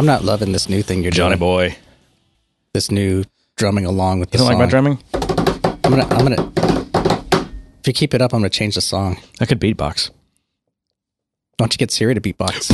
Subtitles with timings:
[0.00, 1.40] I'm not loving this new thing you're Johnny doing.
[1.40, 1.76] boy.
[2.72, 3.22] This new
[3.56, 4.58] drumming along with the You don't song.
[4.58, 4.98] like my drumming?
[5.84, 6.06] I'm gonna.
[6.06, 6.52] I'm gonna.
[7.80, 9.18] If you keep it up, I'm gonna change the song.
[9.42, 10.08] I could beatbox.
[10.08, 10.14] Why
[11.58, 12.70] don't you get Siri to beatbox?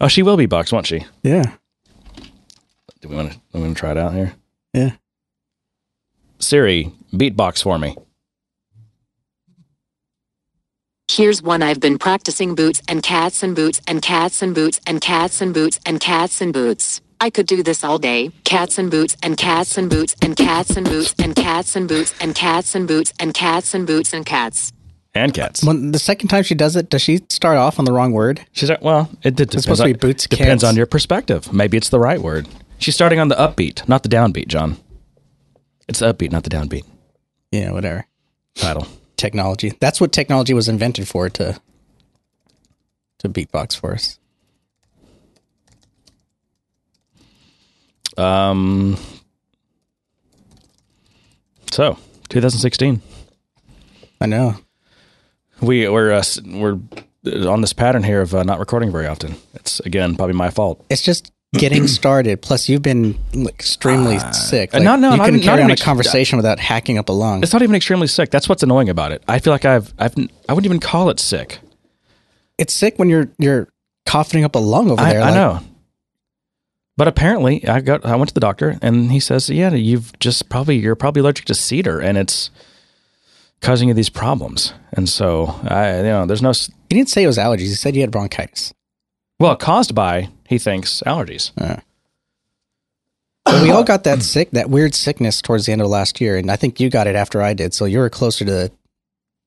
[0.00, 1.04] Oh, she will beatbox, won't she?
[1.24, 1.54] yeah.
[3.00, 3.38] Do we want to?
[3.54, 4.34] We want to try it out here.
[4.72, 4.92] Yeah.
[6.38, 7.96] Siri, beatbox for me.
[11.14, 14.98] Here's one I've been practicing boots and cats and boots and cats and boots and
[14.98, 17.02] cats and boots and cats and boots.
[17.20, 18.30] I could do this all day.
[18.44, 22.14] Cats and boots and cats and boots and cats and boots and cats and boots
[22.18, 24.72] and cats and boots and cats and boots and cats.
[25.14, 25.62] And cats.
[25.62, 28.46] When the second time she does it, does she start off on the wrong word?
[28.52, 30.64] She's like, well, it, it depends, supposed to be boots, depends cats.
[30.64, 31.52] on your perspective.
[31.52, 32.48] Maybe it's the right word.
[32.78, 34.78] She's starting on the upbeat, not the downbeat, John.
[35.90, 36.86] It's the upbeat, not the downbeat
[37.50, 38.06] Yeah, whatever.
[38.54, 38.86] title.
[39.22, 39.72] Technology.
[39.78, 41.60] That's what technology was invented for to
[43.18, 44.18] to beatbox for us.
[48.18, 48.96] Um.
[51.70, 51.98] So,
[52.30, 53.00] 2016.
[54.20, 54.56] I know.
[55.60, 56.80] We we're uh, we're
[57.46, 59.36] on this pattern here of uh, not recording very often.
[59.54, 60.84] It's again probably my fault.
[60.90, 62.42] It's just getting started.
[62.42, 64.74] Plus, you've been extremely sick.
[64.74, 66.98] uh, no, no, you not- couldn't not carry even on a ex- conversation without hacking
[66.98, 67.42] up a lung.
[67.42, 68.30] It's not even extremely sick.
[68.30, 69.22] That's what's annoying about it.
[69.28, 70.14] I feel like I've I've
[70.48, 71.58] I wouldn't even call it sick.
[72.58, 73.68] It's sick when you're you're
[74.06, 75.22] coughing up a lung over I, there.
[75.22, 75.60] I like, know.
[76.96, 80.48] But apparently, I got I went to the doctor and he says, "Yeah, you've just
[80.50, 82.50] probably you're probably allergic to cedar and it's
[83.62, 87.26] causing you these problems." And so, I you know, there's no He didn't say it
[87.26, 87.60] was allergies.
[87.60, 88.74] He said you had bronchitis.
[89.42, 91.50] Well caused by he thinks allergies.
[93.44, 96.36] But we all got that sick, that weird sickness towards the end of last year,
[96.36, 97.74] and I think you got it after I did.
[97.74, 98.70] So you were closer to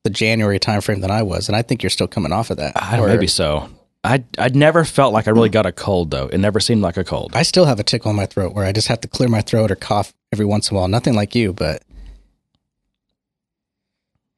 [0.03, 2.73] the January timeframe than I was, and I think you're still coming off of that.
[2.75, 3.69] I Or- maybe so.
[4.03, 6.27] I I never felt like I really got a cold though.
[6.27, 7.31] It never seemed like a cold.
[7.33, 9.41] I still have a tickle in my throat where I just have to clear my
[9.41, 10.87] throat or cough every once in a while.
[10.87, 11.81] Nothing like you, but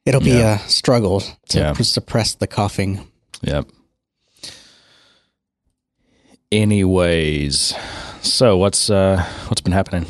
[0.05, 0.63] it'll be Yeah.
[0.65, 1.73] a struggle to Yeah.
[1.73, 3.05] suppress the coughing.
[3.41, 3.67] Yep.
[6.51, 7.73] Anyways,
[8.21, 10.05] so what's uh what's been happening?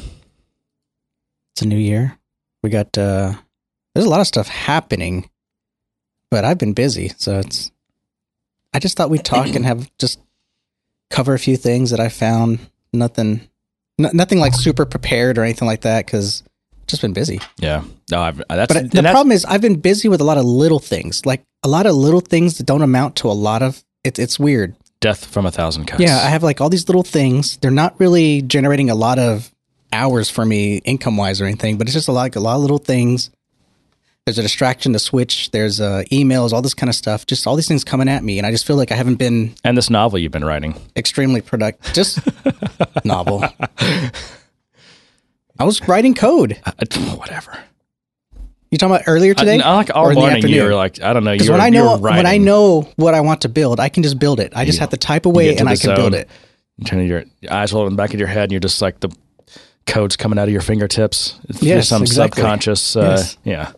[1.54, 2.18] It's a new year.
[2.62, 3.34] We got uh
[3.96, 5.30] there's a lot of stuff happening,
[6.30, 7.72] but I've been busy, so it's
[8.72, 10.20] I just thought we'd talk and have just
[11.10, 12.60] cover a few things that I found.
[12.94, 13.42] Nothing
[13.98, 16.44] nothing like super prepared or anything like that cuz
[16.86, 17.42] just been busy.
[17.60, 17.84] Yeah.
[18.12, 20.46] No, I've that's But the that's- problem is I've been busy with a lot of
[20.46, 21.26] little things.
[21.26, 24.40] Like a lot of little things that don't amount to a lot of it, it's
[24.40, 24.76] weird.
[25.00, 26.02] Death from a thousand cuts.
[26.02, 27.58] Yeah, I have like all these little things.
[27.58, 29.52] They're not really generating a lot of
[29.94, 32.62] hours for me income wise or anything, but it's just a lot, a lot of
[32.62, 33.30] little things.
[34.26, 35.52] There's a distraction to switch.
[35.52, 37.26] There's uh, emails, all this kind of stuff.
[37.26, 39.56] Just all these things coming at me, and I just feel like I haven't been
[39.64, 40.76] and this novel you've been writing.
[40.98, 41.94] extremely productive.
[41.94, 42.20] Just
[43.06, 43.46] novel.
[45.60, 46.60] I was writing code.
[46.66, 46.74] I-
[47.16, 47.58] whatever.
[48.72, 49.60] You talking about earlier today?
[49.62, 51.32] I, like all Or morning you were like I don't know.
[51.32, 54.20] Because when I know when I know what I want to build, I can just
[54.20, 54.52] build it.
[54.56, 56.30] I just You- have to type away and I can build it.
[56.78, 59.00] You turn your eyes roll in the back of your head, and you're just like
[59.00, 59.10] the
[59.86, 61.40] codes coming out of your fingertips.
[61.50, 62.42] It's Yes, some exactly.
[62.42, 62.96] subconscious.
[62.96, 63.38] Uh, Yes.
[63.44, 63.72] Yeah.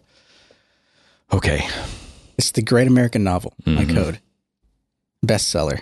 [1.32, 1.66] Okay.
[2.38, 3.94] It's the great American novel, my Mhm.
[3.96, 4.20] code.
[5.26, 5.82] Bestseller.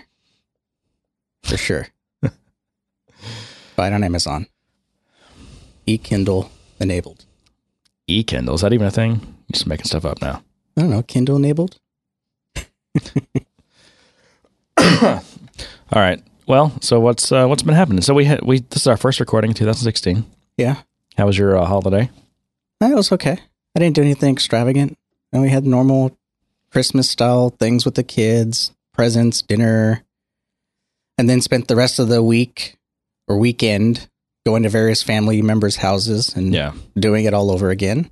[1.42, 1.88] For sure.
[3.74, 4.46] Buy it on Amazon.
[5.86, 7.24] E Kindle enabled.
[8.08, 9.20] E Kindle is that even a thing?
[9.20, 10.42] You're just making stuff up now.
[10.76, 11.78] I don't know, Kindle enabled?
[14.78, 15.22] All
[15.92, 16.22] right.
[16.46, 18.00] Well, so what's uh, what's been happening?
[18.00, 20.24] So we had we this is our first recording in 2016.
[20.56, 20.82] Yeah.
[21.16, 22.10] How was your uh, holiday?
[22.80, 23.38] That was okay.
[23.76, 24.96] I didn't do anything extravagant.
[25.32, 26.16] And we had normal
[26.70, 30.04] Christmas style things with the kids, presents, dinner,
[31.18, 32.78] and then spent the rest of the week
[33.26, 34.08] or weekend
[34.48, 36.72] going to various family members' houses and Yeah.
[36.98, 38.10] doing it all over again.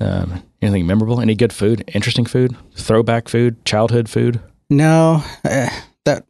[0.00, 1.20] Um, anything memorable?
[1.20, 1.84] Any good food?
[1.94, 2.56] Interesting food?
[2.74, 3.62] Throwback food?
[3.66, 4.40] Childhood food?
[4.70, 5.68] No, uh,
[6.04, 6.24] that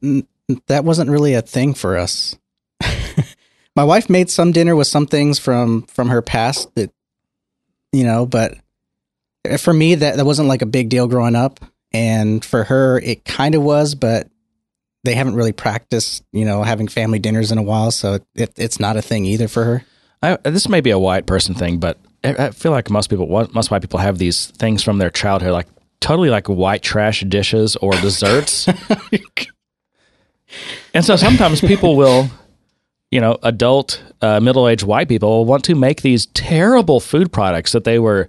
[0.66, 2.36] that wasn't really a thing for us.
[3.76, 6.90] My wife made some dinner with some things from from her past that
[7.92, 8.56] you know, but
[9.58, 11.60] for me that that wasn't like a big deal growing up,
[11.92, 14.28] and for her it kind of was, but
[15.04, 18.80] they haven't really practiced, you know, having family dinners in a while, so it, it's
[18.80, 19.84] not a thing either for her.
[20.22, 23.26] I, this may be a white person thing, but I, I feel like most people,
[23.52, 25.68] most white people, have these things from their childhood, like
[26.00, 28.66] totally like white trash dishes or desserts.
[30.94, 32.30] and so sometimes people will,
[33.10, 37.30] you know, adult, uh, middle aged white people will want to make these terrible food
[37.30, 38.28] products that they were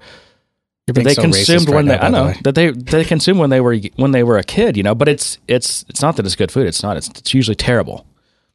[0.93, 2.39] that they so consumed racist right when now, they I know way.
[2.43, 4.93] that they they consumed when they were when they were a kid, you know.
[4.95, 6.67] But it's it's it's not that it's good food.
[6.67, 6.95] It's not.
[6.97, 8.05] It's, it's usually terrible.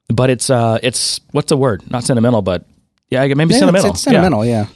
[0.09, 1.89] But it's uh it's what's the word?
[1.91, 2.65] Not sentimental, but
[3.11, 3.91] yeah, maybe Yeah, sentimental.
[3.91, 4.67] It's, sentimental, yeah.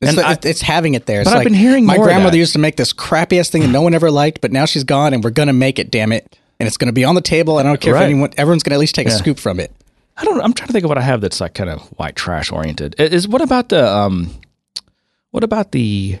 [0.00, 1.20] It's, And the- I- it's- it's having it there.
[1.20, 3.82] It's But I've been hearing my grandmother used to make this crappiest thing that no
[3.82, 5.90] one ever liked, but now she's gone, and we're gonna make it.
[5.92, 6.36] Damn it!
[6.58, 7.58] And it's gonna be on the table.
[7.60, 8.02] And I don't care Right.
[8.02, 8.30] if anyone.
[8.36, 9.70] Everyone's gonna at least take a scoop from it.
[10.16, 10.40] I don't.
[10.40, 12.96] I'm trying to think of what I have that's like kind of white trash oriented.
[12.98, 14.30] Is what about the um,
[15.30, 16.18] what about the,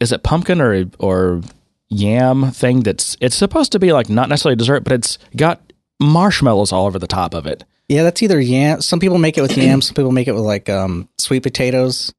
[0.00, 1.42] is it pumpkin or or
[1.88, 2.80] yam thing?
[2.80, 5.60] That's it's supposed to be like not necessarily dessert, but it's got
[6.00, 7.64] marshmallows all over the top of it.
[7.88, 8.80] Yeah, that's either yam.
[8.82, 9.80] Some people make it with yam.
[9.80, 12.12] Some people make it with like um, sweet potatoes.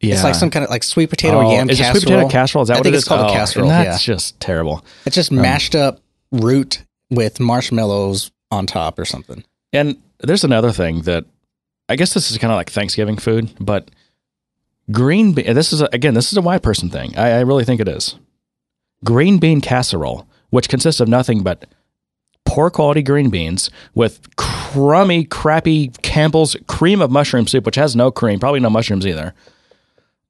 [0.00, 2.00] Yeah, It's like some kind of like sweet potato Oh, yam is casserole.
[2.00, 2.62] sweet potato casserole?
[2.62, 3.08] Is that I what it it's is?
[3.08, 3.90] called a Oh, casserole, and yeah.
[3.92, 4.84] That's just terrible.
[5.06, 6.00] It's just mashed up
[6.32, 9.44] root with marshmallows on top or something.
[9.72, 11.24] And there's another thing that
[11.88, 13.90] I guess this is kind of like Thanksgiving food, but
[14.90, 15.54] green bean.
[15.54, 17.16] This is a, again, this is a white person thing.
[17.16, 18.16] I, I really think it is.
[19.04, 21.66] Green bean casserole, which consists of nothing but
[22.44, 28.10] poor quality green beans with crummy, crappy Campbell's cream of mushroom soup, which has no
[28.10, 29.34] cream, probably no mushrooms either.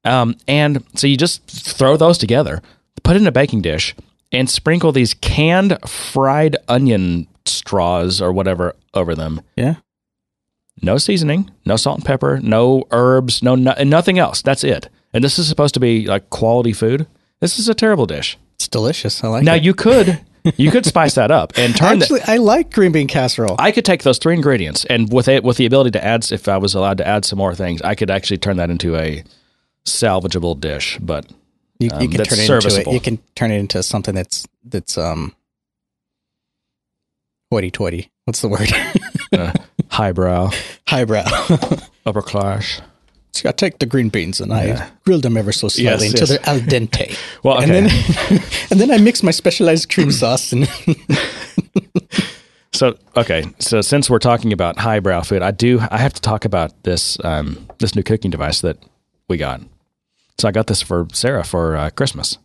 [0.05, 2.63] Um, and so you just throw those together,
[3.03, 3.95] put it in a baking dish,
[4.33, 9.43] and sprinkle these canned fried onion straws or whatever over them.
[9.57, 9.77] Yeah.
[10.83, 14.43] No seasoning, no salt and pepper, no herbs, no, no nothing else.
[14.43, 14.89] That's it.
[15.15, 17.07] And this is supposed to be like quality food.
[17.41, 18.37] This is a terrible dish.
[18.57, 19.23] It's delicious.
[19.23, 19.57] I like Now it.
[19.59, 20.21] Now you could
[20.57, 23.55] you could spice that up and turn the, Actually, I like green bean casserole.
[23.59, 26.49] I could take those three ingredients and with it with the ability to add if
[26.49, 29.23] I was allowed to add some more things, I could actually turn that into a
[29.87, 30.99] salvageable dish.
[31.01, 31.27] But
[31.79, 32.93] You, you Um, can turn it into it.
[32.93, 35.35] You can turn it into something that's that's um
[37.51, 38.11] hoity-toity.
[38.25, 38.71] What's the word?
[39.33, 39.53] uh,
[39.91, 40.51] highbrow,
[40.89, 41.25] Highbrow.
[42.07, 42.81] upper class.
[43.33, 46.29] so I take the green beans and I grill them ever so Yes, slightly until
[46.29, 46.29] yes.
[46.31, 47.17] they're al dente.
[47.43, 47.81] Well, And okay.
[47.89, 50.69] then and then I mix my specialized cream sauce and
[52.75, 56.45] So okay, so since we're talking about highbrow food, I do I have to talk
[56.47, 58.79] about this um, this new cooking device that
[59.29, 59.61] we got.
[60.39, 62.39] So I got this for Sarah for uh, Christmas,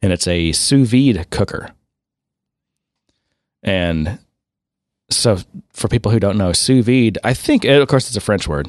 [0.00, 1.70] and it's a sous vide cooker.
[3.62, 4.18] And
[5.10, 5.38] so,
[5.72, 8.68] for people who don't know, sous vide, I think, of course, it's a French word,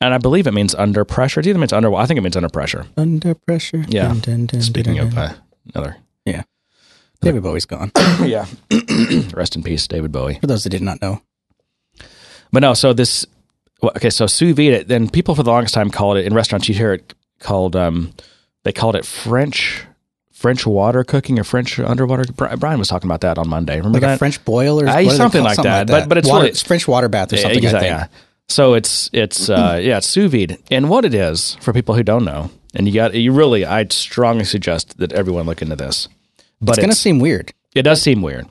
[0.00, 1.40] and I believe it means under pressure.
[1.40, 1.94] It either means under.
[1.94, 2.86] I think it means under pressure.
[2.96, 3.84] under pressure.
[3.88, 4.08] Yeah.
[4.08, 5.34] Dun, dun, dun, Speaking of uh,
[5.74, 6.42] another, Yeah.
[7.20, 7.92] David Bowie's gone.
[8.22, 8.46] yeah,
[9.34, 10.38] rest in peace, David Bowie.
[10.40, 11.20] For those that did not know.
[12.50, 13.26] But no, so this
[13.82, 14.88] okay, so sous vide.
[14.88, 16.66] Then people for the longest time called it in restaurants.
[16.68, 18.12] You hear it called um,
[18.64, 19.84] they called it French
[20.40, 22.24] French water cooking or French underwater.
[22.56, 23.76] Brian was talking about that on Monday.
[23.76, 26.08] Remember Like that a French boil or Uh, do they something call- like that, but-
[26.08, 27.56] but it's water, really- it's French water bath or something.
[27.62, 28.00] I exactly, think.
[28.00, 28.06] yeah.
[28.48, 32.02] So it's it's uh, yeah, it's sous vide, and what it is for people who
[32.02, 36.08] don't know, and you got you really, I'd strongly suggest that everyone look into this.
[36.60, 37.52] But It's gonna seem weird.
[37.74, 38.46] it does seem weird,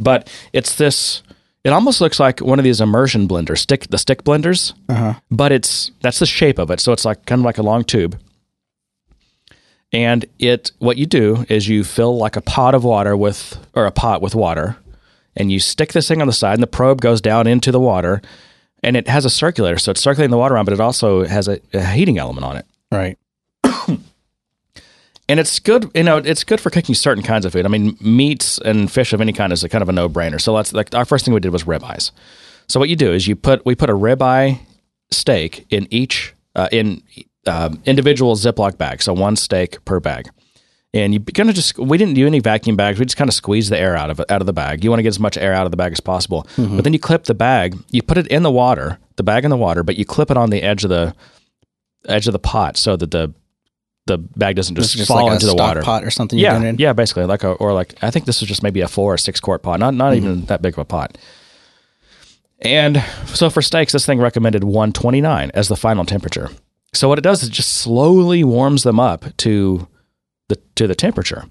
[0.00, 1.22] but it's this.
[1.64, 5.14] It almost looks like one of these immersion blenders, stick the stick blenders, Uh-huh.
[5.30, 6.80] but it's that's the shape of it.
[6.80, 8.16] So it's like kind of like a long tube,
[9.92, 13.86] and it what you do is you fill like a pot of water with or
[13.86, 14.76] a pot with water,
[15.36, 17.80] and you stick this thing on the side, and the probe goes down into the
[17.80, 18.20] water,
[18.82, 21.48] and it has a circulator, so it's circulating the water around, but it also has
[21.48, 22.66] a, a heating element on it.
[22.90, 23.18] Right.
[25.28, 27.64] and it's good you know it's good for cooking certain kinds of food.
[27.64, 30.40] I mean meats and fish of any kind is a kind of a no-brainer.
[30.40, 32.10] So let's like our first thing we did was ribeyes.
[32.68, 34.58] So what you do is you put we put a ribeye
[35.10, 37.02] steak in each uh, in
[37.46, 40.28] um, individual ziploc bag so one steak per bag
[40.94, 43.34] and you kind of just we didn't do any vacuum bags we just kind of
[43.34, 45.20] squeeze the air out of it out of the bag you want to get as
[45.20, 48.02] much air out of the bag as possible but then you clip the bag you
[48.02, 50.50] put it in the water the bag in the water but you clip it on
[50.50, 51.14] the edge of the
[52.08, 53.32] edge of the pot so that the
[54.06, 56.38] the bag doesn't just, just fall like into the water pot or something.
[56.38, 58.80] you're yeah, doing yeah, basically like a or like I think this was just maybe
[58.80, 61.18] a four or six quart pot, not not even that big of a pot.
[62.60, 66.50] And so for steaks, this thing recommended 129 as the final temperature.
[66.96, 69.86] So what it does is just slowly warms them up to
[70.48, 71.44] the to the temperature.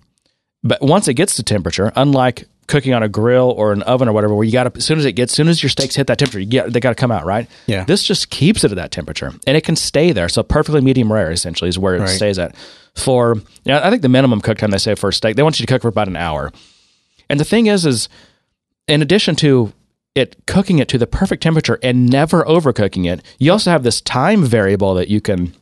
[0.63, 4.13] But once it gets to temperature, unlike cooking on a grill or an oven or
[4.13, 5.95] whatever, where you got to as soon as it gets, as soon as your steaks
[5.95, 7.47] hit that temperature, you get they got to come out, right?
[7.67, 7.83] Yeah.
[7.83, 10.27] This just keeps it at that temperature, and it can stay there.
[10.29, 12.09] So perfectly medium rare essentially is where it Right.
[12.09, 12.55] stays at.
[12.95, 15.43] For you know, I think the minimum cook time they say for a steak, they
[15.43, 16.51] want you to cook for about an hour.
[17.29, 18.09] And the thing is, is
[18.87, 19.73] in addition to
[20.15, 24.01] it cooking it to the perfect temperature and never overcooking it, you also have this
[24.01, 25.53] time variable that you can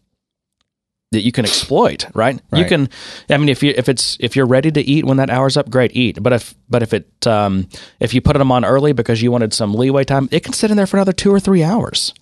[1.11, 2.39] that you can exploit, right?
[2.59, 2.89] You can,
[3.29, 5.69] I mean, if you if it's if you're ready to eat when that hour's up,
[5.69, 6.21] great, eat.
[6.23, 7.67] But if but if it um,
[7.99, 10.71] if you put them on early because you wanted some leeway time, it can sit
[10.71, 12.13] in there for another two or three hours.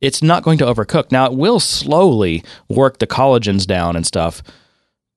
[0.00, 1.10] it's not going to overcook.
[1.10, 4.42] Now it will slowly work the collagens down and stuff,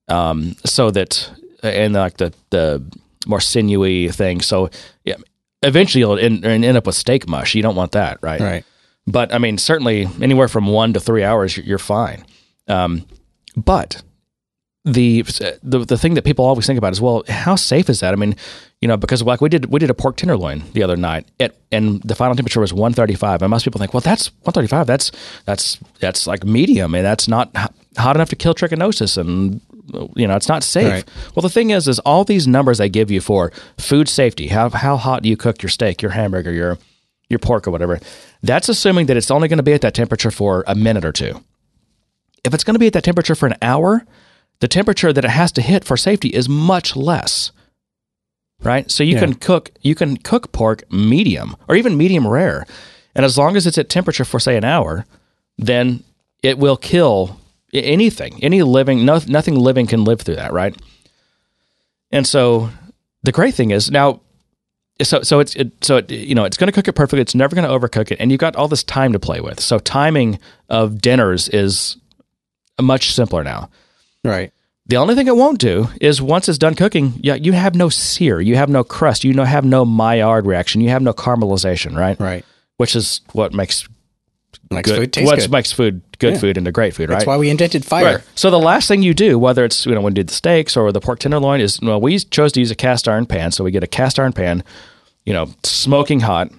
[0.08, 1.30] um, so that
[1.62, 2.82] and like the the
[3.26, 4.40] more sinewy thing.
[4.40, 4.70] So
[5.04, 5.16] yeah,
[5.62, 7.54] eventually you'll end, end up with steak mush.
[7.54, 8.40] You don't want that, right?
[8.40, 8.64] Right.
[9.06, 12.24] But I mean, certainly anywhere from one to three hours, you're, fine.
[12.68, 13.06] Um,
[13.56, 14.02] but
[14.84, 15.22] the,
[15.62, 18.12] the the thing that people always think about is, well, how safe is that?
[18.12, 18.36] I mean,
[18.80, 21.56] you know, because like we did we did a pork tenderloin the other night, at,
[21.72, 24.86] and the final temperature was 135, and most people think, well, that's 135.
[24.86, 25.10] That's
[25.46, 27.50] that's that's like medium, and that's not
[27.96, 29.60] hot enough to kill trichinosis, and
[30.16, 30.90] you know, it's not safe.
[30.90, 31.08] Right.
[31.34, 34.68] Well, the thing is, is all these numbers they give you for food safety, how
[34.70, 36.78] how hot do you cook your steak, your hamburger, your
[37.28, 38.00] your pork or whatever,
[38.42, 41.12] that's assuming that it's only going to be at that temperature for a minute or
[41.12, 41.42] two.
[42.44, 44.06] If it's going to be at that temperature for an hour,
[44.60, 47.52] the temperature that it has to hit for safety is much less.
[48.62, 48.90] Right?
[48.90, 49.20] So you Yeah.
[49.20, 52.66] can cook you can cook pork medium or even medium rare.
[53.14, 55.04] And as long as it's at temperature for say an hour,
[55.58, 56.02] then
[56.42, 57.38] it will kill
[57.72, 58.38] anything.
[58.42, 60.76] Any living no, nothing living can live through that, right?
[62.10, 62.70] And so
[63.22, 64.20] the great thing is now
[65.02, 67.20] so so it's it, so it, you know it's going to cook it perfectly.
[67.20, 69.60] It's never going to overcook it, and you've got all this time to play with.
[69.60, 71.96] So timing of dinners is
[72.80, 73.70] much simpler now.
[74.24, 74.52] Right.
[74.86, 77.90] The only thing it won't do is once it's done cooking, yeah, you have no
[77.90, 81.94] sear, you have no crust, you no have no Maillard reaction, you have no caramelization,
[81.94, 82.18] right?
[82.18, 82.44] Right.
[82.78, 83.86] Which is what makes
[84.70, 85.50] Makes good food taste what good.
[85.50, 86.40] makes food good Yeah.
[86.40, 87.16] food into great food, right?
[87.16, 88.04] That's why we invented fire.
[88.16, 88.24] Right.
[88.34, 90.76] So the last thing you do, whether it's you know when you did the steaks
[90.76, 93.50] or the pork tenderloin, is well, we chose to use a cast iron pan.
[93.52, 94.62] So we get a cast iron pan,
[95.24, 96.50] you know, smoking hot,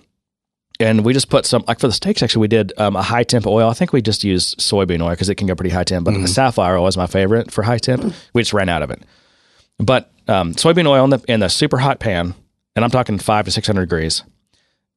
[0.79, 2.23] and we just put some like for the steaks.
[2.23, 3.69] Actually, we did um, a high temp oil.
[3.69, 6.05] I think we just used soybean oil because it can go pretty high temp.
[6.05, 8.13] But the safflower oil is my favorite for high temp.
[8.33, 9.03] We just ran out of it.
[9.77, 12.33] But um, soybean oil in the in the super hot pan,
[12.75, 14.23] and I'm talking five to six hundred degrees.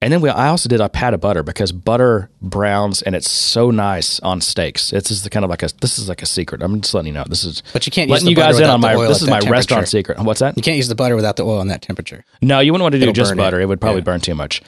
[0.03, 3.31] And then we, I also did a pat of butter because butter browns and it's
[3.31, 4.93] so nice on steaks.
[4.93, 6.61] It's just the kind of like a this is like a secret.
[6.63, 7.25] I'm just letting you know.
[7.29, 9.23] This is But you can't use letting the you guys butter in on my this
[9.23, 10.19] is my restaurant secret.
[10.21, 10.57] What's that?
[10.57, 12.25] You can't use the butter without the oil on that temperature.
[12.43, 13.43] No, you wouldn't want to do It'll just burn it.
[13.43, 13.61] butter.
[13.61, 13.67] It.
[13.69, 14.05] would probably Yeah.
[14.05, 14.61] burn too much.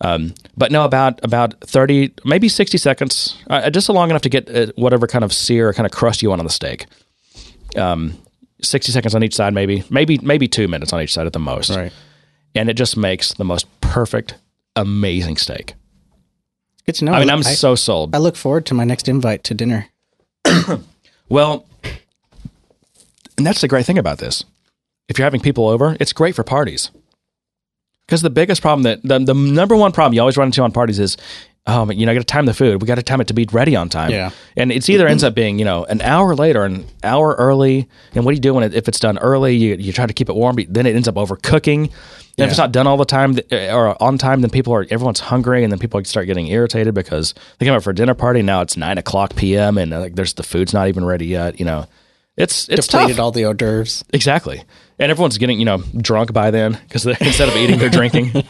[0.00, 4.48] Um, but no, about about thirty, maybe sixty seconds, uh, just long enough to get
[4.48, 6.86] uh, whatever kind of sear or kind of crust you want on the steak.
[7.76, 8.14] Um,
[8.62, 11.38] sixty seconds on each side, maybe, maybe, maybe two minutes on each side at the
[11.38, 11.92] most, Right.
[12.54, 14.36] and it just makes the most perfect,
[14.76, 15.74] amazing steak.
[16.86, 17.12] Good to know.
[17.12, 18.14] I mean, I'm I, so sold.
[18.14, 19.88] I look forward to my next invite to dinner.
[21.30, 21.64] Well,
[23.38, 24.44] and that's the great thing about this.
[25.08, 26.90] If you're having people over, it's great for parties.
[28.04, 30.72] Because the biggest problem that the, the number one problem you always run into on
[30.72, 31.16] parties is,
[31.68, 32.82] oh, man, you know, I got to time the food.
[32.82, 34.10] We got to time it to be ready on time.
[34.10, 34.30] Yeah.
[34.56, 37.88] And it's either ends up being, you know, an hour later, an hour early.
[38.14, 39.54] And what do you do when it, if it's done early?
[39.54, 41.92] You, you try to keep it warm, but then it ends up overcooking.
[42.38, 45.20] And if it's not done all the time or on time, then people are everyone's
[45.20, 48.42] hungry, and then people start getting irritated because they come up for a dinner party.
[48.42, 49.76] Now it's nine o'clock p.m.
[49.76, 51.58] and uh, like there's the food's not even ready yet.
[51.58, 51.86] You know,
[52.36, 53.02] it's it's tough.
[53.02, 54.04] Depleted all the hors d'oeuvres.
[54.12, 54.62] Exactly.
[54.98, 58.32] And everyone's getting, you know, drunk by then because instead of eating, they're drinking.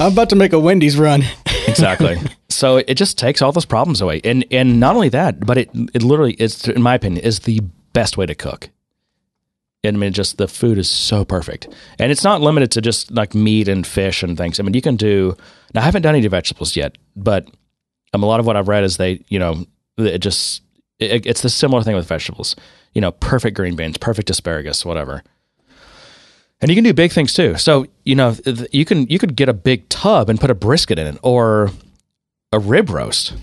[0.00, 1.22] I'm about to make a Wendy's run.
[1.66, 2.18] exactly.
[2.48, 4.20] So it just takes all those problems away.
[4.24, 7.60] And and not only that, but it it literally is in my opinion is the
[7.92, 8.70] best way to cook.
[9.84, 11.68] And I mean just the food is so perfect.
[11.98, 14.60] And it's not limited to just like meat and fish and things.
[14.60, 15.36] I mean you can do
[15.74, 17.48] now I haven't done any vegetables yet, but
[18.12, 20.62] um, a lot of what I've read is they, you know, it just
[20.98, 22.54] it, it's the similar thing with vegetables.
[22.94, 25.22] You know, perfect green beans, perfect asparagus, whatever.
[26.60, 27.56] And you can do big things too.
[27.56, 28.36] So you know
[28.70, 31.70] you can you could get a big tub and put a brisket in it, or
[32.52, 33.34] a rib roast.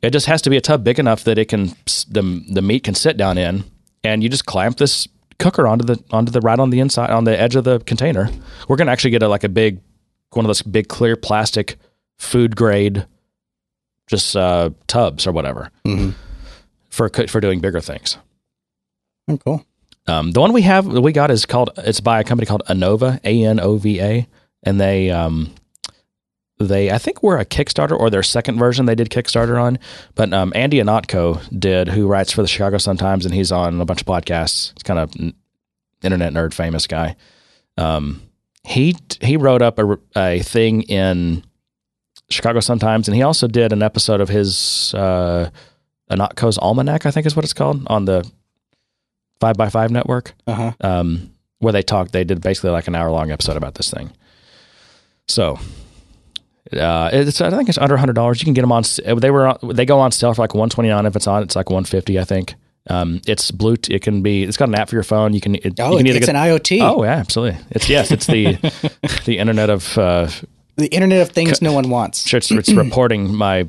[0.00, 1.74] It just has to be a tub big enough that it can
[2.08, 3.64] the the meat can sit down in,
[4.04, 5.06] and you just clamp this
[5.42, 8.30] cooker onto the onto the right on the inside on the edge of the container.
[8.68, 9.80] We're gonna actually get a like a big
[10.32, 11.76] one of those big clear plastic
[12.18, 13.06] food grade
[14.08, 16.14] just uh, tubs or whatever Mhm.
[16.90, 18.18] for for doing bigger things.
[19.28, 19.64] Oh, cool.
[20.06, 23.20] Um, the one we have we got is called it's by a company called Anova
[23.24, 24.26] A N O V A,
[24.64, 25.54] and they um,
[26.58, 29.78] they I think were a Kickstarter or their second version they did Kickstarter on.
[30.14, 33.80] But um, Andy Ihnatko did, who writes for the Chicago Sun Times, and he's on
[33.80, 34.72] a bunch of podcasts.
[34.74, 35.34] He's kind of n-
[36.02, 37.16] internet nerd, famous guy.
[37.76, 38.22] Um,
[38.64, 41.42] he he wrote up a, a thing in
[42.30, 45.50] Chicago Sun Times, and he also did an episode of his uh,
[46.10, 48.30] Ihnatko's Almanac, I think is what it's called, on the
[49.40, 50.72] Five by Five network Uh huh.
[50.80, 52.12] um, where they talked.
[52.12, 54.12] They did basically like an hour long episode about this thing.
[55.26, 55.58] So,
[56.74, 58.40] uh, it's I think it's under hundred dollars.
[58.40, 58.84] You can get them on.
[59.04, 61.06] They were they go on sale for like one twenty nine.
[61.06, 62.18] If it's on, it's like one fifty.
[62.18, 62.54] I think.
[62.88, 63.94] Um, it's Bluetooth.
[63.94, 64.42] It can be.
[64.42, 65.34] It's got an app for your phone.
[65.34, 65.54] You can.
[65.54, 66.80] It, Oh, you can it's either an IoT.
[66.82, 67.60] Oh yeah, absolutely.
[67.70, 68.10] It's yes.
[68.10, 68.54] It's the
[69.24, 69.96] the Internet of.
[69.98, 70.28] Uh,
[70.76, 72.32] The Internet of Things no one wants.
[72.32, 73.68] it's, it's reporting my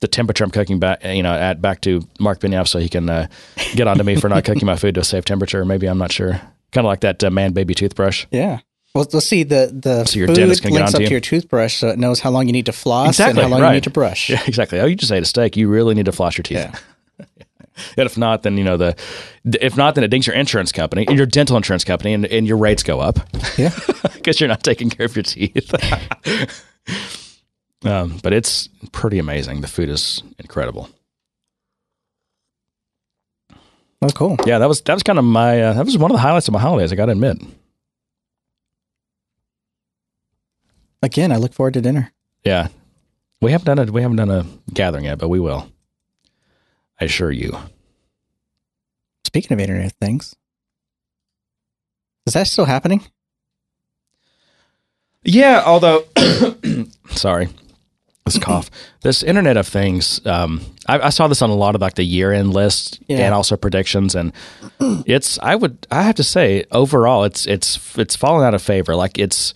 [0.00, 3.08] the temperature I'm cooking back, you know, at back to Mark Benioff so he can
[3.10, 3.26] uh,
[3.74, 5.62] get onto me for not cooking my food to a safe temperature.
[5.66, 6.32] Maybe I'm not sure.
[6.72, 8.24] Kind of like that uh, man baby toothbrush.
[8.30, 8.60] Yeah.
[8.94, 11.76] Well, let's see the the So your food dentist can links up to your toothbrush,
[11.76, 13.68] so it knows how long you need to floss Exactly, and how long right.
[13.68, 14.30] you need to brush.
[14.30, 14.80] Yeah, exactly.
[14.80, 15.56] Oh, you just ate a steak.
[15.56, 16.58] You really need to floss your teeth.
[16.58, 16.78] Yeah.
[17.96, 18.94] And if not, then you know the.
[19.44, 22.46] If not, then it dings your insurance company, and your dental insurance company, and, and
[22.46, 23.20] your rates go up
[23.56, 23.70] Yeah.
[24.14, 25.72] because you're not taking care of your teeth.
[27.86, 29.62] um, but it's pretty amazing.
[29.62, 30.90] The food is incredible.
[34.02, 34.36] Oh, cool.
[34.44, 36.48] Yeah, that was that was kind of my uh, that was one of the highlights
[36.48, 36.92] of my holidays.
[36.92, 37.38] I got to admit.
[41.02, 42.12] Again, I look forward to dinner.
[42.44, 42.68] Yeah,
[43.40, 45.70] we haven't done a we haven't done a gathering yet, but we will.
[47.00, 47.56] I assure you.
[49.24, 50.34] Speaking of Internet of Things,
[52.26, 53.02] is that still happening?
[55.22, 56.04] Yeah, although,
[57.10, 57.48] sorry,
[58.24, 58.70] this cough.
[59.02, 60.24] This Internet of Things.
[60.26, 63.18] Um, I, I saw this on a lot of like the year-end list Yeah.
[63.18, 64.32] and also predictions, and
[64.80, 65.38] it's.
[65.40, 65.86] I would.
[65.90, 68.96] I have to say, overall, it's it's it's fallen out of favor.
[68.96, 69.52] Like it's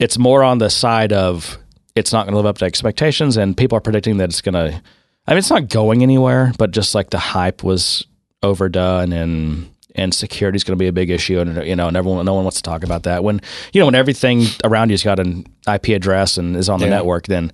[0.00, 1.56] it's more on the side of
[1.94, 4.54] it's not going to live up to expectations, and people are predicting that it's going
[4.54, 4.82] to.
[5.26, 8.04] I mean, it's not going anywhere, but just like the hype was
[8.42, 11.96] overdone and and security is going to be a big issue and you know and
[11.96, 13.40] everyone no one wants to talk about that when
[13.72, 16.92] you know when everything around you's got an IP address and is on the Yeah.
[16.92, 17.52] network then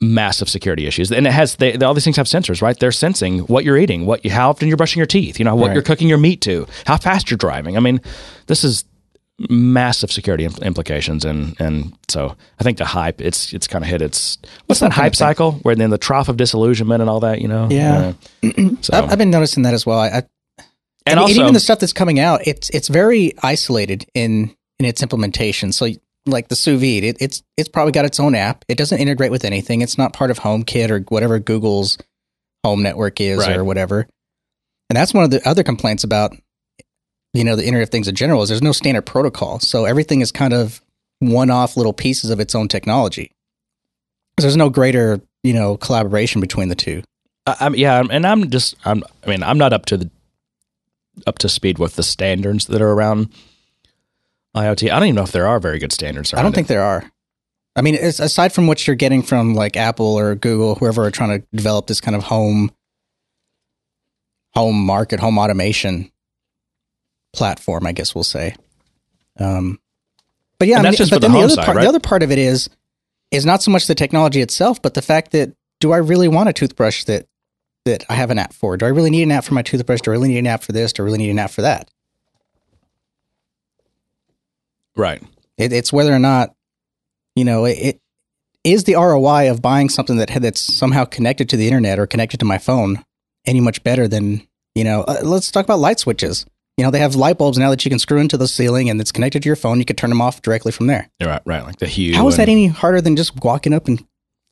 [0.00, 3.40] massive security issues and it has they, all these things have sensors right they're sensing
[3.40, 5.74] what you're eating what you, how often you're brushing your teeth you know what Right.
[5.74, 8.00] you're cooking your meat to how fast you're driving i mean
[8.46, 8.84] this is
[9.48, 13.88] massive security im- implications and and so i think the hype it's it's kind of
[13.90, 17.40] hit its what's that hype cycle where then the trough of disillusionment and all that
[17.40, 18.14] you know Yeah.
[18.42, 20.00] Uh, so I've, I've been noticing that as well.
[20.00, 20.26] I, I, and,
[21.06, 25.02] and, also even the stuff that's coming out, it's it's very isolated in in its
[25.02, 25.72] implementation.
[25.72, 25.88] So,
[26.26, 28.64] like the sous vide, it, it's it's probably got its own app.
[28.68, 29.80] It doesn't integrate with anything.
[29.80, 31.96] It's not part of HomeKit or whatever Google's
[32.64, 33.56] home network is Right.
[33.56, 34.06] or whatever.
[34.90, 36.36] And that's one of the other complaints about
[37.34, 39.58] you know the Internet of Things in general is there's no standard protocol.
[39.60, 40.80] So everything is kind of
[41.20, 43.32] one-off little pieces of its own technology.
[44.36, 47.02] There's no greater you know collaboration between the two.
[47.46, 50.10] I, I'm, yeah, and I'm just I'm I mean I'm not up to the
[51.26, 53.28] up to speed with the standards that are around
[54.56, 54.90] IoT.
[54.90, 56.32] I don't even know if there are very good standards.
[56.32, 56.54] I don't it.
[56.54, 57.10] think there are.
[57.76, 61.40] I mean, aside from what you're getting from like Apple or Google, whoever are trying
[61.40, 62.72] to develop this kind of home,
[64.54, 66.10] home market, home automation
[67.38, 68.54] platform, I guess we'll say.
[69.38, 69.78] Um,
[70.58, 71.82] but yeah, And I mean, just but for the then the other side, part, right?
[71.82, 72.68] the other part of it is,
[73.30, 76.48] is not so much the technology itself, but the fact that do I really want
[76.48, 77.26] a toothbrush that
[77.84, 78.76] that I have an app for?
[78.76, 80.00] Do I really need an app for my toothbrush?
[80.00, 80.92] Do I really need an app for this?
[80.92, 81.90] Do I really need an app for that?
[84.96, 85.22] right.
[85.56, 86.54] It, it's whether or not,
[87.34, 88.00] you know, it, it
[88.64, 92.40] is the ROI of buying something that that's somehow connected to the internet or connected
[92.40, 93.04] to my phone
[93.46, 95.02] any much better than you know.
[95.02, 96.44] Uh, let's talk about light switches.
[96.78, 99.00] You know, they have light bulbs now that you can screw into the ceiling and
[99.00, 99.78] it's connected to your phone.
[99.80, 101.10] You can turn them off directly from there.
[101.20, 101.64] Right, right.
[101.64, 102.14] Like the hue.
[102.14, 103.98] How is that any harder than just walking up and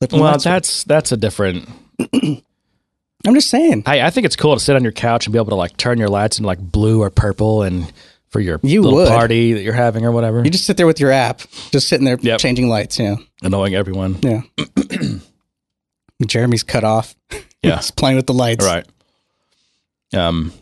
[0.01, 0.19] flipping?
[0.19, 1.69] the Well, that's that's a different.
[2.12, 3.85] I'm just saying.
[3.87, 5.77] I I think it's cool to sit on your couch and be able to like
[5.77, 7.91] turn your lights into like blue or purple and
[8.29, 9.09] for your You little would.
[9.09, 10.43] party that you're having or whatever.
[10.45, 12.41] You just sit there with your app, just sitting there Yep.
[12.41, 12.99] changing lights.
[12.99, 14.19] Yeah, annoying everyone.
[14.23, 14.43] yeah.
[16.27, 17.15] Jeremy's cut off.
[17.62, 17.77] Yeah.
[17.81, 18.65] He's playing with the lights.
[18.65, 18.87] Right.
[20.15, 20.53] Um,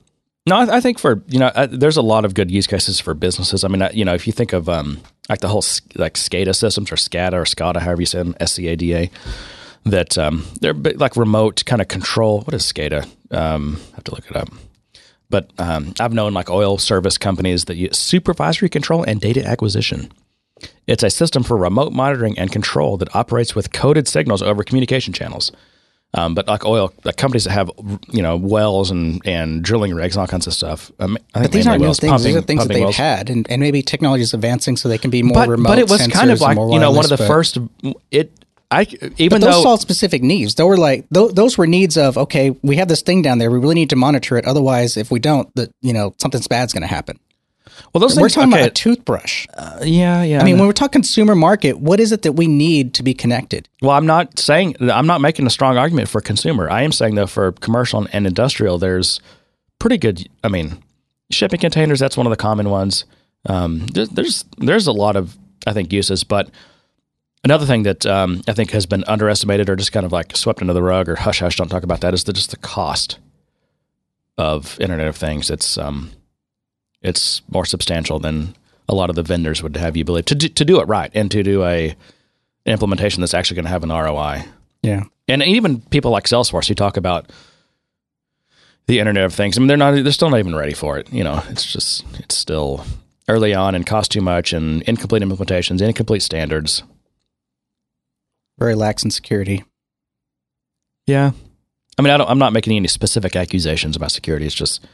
[0.46, 3.00] no, I, I think for you know, uh, there's a lot of good use cases
[3.00, 3.64] for businesses.
[3.64, 5.64] I mean, uh, you know, if you think of um, like the whole
[5.96, 8.94] like SCADA systems or SCADA or SCADA, however you say them, S C A D
[8.94, 9.10] A,
[9.84, 12.42] that um, they're like remote kind of control.
[12.42, 13.06] What is SCADA?
[13.30, 14.48] Um, I have to look it up.
[15.30, 20.12] But um, I've known like oil service companies that use supervisory control and data acquisition.
[20.86, 25.12] It's a system for remote monitoring and control that operates with coded signals over communication
[25.12, 25.50] channels.
[26.16, 27.70] Um, but like oil, like companies that have
[28.08, 30.92] you know wells and, and drilling rigs and all kinds of stuff.
[31.00, 32.22] Um, I think But these aren't new things.
[32.24, 32.96] these are things that they've wells.
[32.96, 35.68] had, and, and maybe technology is advancing so they can be more But, remote.
[35.70, 37.58] but it was kind of like you know one of the but- first.
[38.10, 38.32] It
[38.70, 38.82] I
[39.18, 40.54] even But those though solved specific needs.
[40.56, 43.50] Those were like those, those were needs of okay, we have this thing down there.
[43.50, 44.46] We really need to monitor it.
[44.46, 47.18] Otherwise, if we don't, that you know something's bad's going to happen.
[47.92, 49.46] Well those We're things, talking okay, about a toothbrush.
[49.82, 50.40] yeah yeah.
[50.40, 53.14] I mean, when we're talking consumer market, what is it that we need to be
[53.14, 53.68] connected?
[53.82, 56.70] Well, I'm not saying I'm not making a strong argument for consumer.
[56.70, 59.20] I am saying though for commercial and industrial, there's
[59.78, 60.28] pretty good.
[60.42, 60.82] I mean,
[61.30, 62.00] shipping containers.
[62.00, 63.04] That's one of the common ones.
[63.46, 66.50] Um, there's, there's there's a lot of I think uses, but
[67.44, 70.60] another thing that um, I think has been underestimated or just kind of like swept
[70.60, 73.18] under the rug or hush hush, don't talk about that is the, just the cost
[74.38, 75.50] of Internet of Things.
[75.50, 76.10] It's um,
[77.04, 78.56] it's more substantial than
[78.88, 81.10] a lot of the vendors would have you believe to do, to do it right
[81.14, 81.94] and to do a
[82.66, 84.44] implementation that's actually going to have an ROI.
[84.82, 87.30] Yeah, and even people like Salesforce who talk about
[88.86, 89.56] the Internet of Things.
[89.56, 89.92] I mean, they're not.
[89.92, 91.12] They're still not even ready for it.
[91.12, 92.84] You know, it's just it's still
[93.28, 96.82] early on and costs too much and incomplete implementations, incomplete standards.
[98.58, 99.64] Very lax in security.
[101.06, 101.32] Yeah,
[101.98, 104.46] I mean, I don't, I'm not making any specific accusations about security.
[104.46, 104.84] It's just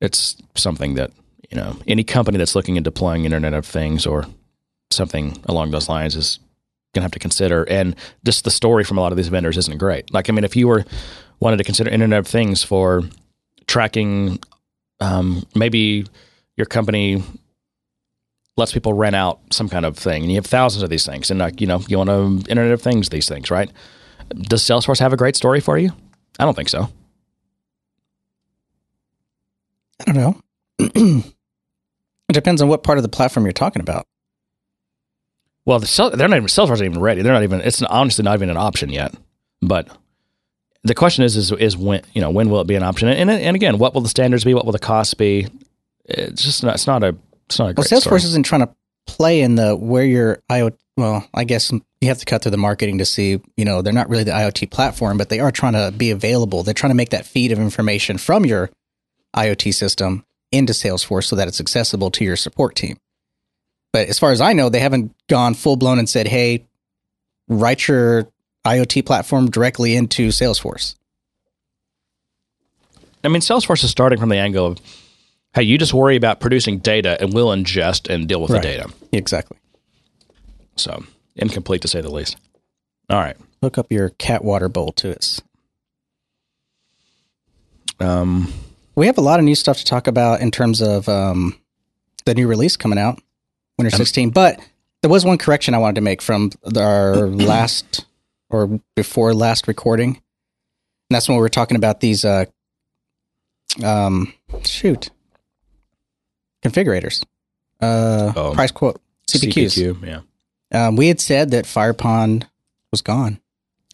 [0.00, 1.10] it's something that
[1.50, 4.26] you know any company that's looking at deploying Internet of Things or
[4.90, 6.38] something along those lines is
[6.94, 7.64] going to have to consider.
[7.64, 10.12] And just the story from a lot of these vendors isn't great.
[10.12, 10.84] Like, I mean, if you were
[11.40, 13.02] wanted to consider Internet of Things for
[13.66, 14.38] tracking,
[15.00, 16.06] um, maybe
[16.56, 17.22] your company
[18.56, 21.30] lets people rent out some kind of thing, and you have thousands of these things,
[21.30, 23.70] and like you know, you want to Internet of Things these things, right?
[24.30, 25.92] Does Salesforce have a great story for you?
[26.38, 26.88] I don't think so.
[30.00, 30.40] I don't know.
[30.78, 34.06] it depends on what part of the platform you're talking about.
[35.64, 37.22] Well, the, they're not even Salesforce isn't even ready.
[37.22, 37.60] They're not even.
[37.60, 39.14] It's honestly not even an option yet.
[39.60, 39.88] But
[40.84, 43.08] the question is, is, is when you know when will it be an option?
[43.08, 44.54] And and again, what will the standards be?
[44.54, 45.46] What will the costs be?
[46.04, 46.74] It's just not.
[46.74, 47.16] It's not a.
[47.46, 47.74] It's not a.
[47.76, 48.16] Well, Salesforce story.
[48.18, 48.74] isn't trying to
[49.06, 50.76] play in the where your IoT.
[50.96, 53.40] Well, I guess you have to cut through the marketing to see.
[53.56, 56.62] You know, they're not really the IoT platform, but they are trying to be available.
[56.62, 58.70] They're trying to make that feed of information from your
[59.36, 62.96] IoT system into Salesforce so that it's accessible to your support team.
[63.92, 66.66] But as far as I know, they haven't gone full blown and said, "Hey,
[67.48, 68.28] write your
[68.66, 70.94] IoT platform directly into Salesforce."
[73.24, 74.78] I mean, Salesforce is starting from the angle of,
[75.54, 78.62] hey, you just worry about producing data, and we'll ingest and deal with Right.
[78.62, 78.92] the data.
[79.12, 79.58] Exactly.
[80.76, 81.04] So
[81.36, 82.36] incomplete to say the least.
[83.10, 83.36] All right.
[83.62, 85.40] Hook up your cat water bowl to us.
[88.00, 88.52] Um,
[88.98, 91.56] We have a lot of new stuff to talk about in terms of um,
[92.24, 93.22] the new release coming out,
[93.78, 94.30] Winter 16.
[94.30, 94.58] But
[95.02, 98.06] there was one correction I wanted to make from our last
[98.50, 100.08] or before last recording.
[100.16, 102.46] And that's when we were talking about these, uh,
[103.84, 104.34] um,
[104.64, 105.10] shoot,
[106.64, 107.22] configurators,
[107.80, 108.52] uh, Oh.
[108.52, 109.78] price quote, CPQs.
[109.78, 110.06] CPQ,
[110.72, 110.86] yeah.
[110.88, 112.48] Um, we had said that Firepond
[112.90, 113.38] was gone.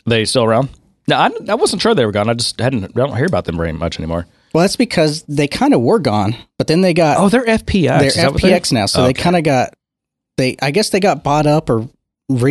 [0.07, 0.71] They still around?
[1.07, 2.31] No, I, I wasn't sure they were gone.
[2.31, 2.85] I just hadn't.
[2.85, 4.27] I don't hear about them very much anymore.
[4.55, 7.99] Well, that's because they kind of were gone, but then they got Oh, they're FPX.
[7.99, 9.75] they're Is that they- FPX now, so they kind of got
[10.37, 10.57] they.
[10.63, 11.89] I guess they got bought up or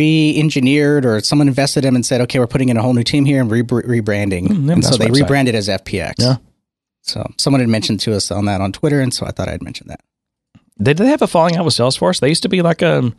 [0.04, 3.24] re-engineered, or someone invested them and said, "Okay, we're putting in a whole new team
[3.24, 5.14] here and re- rebranding." Yeah, and so they website.
[5.22, 6.14] rebranded as FPX.
[6.18, 6.36] Yeah.
[7.02, 9.62] So someone had mentioned to us on that on Twitter, and so I thought I'd
[9.62, 10.00] mention that.
[10.82, 12.20] Did they have a falling out with Salesforce?
[12.20, 13.12] They used to be like a.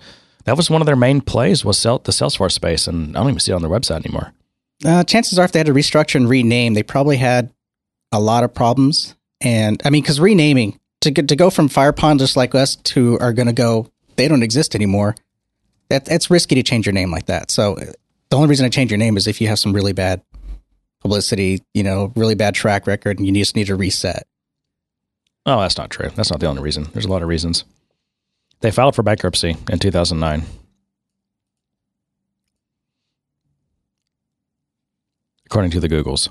[0.45, 3.29] That was one of their main plays was sell, the Salesforce space, and I don't
[3.29, 4.31] even see it on their website anymore.
[4.85, 7.49] Uh, chances are, if they had to restructure and rename, they probably had
[8.11, 9.15] a lot of problems.
[9.41, 13.19] And I mean, because renaming to get to go from Firepond just like us to
[13.19, 15.15] are going to go, they don't exist anymore.
[15.89, 17.51] That that's risky to change your name like that.
[17.51, 17.91] So uh,
[18.29, 20.21] the only reason I change your name is if you have some really bad
[21.01, 24.25] publicity, you know, really bad track record, and you just need to reset.
[25.45, 26.09] Oh, that's not true.
[26.15, 26.87] That's not the only reason.
[26.93, 27.65] There's a lot of reasons.
[28.61, 30.43] They filed for bankruptcy in 2009.
[35.45, 36.29] According to the Googles.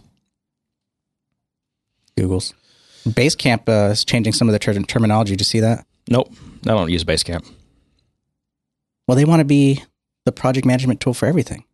[2.16, 2.54] Google's
[3.06, 5.32] Basecamp uh, is changing some of the ter- terminology.
[5.32, 5.86] Did you see that?
[6.08, 6.32] Nope.
[6.62, 7.46] I don't use Basecamp.
[9.06, 9.82] Well, they want to be
[10.24, 11.64] the project management tool for everything.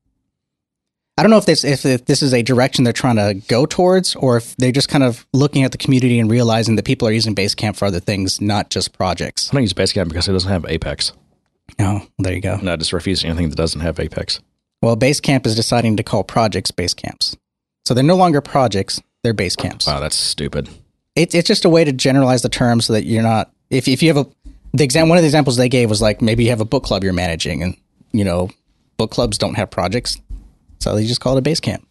[1.17, 3.67] I don't know if this if, if this is a direction they're trying to go
[3.67, 7.07] towards, or if they're just kind of looking at the community and realizing that people
[7.07, 9.51] are using Basecamp for other things, not just projects.
[9.51, 11.13] I don't use Basecamp because it doesn't have Apex.
[11.79, 12.55] Oh, there you go.
[12.55, 14.41] And I just refuse anything that doesn't have Apex.
[14.83, 17.37] Well, Basecamp is deciding to call projects Basecamps,
[17.85, 19.87] so they're no longer projects; they're Basecamps.
[19.87, 20.69] Wow, that's stupid.
[21.17, 24.03] It's it's just a way to generalize the term so that you're not if if
[24.03, 24.31] you have a
[24.73, 26.85] the exam one of the examples they gave was like maybe you have a book
[26.85, 27.77] club you're managing and
[28.13, 28.49] you know
[28.97, 30.19] book clubs don't have projects,
[30.79, 31.87] so they just call it a base camp.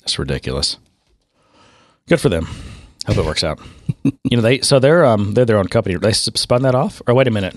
[0.00, 0.78] That's ridiculous.
[2.08, 2.46] Good for them.
[3.06, 3.60] Hope it works out.
[4.04, 5.96] you know, they so they're um they're their own company.
[5.96, 7.56] They spun that off, or wait a minute.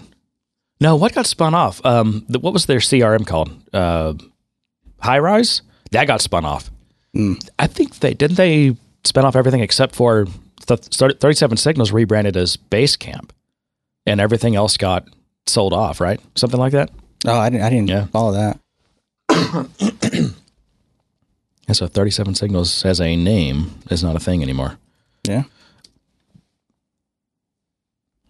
[0.81, 1.85] No, what got spun off?
[1.85, 3.51] Um, the, what was their CRM called?
[3.73, 4.13] Uh,
[5.03, 5.61] Highrise.
[5.91, 6.71] That got spun off.
[7.57, 10.25] I think they didn't they spin off everything except for
[10.67, 13.29] th- Thirty Seven Signals rebranded as Basecamp,
[14.05, 15.07] and everything else got
[15.47, 15.99] sold off.
[16.01, 16.89] Right, something like that.
[17.25, 18.05] Oh, I didn't, I didn't Yeah.
[18.07, 18.59] follow that.
[21.67, 24.79] And so Thirty Seven Signals as a name is not a thing anymore.
[25.27, 25.43] Yeah.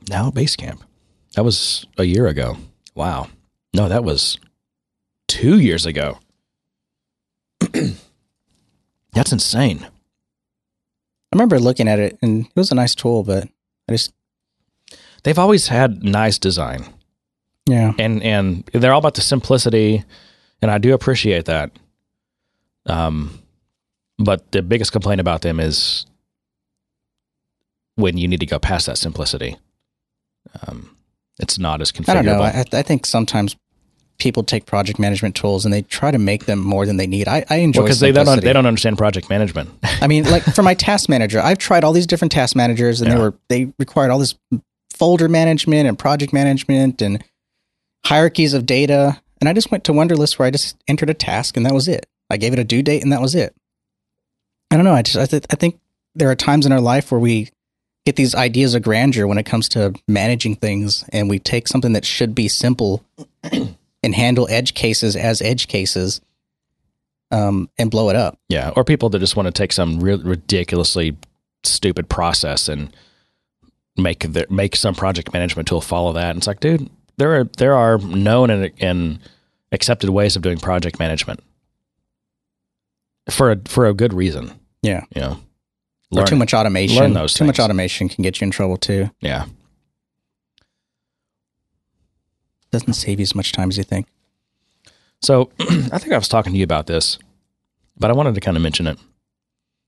[0.10, 0.82] Now Basecamp.
[1.36, 2.58] That was a year ago.
[2.95, 3.27] Wow.
[3.73, 4.38] No, that was
[5.29, 6.19] two years ago.
[9.13, 9.88] That's insane.
[11.31, 13.47] I remember looking at it and it was a nice tool, but
[13.87, 14.13] I just,
[15.23, 16.85] They've always had nice design,
[17.67, 17.91] yeah.
[17.99, 20.05] and and they're all about the simplicity,
[20.61, 21.71] and I do appreciate that.
[22.85, 23.39] Um,
[24.17, 26.05] but the biggest complaint about them is
[27.95, 29.57] when you need to go past that simplicity.
[30.65, 30.95] Um,
[31.37, 32.09] it's not as configurable.
[32.09, 32.41] I don't know.
[32.41, 33.57] I, I think sometimes
[34.19, 37.27] people take project management tools and they try to make them more than they need.
[37.27, 39.69] I, I enjoy because they don't they don't understand project management.
[39.84, 43.12] I mean, like for my task manager, I've tried all these different task managers, and
[43.12, 44.36] they were they required all this
[44.91, 47.23] folder management and project management and
[48.05, 49.19] hierarchies of data.
[49.39, 51.88] And I just went to Wunderlist where I just entered a task and that was
[51.88, 52.05] it.
[52.29, 53.55] I gave it a due date and that was it.
[54.69, 54.93] I don't know.
[54.93, 55.79] I just I, th- I think
[56.15, 57.49] there are times in our life where we
[58.05, 61.93] get these ideas of grandeur when it comes to managing things, and we take something
[61.93, 63.03] that should be simple
[64.03, 66.21] and handle edge cases as edge cases,
[67.31, 68.38] um, and blow it up.
[68.49, 71.15] yeah, or people that just want to take some ri- ridiculously
[71.63, 72.95] stupid process and
[73.97, 76.29] make their, make some project management tool follow that.
[76.29, 79.19] And it's like, dude, there are there are known and, and
[79.71, 81.41] accepted ways of doing project management
[83.29, 84.51] for a for a good reason.
[84.81, 85.03] Yeah.
[85.13, 85.39] You know,
[86.15, 86.97] or too much automation.
[86.97, 89.09] learn those too much automation can get you in trouble too.
[89.19, 89.45] Yeah.
[92.71, 94.08] Doesn't save you as much time as you think.
[95.21, 97.17] So I think I was talking to you about this,
[97.97, 98.97] but I wanted to kind of mention it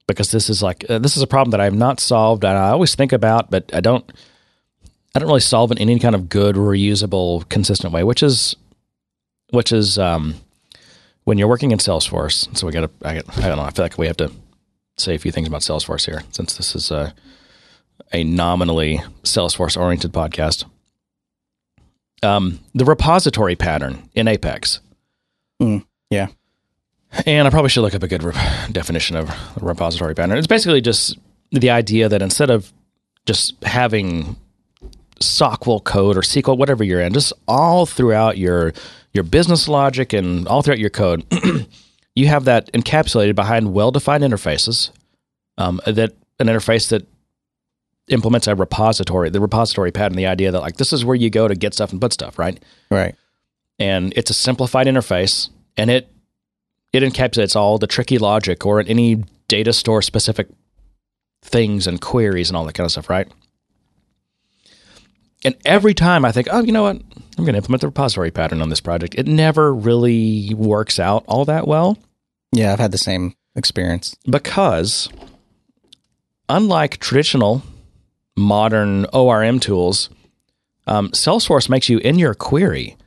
[0.08, 2.58] because this is like uh, this is a problem that I have not solved, and
[2.58, 4.10] I always think about, but I don't.
[5.14, 8.56] I don't really solve it in any kind of good, reusable, consistent way, which is,
[9.50, 10.36] which is um,
[11.26, 12.56] when you're working in Salesforce.
[12.58, 13.08] So we got to.
[13.08, 13.64] I, I don't know.
[13.64, 14.32] I feel like we have to
[14.98, 17.14] say a few things about Salesforce here, since this is a
[18.14, 20.66] a nominally Salesforce oriented podcast.
[22.24, 24.80] Um, the repository pattern in Apex.
[26.10, 26.28] Yeah.
[27.26, 28.34] And I probably should look up a good re-
[28.72, 30.38] definition of a repository pattern.
[30.38, 31.18] It's basically just
[31.52, 32.72] the idea that instead of
[33.26, 34.36] just having
[35.20, 38.74] SQL code or SQL, whatever you're in, just all throughout your
[39.14, 41.26] your business logic and all throughout your code,
[42.16, 44.90] you have that encapsulated behind well-defined interfaces.
[45.58, 47.06] Um, that an interface that
[48.12, 51.48] implements a repository, the repository pattern, the idea that like this is where you go
[51.48, 52.62] to get stuff and put stuff, right?
[52.90, 53.16] Right.
[53.80, 56.10] and it's a simplified interface and it
[56.94, 60.48] it encapsulates all the tricky logic or any data store specific
[61.42, 63.28] things and queries and all that kind of stuff right
[65.44, 66.98] and every time i think oh you know what
[67.38, 71.24] i'm going to implement the repository pattern on this project it never really works out
[71.28, 71.98] all that well
[72.54, 74.16] Yeah, I've had the same experience.
[74.30, 75.10] because
[76.50, 77.64] unlike traditional
[78.36, 80.10] modern ORM tools,
[80.88, 82.98] um, Salesforce makes you in your query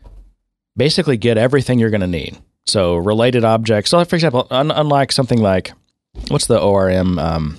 [0.77, 2.37] basically get everything you're going to need.
[2.67, 3.91] So related objects.
[3.91, 5.73] So, for example, un- unlike something like
[6.29, 7.19] what's the ORM?
[7.19, 7.59] Um,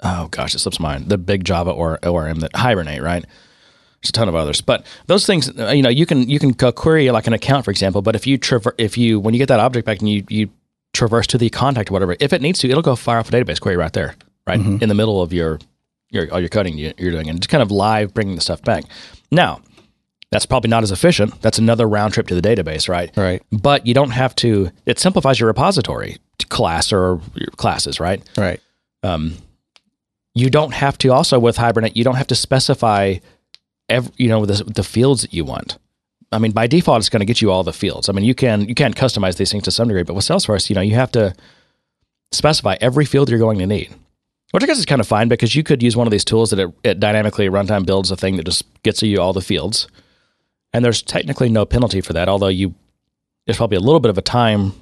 [0.00, 1.08] oh gosh, it slips my mind.
[1.08, 3.24] The big Java or ORM that Hibernate, right?
[4.02, 6.54] There's a ton of others, but those things, uh, you know, you can you can
[6.54, 8.00] query like an account, for example.
[8.00, 10.50] But if you traver- if you when you get that object back and you you
[10.92, 13.32] traverse to the contact or whatever, if it needs to, it'll go fire off a
[13.32, 14.14] database query right there,
[14.46, 15.58] right in the middle of your
[16.10, 18.62] your all your coding you- you're doing, and just kind of live bringing the stuff
[18.62, 18.84] back.
[19.30, 19.60] Now,
[20.30, 21.40] that's probably not as efficient.
[21.42, 23.10] That's another round trip to the database, right?
[23.16, 23.42] Right.
[23.50, 24.70] But you don't have to.
[24.86, 26.18] It simplifies your repository
[26.48, 28.22] class or your classes, right?
[28.36, 28.60] Right.
[29.02, 29.34] um,
[30.34, 33.16] you don't have to also with hibernate you don't have to specify
[33.88, 35.76] every, you know the, the fields that you want
[36.30, 38.34] i mean by default it's going to get you all the fields i mean you
[38.34, 40.94] can you can customize these things to some degree but with salesforce you know you
[40.94, 41.34] have to
[42.32, 43.92] specify every field you're going to need
[44.52, 46.50] which i guess is kind of fine because you could use one of these tools
[46.50, 49.86] that it, it dynamically runtime builds a thing that just gets you all the fields
[50.72, 52.74] and there's technically no penalty for that although you
[53.46, 54.72] there's probably a little bit of a time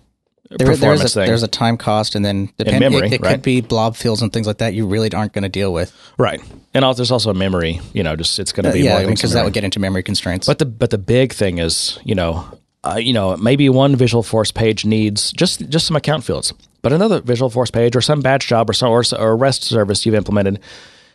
[0.51, 3.21] There, there's performance a thing there's a time cost, and then depend, memory, it, it
[3.21, 3.33] right?
[3.33, 4.73] could be blob fields and things like that.
[4.75, 5.93] You really aren't going to deal with.
[6.19, 6.41] right
[6.75, 8.93] and also, there's also a memory you know just it's going to Uh, be yeah,
[8.93, 10.47] more things because that would get into memory constraints.
[10.47, 12.45] But the but the big thing is, you know,
[12.85, 17.21] uh, you know, maybe one Visualforce page needs just just some account fields, but another
[17.21, 20.61] Visualforce page or some batch job or some or, or REST service you've implemented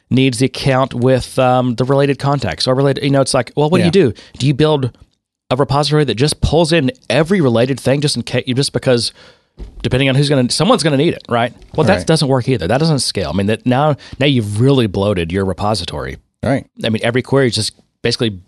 [0.10, 3.04] needs the account with um, the related contacts or related.
[3.04, 3.90] You know, it's like, well, what Yeah.
[3.90, 4.22] do you do?
[4.38, 4.96] Do you build
[5.50, 9.12] a repository that just pulls in every related thing just in case, just because?
[9.84, 11.54] Depending on who's going to, someone's going to need it, right?
[11.76, 12.08] Well, that Right.
[12.08, 12.68] doesn't work either.
[12.68, 13.30] That doesn't scale.
[13.30, 16.18] I mean, that now, now you've really bloated your repository.
[16.42, 16.66] right.
[16.84, 18.40] I mean, every query is just basically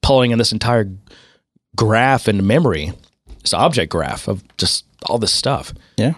[0.00, 0.90] pulling in this entire
[1.76, 2.92] graph into memory,
[3.42, 5.74] this object graph of just all this stuff.
[5.98, 6.14] Yeah.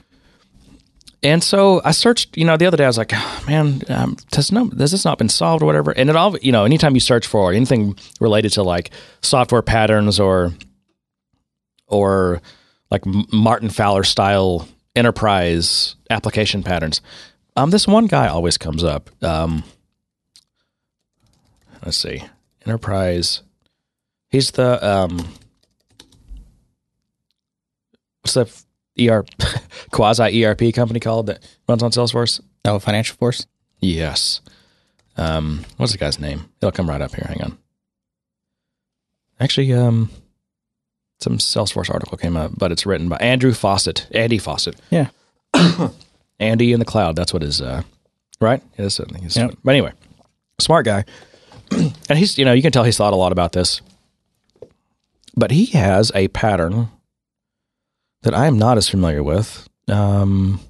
[1.26, 4.16] And so I searched, you know, the other day I was like, "Oh, man, um,
[4.32, 5.90] has, no, has this not been solved or whatever?
[5.90, 10.20] And it all, you know, anytime you search for anything related to like software patterns
[10.20, 10.52] or,
[11.88, 12.40] or
[12.92, 17.00] like Martin Fowler style enterprise application patterns,
[17.56, 19.10] um, this one guy always comes up.
[19.20, 19.64] Um,
[21.84, 22.22] let's see,
[22.64, 23.42] enterprise.
[24.30, 25.26] He's the um,
[28.22, 28.65] what's the
[28.98, 29.24] ER
[29.90, 32.40] quasi ERP company called that runs on Salesforce?
[32.64, 33.46] Oh, FinancialForce.
[33.80, 34.40] Yes.
[35.16, 36.48] Um, what's the guy's name?
[36.61, 37.26] It'll come right up here.
[37.28, 37.59] Hang on.
[39.38, 40.11] Actually, um,
[41.20, 44.76] some Salesforce article came up, but it's written by Andrew Fawcett, Andy Fawcett.
[44.90, 45.09] Yeah.
[46.40, 47.16] Andy in the cloud.
[47.16, 47.82] That's what his, uh,
[48.40, 48.62] right?
[48.76, 49.00] It is.
[49.00, 49.59] I think Yep.
[49.64, 49.92] But anyway,
[50.59, 51.04] smart guy.
[51.70, 53.80] and he's, you know, you can tell he's thought a lot about this.
[55.35, 56.88] But he has a pattern
[58.22, 59.68] that I am not as familiar with.
[59.88, 60.61] Um,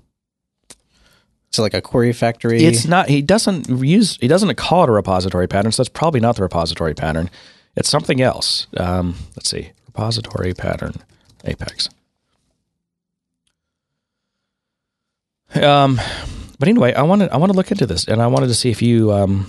[1.50, 2.64] So like a query factory.
[2.64, 3.08] it's not.
[3.08, 4.18] He doesn't use.
[4.20, 5.72] He doesn't call it a repository pattern.
[5.72, 7.30] So that's probably not the repository pattern.
[7.76, 8.66] It's something else.
[8.76, 9.72] Um, let's see.
[9.86, 10.94] Repository pattern.
[11.44, 11.88] Apex.
[15.54, 15.98] Um,
[16.58, 18.70] but anyway, I wanted I want to look into this, and I wanted to see
[18.70, 19.48] if you um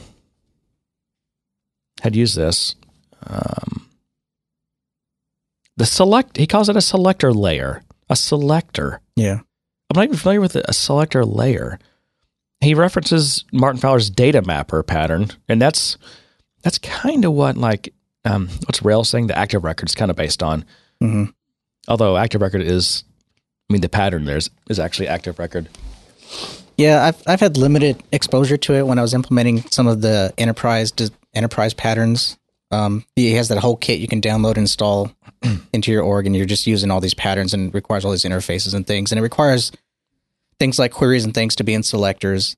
[2.02, 2.76] had used this.
[3.26, 3.88] Um,
[5.76, 6.38] the select.
[6.38, 7.82] He calls it a selector layer.
[8.10, 9.02] A selector.
[9.16, 9.40] yeah.
[9.90, 11.80] I'm not even familiar with a selector layer.
[12.60, 15.98] He references Martin Fowler's data mapper pattern, and that's
[16.62, 17.94] that's kind of what like
[18.26, 20.66] um, what's Rails saying the active record is kind of based on.
[21.00, 21.26] hmm
[21.88, 23.06] Although active record is,
[23.70, 25.70] I mean, the pattern there is, is actually active record.
[26.78, 30.34] Yeah, I've I've had limited exposure to it when I was implementing some of the
[30.38, 30.92] enterprise
[31.34, 32.38] enterprise patterns.
[32.72, 35.12] Um, he has that whole kit you can download and install
[35.74, 38.74] into your org, and you're just using all these patterns and requires all these interfaces
[38.74, 39.72] and things, and it requires
[40.60, 42.58] things like queries and things to be in selectors,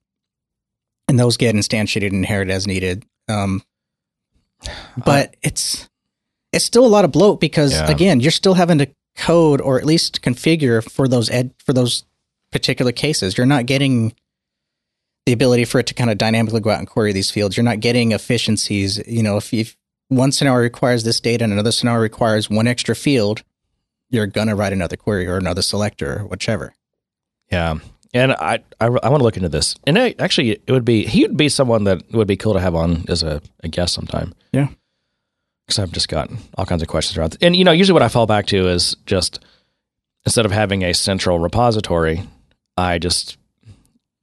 [1.07, 3.05] and those get instantiated and inherited as needed.
[3.27, 3.61] Um,
[4.97, 5.87] but it's
[6.51, 7.89] it's still a lot of bloat because Yeah.
[7.91, 12.03] again, you're still having to code or at least configure for those ed for those
[12.51, 13.37] particular cases.
[13.37, 14.13] You're not getting
[15.25, 17.55] the ability for it to kind of dynamically go out and query these fields.
[17.55, 18.97] You're not getting efficiencies.
[19.07, 19.77] You know, if, if
[20.09, 23.43] one scenario requires this data and another scenario requires one extra field,
[24.09, 26.73] you're gonna write another query or another selector or whichever.
[27.51, 27.75] Yeah,
[28.13, 29.75] and I I, I want to look into this.
[29.87, 32.59] And I, actually, it would be he would be someone that would be cool to
[32.59, 34.33] have on as a, a guest sometime.
[34.51, 34.67] Yeah.
[35.65, 37.37] because I've just got all kinds of questions around.
[37.41, 39.43] And you know, usually what I fall back to is just
[40.25, 42.23] instead of having a central repository,
[42.77, 43.37] I just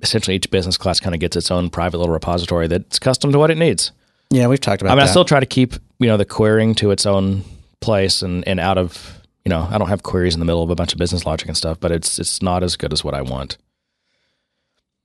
[0.00, 3.38] essentially each business class kind of gets its own private little repository that's custom to
[3.38, 3.92] what it needs.
[4.30, 5.08] Yeah, we've talked about I mean, that.
[5.08, 7.42] I still try to keep you know the querying to its own
[7.80, 10.70] place and and out of you know I don't have queries in the middle of
[10.70, 13.14] a bunch of business logic and stuff, but it's it's not as good as what
[13.14, 13.56] I want.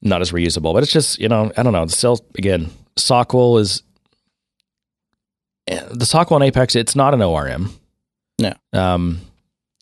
[0.02, 1.86] Not as reusable, but it's just you know I don't know.
[1.86, 3.84] The sales again, SOQL is
[5.68, 6.76] eh, the SOQL and Apex.
[6.76, 7.72] It's not an ORM.
[8.40, 8.54] No.
[8.74, 9.22] Um,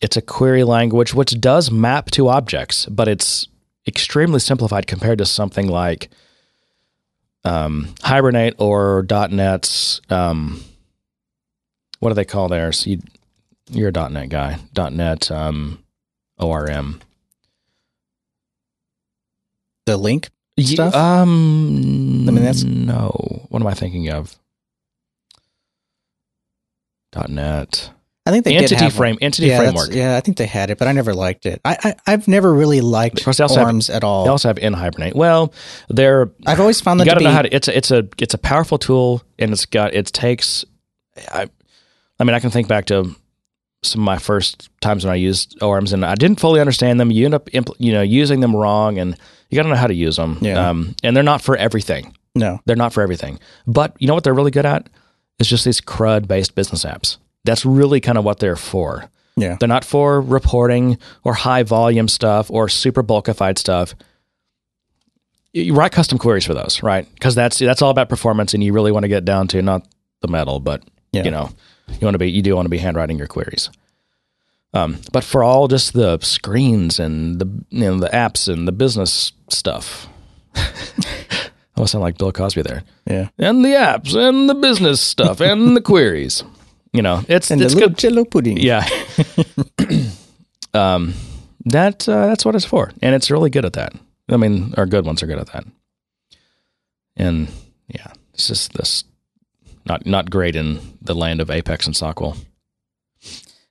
[0.02, 3.48] it's a query language which does map to objects, but it's
[3.86, 6.10] extremely simplified compared to something like
[7.44, 10.62] um, Hibernate or .NET's um,
[12.00, 12.86] what do they call theirs?
[12.86, 13.00] You,
[13.70, 14.58] you're a .NET guy.
[14.90, 15.82] .NET um,
[16.38, 17.00] ORM.
[19.86, 20.28] the LINQ.
[20.56, 20.94] Ye- Stuff?
[20.94, 23.46] Um, I mean, that's- no.
[23.48, 24.36] What am I thinking of?
[27.28, 27.90] .NET
[28.26, 28.98] I think they did entity have one.
[28.98, 29.88] frame entity yeah, framework.
[29.92, 31.60] Yeah, I think they had it, but I never liked it.
[31.64, 34.24] I, I I've never really liked Of course, they also have- ORMs at all.
[34.24, 35.14] They also have NHibernate.
[35.14, 35.52] Well,
[35.88, 37.54] they're I've always found that you got to to know how to.
[37.54, 40.64] It's a it's a it's a powerful tool, and it's got it takes.
[41.32, 41.48] I,
[42.18, 43.14] I mean, I can think back to
[43.82, 47.10] some of my first times when I used ORMs, and I didn't fully understand them.
[47.10, 49.16] You end up impl- you know using them wrong, and
[49.48, 50.36] you got to know how to use them.
[50.42, 50.68] Yeah.
[50.68, 52.14] Um, and they're not for everything.
[52.34, 52.60] no.
[52.66, 53.40] They're not for everything.
[53.66, 54.88] But you know what they're really good at?
[55.38, 57.16] It's just these CRUD based business apps.
[57.44, 59.10] That's really kind of what they're for.
[59.36, 59.56] Yeah.
[59.58, 63.94] They're not for reporting or high volume stuff or super bulkified stuff.
[65.52, 67.06] You write custom queries for those, right?
[67.14, 69.86] Because that's that's all about performance, and you really want to get down to not
[70.20, 71.24] the metal, but Yeah.
[71.24, 71.50] you know,
[71.88, 73.70] you want to be you do want to be handwriting your queries.
[74.72, 78.72] Um, but for all just the screens and the you know the apps and the
[78.72, 80.06] business stuff,
[80.54, 83.28] I almost sound like Bill Cosby there Yeah.
[83.38, 86.44] and the apps and the business stuff and the queries.
[86.92, 87.96] You know, it's And it's good.
[87.96, 88.56] jello pudding.
[88.56, 88.86] Yeah.
[90.74, 91.14] um,
[91.66, 93.92] that uh, that's what it's for, and it's really good at that.
[94.28, 95.64] I mean, our good ones are good at that.
[97.16, 97.48] And
[97.88, 99.04] yeah, it's just this
[99.86, 102.36] not not great in the land of Apex and SOQL.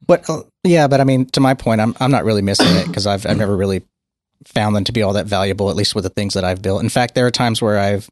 [0.06, 2.88] But uh, yeah, but I mean, to my point, I'm I'm not really missing it
[2.88, 3.84] because I've I've never really
[4.46, 6.82] found them to be all that valuable, at least with the things that I've built.
[6.82, 8.10] In fact, there are times where I've,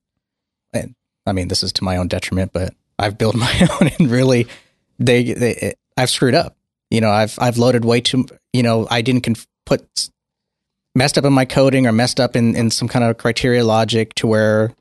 [1.25, 4.47] I mean, this is to my own detriment, but I've built my own and really,
[4.99, 6.55] they, they I've screwed up.
[6.89, 8.25] You know, I've I've loaded way too.
[8.53, 10.09] You know, I didn't conf- put
[10.95, 14.13] messed up in my coding or messed up in in some kind of criteria logic
[14.15, 14.73] to where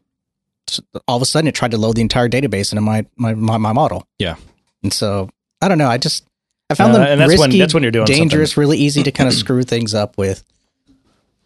[1.06, 3.56] all of a sudden it tried to load the entire database into my my my,
[3.58, 4.06] my model.
[4.18, 4.36] Yeah.
[4.82, 5.28] And so
[5.60, 5.88] I don't know.
[5.88, 6.24] I just
[6.70, 9.10] I found Uh, them that's when- risky, that's when you're doing dangerous, really easy to
[9.12, 10.42] kind of screw things up with.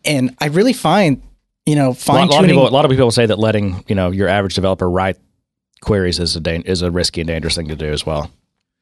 [0.04, 1.22] And I really find,
[1.66, 3.38] you know, A lot, fine a lot of people, a lot of people say that
[3.38, 5.18] letting you know your average developer write
[5.82, 8.30] queries is a dan- is a risky and dangerous thing to do as well.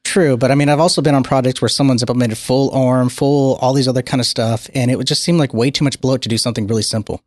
[0.09, 3.57] True, but I mean, I've also been on projects where someone's implemented full ORM, full
[3.61, 6.01] all these other kind of stuff, and it would just seem like way too much
[6.01, 7.21] bloat to do something really simple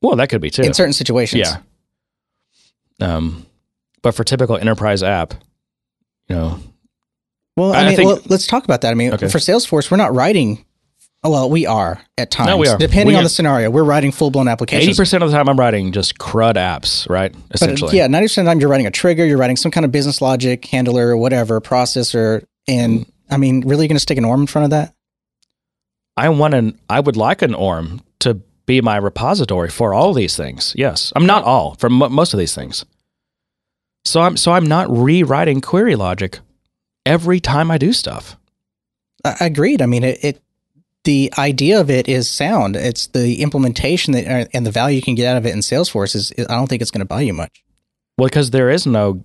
[0.00, 0.62] Well, that could be too.
[0.62, 1.48] in certain situations.
[3.00, 3.16] Yeah.
[3.16, 3.46] Um,
[4.02, 5.34] but for typical enterprise app,
[6.28, 6.60] you know,
[7.56, 8.92] Well, I- I I mean, think- well, let's talk about that.
[8.92, 9.28] I mean, Okay.
[9.28, 10.64] for Salesforce, we're not writing.
[11.24, 12.48] Oh, Well, we are at times.
[12.48, 12.78] No, we are.
[12.78, 14.98] Depending We on are- the scenario, we're writing full blown applications.
[14.98, 17.32] 80% of the time I'm writing just CRUD apps, right?
[17.32, 19.56] But uh, Essentially, yeah, ninety percent of the time you're writing a trigger, you're writing
[19.56, 23.10] some kind of business logic handler or whatever processor, and mm.
[23.30, 24.94] I mean, really, you're going to stick an ORM in front of that?
[26.16, 26.78] I want an.
[26.90, 28.34] I would like an ORM to
[28.66, 30.74] be my repository for all these things.
[30.76, 32.84] Yes, I'm not all for mo most of these things.
[34.04, 36.40] So I'm so I'm not rewriting query logic
[37.06, 38.36] every time I do stuff.
[39.24, 39.80] I agreed.
[39.80, 40.42] I mean, it, it
[41.04, 42.76] the idea of it is sound.
[42.76, 45.58] It's the implementation that uh, and the value you can get out of it in
[45.58, 46.32] Salesforce is.
[46.38, 47.62] I don't think it's going to buy you much.
[48.18, 49.24] Well, because there is no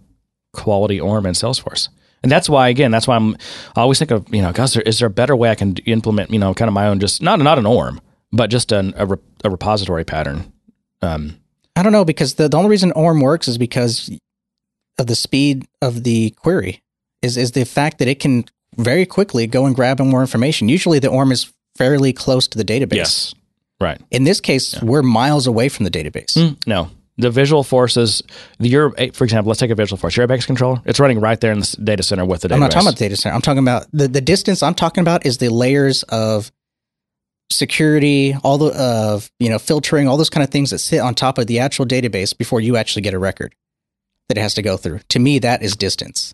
[0.53, 1.89] quality ORM in Salesforce.
[2.23, 3.35] And that's why, again, that's why I'm.
[3.75, 6.31] I always think of, you know, there, is there a better way I can implement,
[6.31, 8.01] you know, kind of my own, just not not an ORM,
[8.31, 10.51] but just an, a, re, a repository pattern.
[11.01, 11.39] Um,
[11.75, 14.09] I don't know because the, the only reason ORM works is because
[14.97, 16.81] of the speed of the query.
[17.21, 18.45] Is is the fact that it can
[18.77, 20.69] very quickly go and grab more information.
[20.69, 22.95] Usually, the ORM is fairly close to the database.
[22.95, 23.35] yes,
[23.79, 24.01] right.
[24.11, 26.37] In this case, we're miles away from the database.
[26.37, 28.21] Mm, no, the Visualforces.
[28.59, 30.15] The your, for example, let's take a Visualforce.
[30.15, 30.81] Your Apex controller.
[30.85, 32.53] It's running right there in the data center with the database.
[32.53, 33.35] I'm not talking about the data center.
[33.35, 36.51] I'm talking about the, the distance I'm talking about is the layers of
[37.49, 41.15] security, all the of you know filtering, all those kind of things that sit on
[41.15, 43.55] top of the actual database before you actually get a record
[44.27, 44.99] that it has to go through.
[45.09, 46.33] To me, that is distance.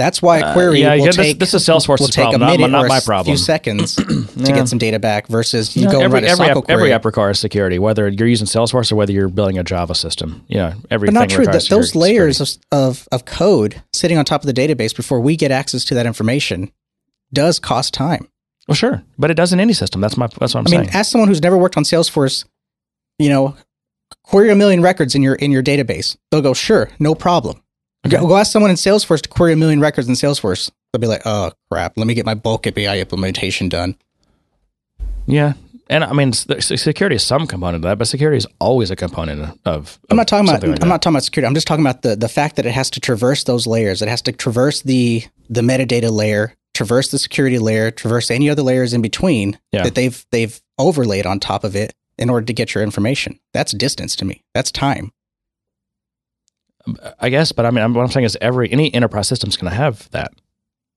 [0.00, 2.40] That's why a Uh, query yeah, will this- take this is Salesforce's will take problem,
[2.42, 3.36] a not my- minute not or my a problem.
[3.36, 4.52] few seconds to Yeah.
[4.52, 6.92] get some data back versus you Yeah, go and write a every SQL app, every
[6.94, 10.42] app requires security, whether you're using Salesforce or whether you're building a Java system.
[10.48, 10.90] Yeah, everything.
[10.90, 11.44] Requires But not true.
[11.44, 15.36] That those layers of, of of code sitting on top of the database before we
[15.36, 16.70] get access to that information
[17.32, 18.26] does cost time.
[18.68, 20.00] Well, sure, but it does in any system.
[20.00, 20.28] That's my.
[20.38, 20.90] That's what I'm I mean, saying.
[20.94, 22.44] as someone who's never worked on Salesforce,
[23.18, 23.54] you know,
[24.24, 26.16] query a million records in your in your database.
[26.30, 27.62] They'll go, sure, no problem.
[28.06, 28.16] Okay.
[28.16, 30.70] Go, ask someone in Salesforce to query a million records in Salesforce.
[30.92, 33.96] They'll be like, oh crap, let me get my bulk API implementation done.
[35.26, 35.52] Yeah,
[35.88, 39.60] and I mean, security is some component of that, but security is always a component
[39.64, 39.98] of.
[40.08, 40.86] I'm not talking about like I'm that.
[40.86, 41.46] not talking about security.
[41.46, 44.02] I'm just talking about the the fact that it has to traverse those layers.
[44.02, 48.62] It has to traverse the the metadata layer, traverse the security layer, traverse any other
[48.62, 49.82] layers in between Yeah.
[49.84, 53.38] that they've they've overlaid on top of it in order to get your information.
[53.52, 54.42] That's distance to me.
[54.54, 55.12] That's time.
[57.20, 59.76] I guess, but I mean, what I'm saying is every any enterprise system's going to
[59.76, 60.32] have that,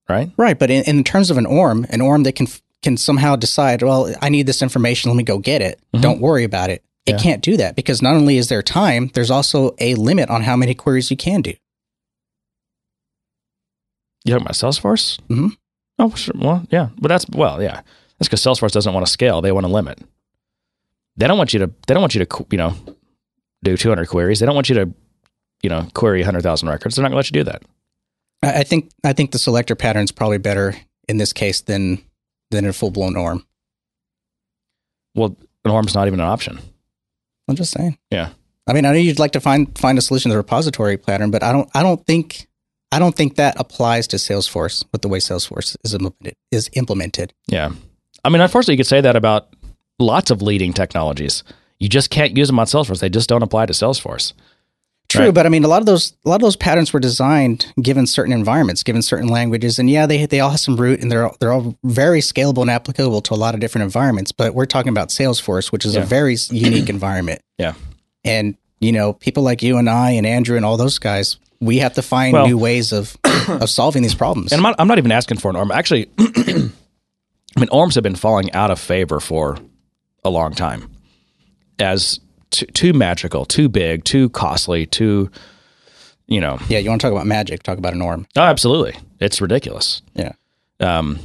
[0.08, 0.30] right?
[0.36, 2.46] Right, but in, in terms of an ORM, an ORM that can
[2.82, 5.80] can somehow decide, well, I need this information, let me go get it.
[5.94, 6.02] Mhm.
[6.02, 6.82] Don't worry about it.
[7.06, 7.18] It Yeah.
[7.18, 10.56] can't do that because not only is there time, there's also a limit on how
[10.56, 11.54] many queries you can do.
[14.24, 15.18] You talking about Salesforce?
[15.28, 15.56] Mhm.
[15.98, 16.34] Oh, sure.
[16.38, 17.82] Well, yeah, but that's well, yeah.
[18.18, 20.00] That's because Salesforce doesn't want to scale; they want to limit.
[21.16, 21.66] They don't want you to.
[21.86, 22.74] They don't want you to, you know,
[23.62, 24.40] do 200 queries.
[24.40, 24.92] They don't want you to,
[25.64, 26.94] you know, query 100,000 records.
[26.94, 27.62] They're not going to let you do that.
[28.42, 30.76] I, think I think the selector pattern is probably better
[31.08, 32.04] in this case than
[32.50, 33.44] than a full blown ORM.
[35.14, 36.60] Well, ORM's not even an option.
[37.48, 37.96] I'm just saying.
[38.10, 38.30] Yeah.
[38.66, 41.30] I mean, I know you'd like to find find a solution to the repository pattern,
[41.30, 42.46] but I don't I don't think
[42.92, 47.32] I don't think that applies to Salesforce with the way Salesforce is implemented is implemented.
[47.46, 47.72] Yeah.
[48.24, 49.54] I mean, unfortunately, you could say that about
[49.98, 51.42] lots of leading technologies.
[51.78, 53.00] You just can't use them on Salesforce.
[53.00, 54.34] They just don't apply to Salesforce.
[55.14, 55.34] True, Right.
[55.34, 58.06] but I mean, a lot of those a lot of those patterns were designed given
[58.06, 61.26] certain environments, given certain languages, and yeah, they they all have some root, and they're
[61.28, 64.32] all, they're all very scalable and applicable to a lot of different environments.
[64.32, 66.02] But we're talking about Salesforce, which is Yeah.
[66.02, 67.40] a very unique environment.
[67.58, 67.74] Yeah.
[68.24, 71.78] and you know, people like you and I and Andrew and all those guys, we
[71.78, 73.16] have to find Well- new ways of
[73.48, 74.52] of solving these problems.
[74.52, 75.70] And I'm not, I'm not even asking for an ORM.
[75.70, 79.56] Actually, I mean, ORMs have been falling out of favor for
[80.24, 80.90] a long time
[81.78, 82.20] as
[82.50, 85.30] too, too magical, too big, too costly, too,
[86.26, 87.62] you know, yeah, you want to talk about magic?
[87.62, 88.26] Talk about an ORM.
[88.36, 88.96] oh, absolutely.
[89.20, 90.02] It's ridiculous.
[90.14, 90.32] Yeah.
[90.80, 91.18] um,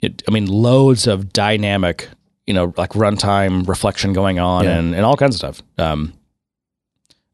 [0.00, 2.08] it, I mean, loads of dynamic,
[2.46, 4.78] you know, like runtime reflection going on Yeah.
[4.78, 5.62] and, and all kinds of stuff.
[5.78, 6.14] Um,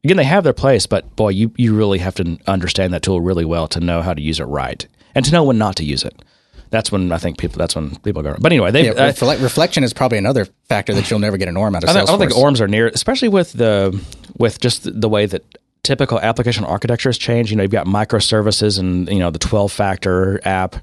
[0.03, 3.21] again, they have their place, but boy, you, you really have to understand that tool
[3.21, 5.85] really well to know how to use it right and to know when not to
[5.85, 6.21] use it.
[6.69, 9.41] That's when I think people, that's when people go, but anyway, they, Yeah, I, refle-
[9.41, 12.03] reflection is probably another factor that you'll never get an ORM out of I don't,
[12.03, 13.99] I don't think ORMs are near, especially with the,
[14.37, 15.43] with just the way that
[15.83, 17.49] typical application architecture has changed.
[17.51, 20.75] You know, you've got microservices and you know the twelve factor app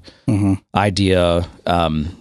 [0.75, 1.47] idea.
[1.67, 2.17] Um,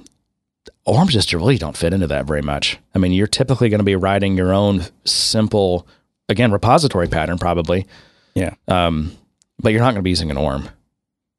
[0.87, 2.79] Orms just really don't fit into that very much.
[2.95, 5.87] I mean, you're typically going to be writing your own simple,
[6.29, 7.87] again, repository pattern probably,
[8.35, 8.53] Yeah.
[8.69, 9.12] um,
[9.59, 10.69] but you're not going to be using an Orm.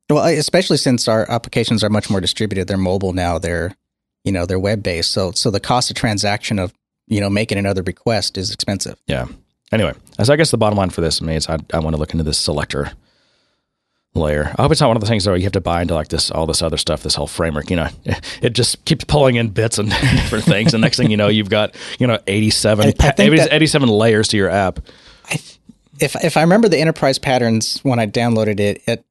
[0.10, 2.68] Well, especially since our applications are much more distributed.
[2.68, 3.40] They're mobile now.
[3.40, 3.76] They're,
[4.24, 5.12] you know, they're web based.
[5.12, 6.74] So, so the cost of transaction of,
[7.08, 9.00] you know, making another request is expensive.
[9.08, 9.28] Yeah.
[9.72, 9.94] Anyway,
[10.24, 12.24] so I guess the bottom line for this is I, I want to look into
[12.24, 12.92] this selector
[14.14, 14.54] layer.
[14.58, 16.08] I hope it's not one of the things though you have to buy into like
[16.08, 17.70] this all this other stuff, this whole framework.
[17.70, 17.90] You know,
[18.42, 21.50] it just keeps pulling in bits and different things, and next thing you know, you've
[21.50, 24.80] got you know eighty seven I- I that- eighty seven layers to your app.
[26.00, 29.06] If, if I remember the enterprise patterns when I downloaded it, it,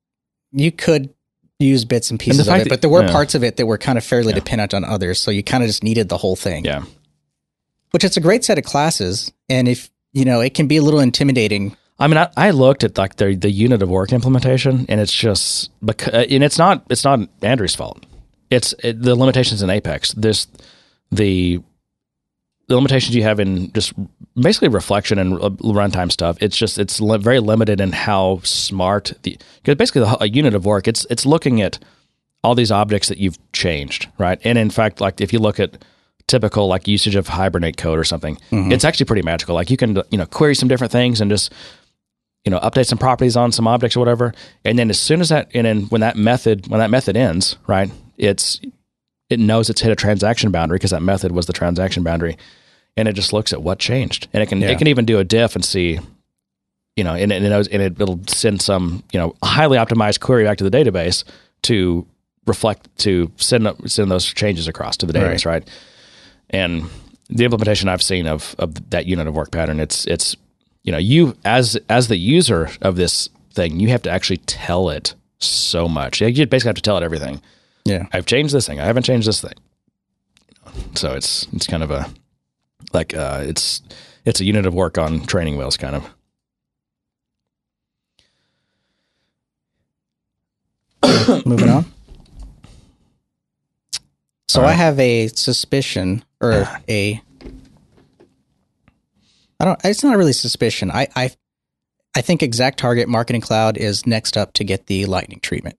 [0.54, 1.12] you could
[1.58, 3.12] use bits and pieces of it, but there were yeah.
[3.12, 5.20] parts of it that were kind of fairly dependent on others.
[5.20, 6.64] So you kind of just needed the whole thing.
[6.64, 6.84] Yeah.
[7.94, 9.30] which it's a great set of classes.
[9.48, 11.76] And if, you know, it can be a little intimidating.
[11.96, 15.12] I mean, I, I looked at like the the unit of work implementation, and it's
[15.12, 18.04] just because, uh, and it's not it's not Andrew's fault.
[18.50, 20.12] It's it, the limitations in Apex.
[20.14, 20.48] This
[21.12, 21.62] the
[22.66, 23.92] the limitations you have in just
[24.34, 26.36] basically reflection and uh, runtime stuff.
[26.40, 30.54] It's just it's li- very limited in how smart the because basically the, a unit
[30.54, 30.88] of work.
[30.88, 31.78] It's it's looking at
[32.42, 34.38] all these objects that you've changed, right?
[34.44, 35.84] And in fact, like if you look at
[36.26, 38.38] typical like usage of Hibernate code or something,
[38.72, 39.54] it's actually pretty magical.
[39.54, 41.52] Like you can you know query some different things and just
[42.44, 44.32] you know update some properties on some objects or whatever,
[44.64, 47.56] and then as soon as that and then when that method when that method ends,
[47.66, 47.90] right?
[48.16, 48.60] It's
[49.30, 52.36] it knows it's hit a transaction boundary because that method was the transaction boundary,
[52.96, 54.68] and it just looks at what changed, and it can Yeah.
[54.70, 55.98] it can even do a diff and see,
[56.96, 59.78] you know, and, it- and it knows and it, it'll send some you know highly
[59.78, 61.24] optimized query back to the database
[61.62, 62.06] to
[62.46, 65.66] reflect to send send those changes across to the database, right?
[66.50, 66.84] And
[67.30, 70.36] the implementation I've seen of of that unit of work pattern, it's it's
[70.82, 74.90] you know you as as the user of this thing, you have to actually tell
[74.90, 76.20] it so much.
[76.20, 77.40] You basically have to tell it everything.
[77.84, 78.06] Yeah.
[78.12, 78.80] I've changed this thing.
[78.80, 79.54] I haven't changed this thing.
[80.94, 82.08] So it's it's kind of a
[82.92, 83.82] like uh, it's
[84.24, 86.08] it's a unit of work on training wheels, kind of.
[91.46, 91.84] Moving on.
[94.48, 97.20] So All I have a suspicion or a
[99.58, 100.90] I don't it's not really suspicion.
[100.90, 101.30] I I
[102.14, 105.76] I think ExactTarget Marketing Cloud is next up to get the lightning treatment.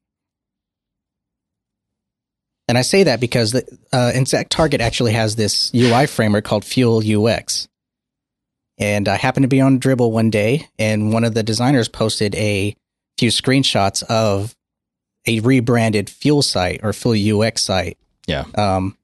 [2.67, 3.63] And I say that because the,
[3.93, 7.67] uh, ExactTarget actually has this UI framework called Fuel UX.
[8.77, 12.35] And I happened to be on Dribbble one day, and one of the designers posted
[12.35, 12.75] a
[13.17, 14.55] few screenshots of
[15.27, 17.97] a rebranded Fuel site or Fuel UX site
[18.27, 18.43] Yeah.
[18.55, 18.97] um,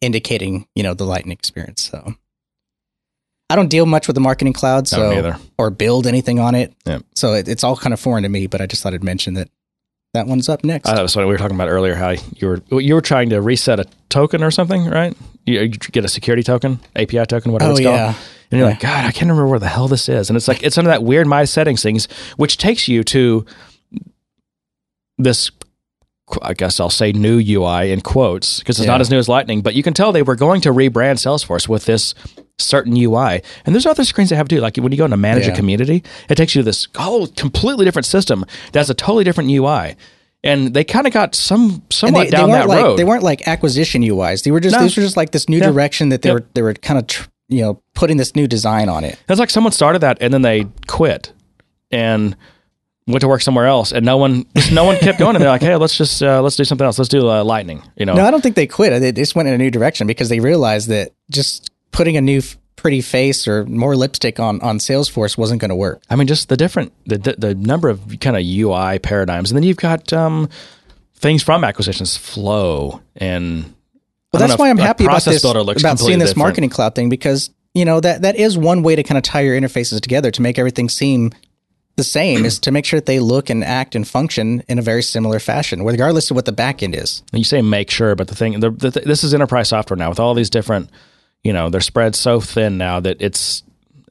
[0.00, 1.82] indicating you know the Lightning experience.
[1.82, 2.14] So
[3.48, 5.10] I don't deal much with the marketing cloud, so
[5.58, 6.74] or build anything on it.
[6.84, 6.98] Yeah.
[7.14, 8.46] So it, it's all kind of foreign to me.
[8.48, 9.48] But I just thought I'd mention that
[10.14, 10.88] that one's up next.
[10.88, 11.94] Uh, I was what we were talking about earlier.
[11.94, 15.16] How you were you were trying to reset a token or something, right?
[15.46, 17.96] You, you get a security token, API token, whatever oh it's called.
[17.96, 18.14] yeah,
[18.50, 20.30] And you're like, God, I can't remember where the hell this is.
[20.30, 22.06] And it's like it's under that weird my settings things,
[22.36, 23.46] which takes you to
[25.18, 25.50] this.
[26.40, 28.92] I guess I'll say new UI in quotes because it's Yeah.
[28.92, 31.68] not as new as Lightning, but you can tell they were going to rebrand Salesforce
[31.68, 32.14] with this
[32.62, 33.42] certain UI.
[33.66, 34.60] And there's other screens they have too.
[34.60, 35.56] Like when you go into manage a Yeah.
[35.56, 39.96] community, it takes you to this whole completely different system that's a totally different UI.
[40.44, 42.98] And they kind of got some somewhat they, they down weren't that like road.
[42.98, 44.42] they weren't like acquisition UIs.
[44.42, 44.82] They were just No.
[44.82, 45.66] these were just like this new Yeah.
[45.70, 46.34] direction that they Yep.
[46.34, 49.18] were they were kind of tr- you know putting this new design on it.
[49.28, 51.32] It's like someone started that and then they quit
[51.90, 52.36] and
[53.08, 55.34] went to work somewhere else, and no one, no one kept going.
[55.34, 56.98] And they're like, "Hey, let's just uh, let's do something else.
[57.00, 58.98] Let's do uh, lightning." You know, No, I don't think they quit.
[59.00, 62.38] They just went in a new direction because they realized that just putting a new
[62.38, 66.02] f- pretty face or more lipstick on on Salesforce wasn't going to work.
[66.10, 69.56] I mean, just the different the the, the number of kind of UI paradigms, and
[69.56, 70.48] then you've got um,
[71.14, 73.72] things from acquisitions, flow, and
[74.32, 76.36] Well, that's why if I'm happy about this about seeing this different.
[76.38, 79.42] marketing cloud thing because you know that that is one way to kind of tie
[79.42, 81.30] your interfaces together to make everything seem
[81.96, 84.82] the same is to make sure that they look and act and function in a
[84.82, 87.22] very similar fashion, regardless of what the back end is.
[87.32, 90.18] You say make sure, but the thing, the, the, this is enterprise software now with
[90.18, 90.88] all these different,
[91.44, 93.62] you know, they're spread so thin now that it's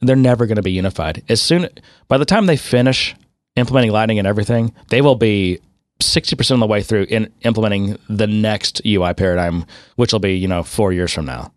[0.02, 1.24] they're never going to be unified.
[1.30, 1.68] As soon
[2.08, 3.16] by the time they finish
[3.56, 5.60] implementing Lightning and everything, they will be
[6.02, 9.66] sixty percent of the way through in implementing the next UI paradigm,
[9.96, 11.54] which will be you know four years from now.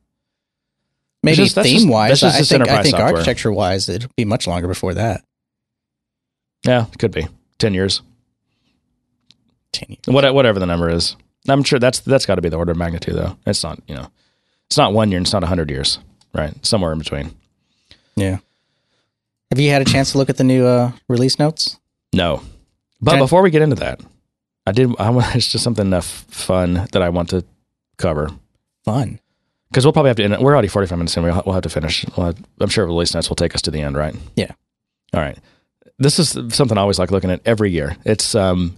[1.23, 4.69] Maybe just- theme wise, just- I think I think architecture wise, it'll be much longer
[4.69, 5.25] before that.
[6.67, 7.27] Yeah, it could be
[7.59, 8.03] ten years,
[9.73, 10.01] Ten years.
[10.07, 11.17] what, whatever the number is.
[11.49, 13.37] I'm sure that's that's got to be the order of magnitude though.
[13.47, 14.09] It's not you know,
[14.69, 15.99] it's not one year, and it's not hundred years,
[16.35, 16.55] right?
[16.65, 17.35] Somewhere in between.
[18.17, 18.39] Yeah.
[19.51, 21.79] Have you had a chance to look at the new uh, release notes?
[22.13, 22.43] No.
[23.01, 24.01] But before we get into that,
[24.67, 24.91] I did.
[24.99, 27.45] I want it's just something enough fun that I want to
[27.99, 28.31] cover
[28.85, 29.21] Fun.
[29.71, 30.25] because we'll probably have to.
[30.25, 31.23] End, we're already forty five minutes in.
[31.23, 32.05] We'll, we'll have to finish.
[32.17, 34.15] We'll have- I'm sure release notes will take us to the end, right?
[34.37, 34.53] Yeah.
[35.13, 35.39] All right.
[35.99, 37.97] This is something I always like looking at every year.
[38.05, 38.77] It's um,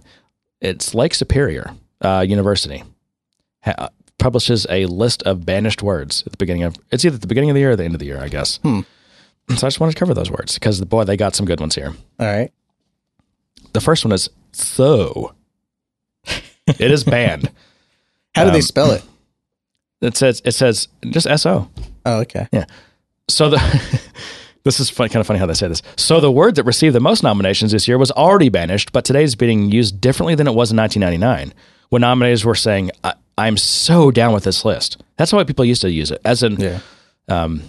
[0.61, 1.71] it's Lake Superior
[2.01, 2.83] uh, University
[3.63, 6.75] ha- publishes a list of banished words at the beginning of.
[6.91, 8.57] It's either the beginning of the year or the end of the year, I guess.
[8.57, 8.81] Hmm.
[9.55, 11.75] So I just wanted to cover those words because boy, they got some good ones
[11.75, 11.93] here.
[12.19, 12.51] All right.
[13.73, 15.33] The first one is so.
[16.67, 17.51] it is banned.
[18.35, 19.03] How do they Um, spell it?
[19.99, 21.71] It says it says just so.
[22.05, 22.47] Oh, okay.
[22.51, 22.65] Yeah.
[23.27, 23.57] So the
[24.63, 25.81] this is fun, kind of funny how they say this.
[25.95, 29.23] So the word that received the most nominations this year was already banished, but today
[29.23, 31.51] is being used differently than it was in 1999
[31.89, 35.81] when nominators were saying, I, "I'm so down with this list." That's why people used
[35.81, 36.21] to use it.
[36.25, 36.79] As in, Yeah.
[37.27, 37.61] um,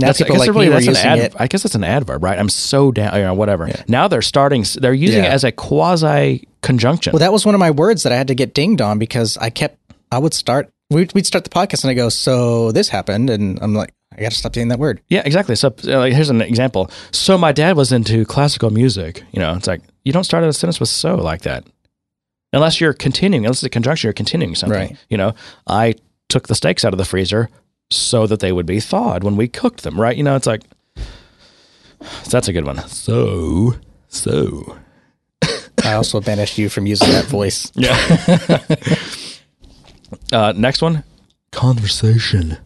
[0.00, 1.34] Now that's, I guess like really that's an ad, it.
[1.38, 2.38] I guess that's an adverb, right?
[2.38, 3.66] I'm so down, you know, whatever.
[3.66, 3.82] Yeah.
[3.88, 4.64] Now they're starting.
[4.76, 5.30] They're using Yeah.
[5.30, 7.12] it as a quasi conjunction.
[7.12, 9.36] Well, that was one of my words that I had to get dinged on because
[9.38, 9.76] I kept.
[10.12, 10.70] I would start.
[10.90, 14.22] We'd, we'd start the podcast and I go, "So this happened," and I'm like, "I
[14.22, 15.54] got to stop saying that word." Yeah, exactly.
[15.56, 16.90] So, uh, like, here's an example.
[17.10, 19.22] So, my dad was into classical music.
[19.32, 21.64] You know, it's like you don't start a sentence with "so" like that,
[22.52, 23.44] unless you're continuing.
[23.44, 24.78] Unless it's a conjunction, you're continuing something.
[24.78, 24.96] Right.
[25.08, 25.34] You know,
[25.66, 25.94] I
[26.28, 27.48] took the steaks out of the freezer
[27.90, 30.00] so that they would be thawed when we cooked them.
[30.00, 30.16] Right.
[30.16, 30.62] You know, it's like
[32.00, 32.78] so that's a good one.
[32.88, 33.74] So,
[34.08, 34.78] so.
[35.84, 37.72] I also banished you from using that voice.
[37.76, 38.58] Yeah.
[40.32, 41.04] uh, next one,
[41.52, 42.58] conversation.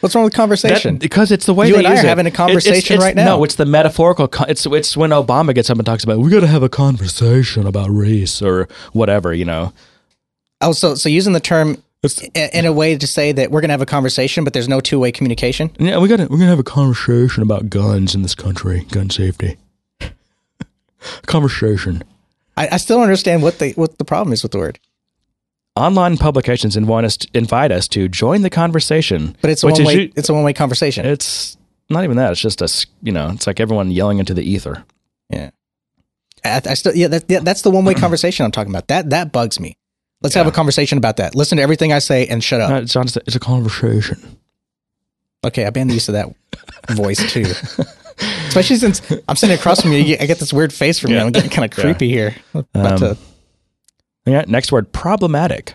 [0.00, 0.94] What's wrong with conversation?
[0.94, 2.04] That- because it's the way You and I are it.
[2.04, 3.36] having a It- it's- conversation it's- right now.
[3.36, 4.28] No, it's the metaphorical.
[4.28, 6.68] Con- it's it's when Obama gets up and talks about we got to have a
[6.68, 9.32] conversation about race or whatever.
[9.34, 9.72] You know,
[10.60, 13.68] oh, so so using the term it's, in a way to say that we're going
[13.68, 15.70] to have a conversation, but there's no two way communication.
[15.78, 19.10] yeah, we got to we're gonna have a conversation about guns in this country, gun
[19.10, 19.56] safety.
[21.26, 22.02] conversation.
[22.56, 24.78] I, I still don't understand what the what the problem is with the word.
[25.76, 29.94] Online publications invite us, invite us to join the conversation, But it's a one way,
[30.02, 31.06] u- it's a one way conversation.
[31.06, 31.56] It's
[31.88, 32.32] not even that.
[32.32, 32.86] It's just us.
[33.02, 34.84] you know, it's like everyone yelling into the ether.
[35.30, 35.50] yeah.
[36.44, 38.88] I, I still yeah, that, yeah that's the one way conversation I'm talking about.
[38.88, 39.74] That that bugs me.
[40.22, 41.34] Let's have a conversation about that.
[41.34, 42.70] Listen to everything I say and shut up.
[42.70, 44.36] No, it's, honest, it's a conversation.
[45.46, 46.28] Okay, I've been used to that
[46.90, 47.46] voice too.
[48.48, 51.18] Especially since I'm sitting across from you, you- I get this weird face from you.
[51.18, 51.84] I'm getting kind of Yeah.
[51.84, 52.34] creepy here.
[52.54, 53.14] About Um, to- Yeah.
[54.46, 55.74] Next word, problematic.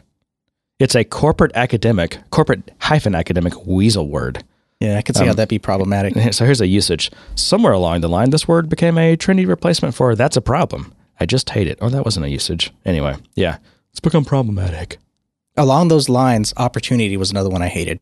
[0.79, 4.43] It's a corporate academic, corporate hyphen academic weasel word.
[4.81, 6.15] yeah, I can see how um, that'd be problematic.
[6.33, 7.11] So here's a usage.
[7.35, 11.25] Somewhere along the line, this word became a trendy replacement for "that's a problem." I
[11.25, 11.77] just hate it.
[11.81, 12.73] Oh, that wasn't a usage.
[12.83, 13.57] Anyway, yeah,
[13.91, 14.97] it's become problematic.
[15.55, 18.01] Along those lines, opportunity was another one I hated.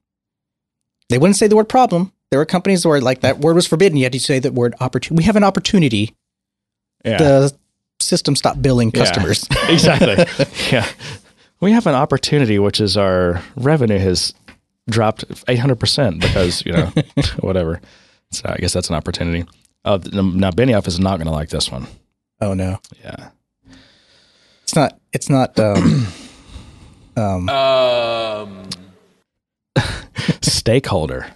[1.09, 2.11] They wouldn't say the word problem.
[2.31, 3.97] There were companies where like that word was forbidden.
[3.99, 5.21] You had to say that word opportunity.
[5.21, 6.15] We have an opportunity.
[7.05, 7.57] Yeah, The
[7.99, 9.05] system stop billing Yeah.
[9.05, 9.47] customers.
[9.69, 10.25] exactly.
[10.71, 10.87] yeah,
[11.61, 14.33] we have an opportunity, which is our revenue has
[14.89, 16.91] dropped 800 percent because you know
[17.39, 17.79] whatever.
[18.31, 19.45] So I guess that's an opportunity.
[19.85, 21.87] Oh, now Benioff is not going to like this one.
[22.41, 23.29] oh no, Yeah.
[24.63, 24.99] it's not.
[25.13, 25.59] It's not.
[25.59, 26.07] Um,
[27.17, 28.69] um,
[30.41, 31.27] stakeholder.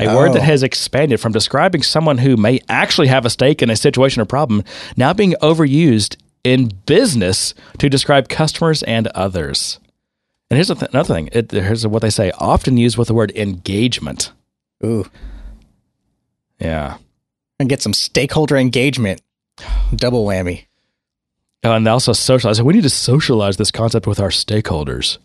[0.00, 0.44] A word that Oh.
[0.44, 4.26] has expanded from describing someone who may actually have a stake in a situation or
[4.26, 4.62] problem,
[4.96, 9.80] now being overused in business to describe customers and others.
[10.50, 11.28] And here's th- another thing.
[11.32, 14.30] It, here's what they say: often used with the word engagement.
[14.84, 15.06] ooh,
[16.60, 16.98] Yeah,
[17.58, 19.20] and get some stakeholder engagement.
[19.94, 20.66] Double whammy.
[21.64, 22.62] Oh, and they also socialize.
[22.62, 25.18] We need to socialize this concept with our stakeholders.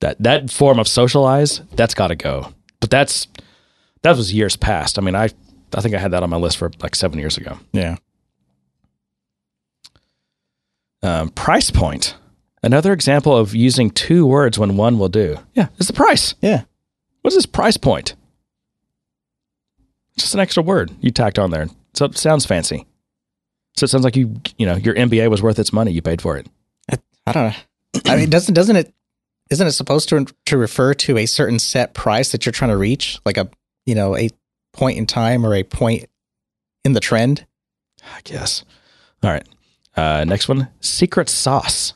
[0.00, 2.54] That that form of socialize, that's got to go.
[2.80, 3.28] But that's
[4.02, 4.98] that was years past.
[4.98, 5.30] I mean, I
[5.74, 7.58] I think I had that on my list for like seven years ago.
[7.72, 7.96] Yeah.
[11.02, 12.14] Um, price point,
[12.62, 15.38] another example of using two words when one will do.
[15.54, 16.34] Yeah, it's the price.
[16.42, 16.64] Yeah.
[17.22, 18.14] What's this price point?
[20.18, 22.86] Just an extra word you tacked on there, so it sounds fancy.
[23.76, 25.92] So it sounds like you you know your MBA was worth its money.
[25.92, 26.46] You paid for it.
[27.26, 28.12] I don't know.
[28.12, 28.92] I mean, doesn't doesn't it?
[29.50, 32.76] Isn't it supposed to to refer to a certain set price that you're trying to
[32.76, 33.48] reach, like a
[33.86, 34.30] you know a
[34.72, 36.06] point in time or a point
[36.84, 37.46] in the trend?
[38.02, 38.64] I guess.
[39.22, 39.46] All right.
[39.96, 41.92] Uh, next one secret sauce.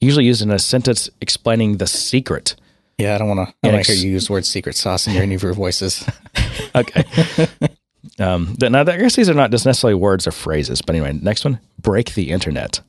[0.00, 2.56] Usually used in a sentence explaining the secret.
[2.98, 3.54] Yeah, I don't want to.
[3.62, 6.04] I don't ex- hear you use word secret sauce in your any of your voices.
[6.74, 7.04] Okay.
[8.20, 11.44] um, now, I guess these are not just necessarily words or phrases, but anyway, next
[11.44, 12.80] one break the internet.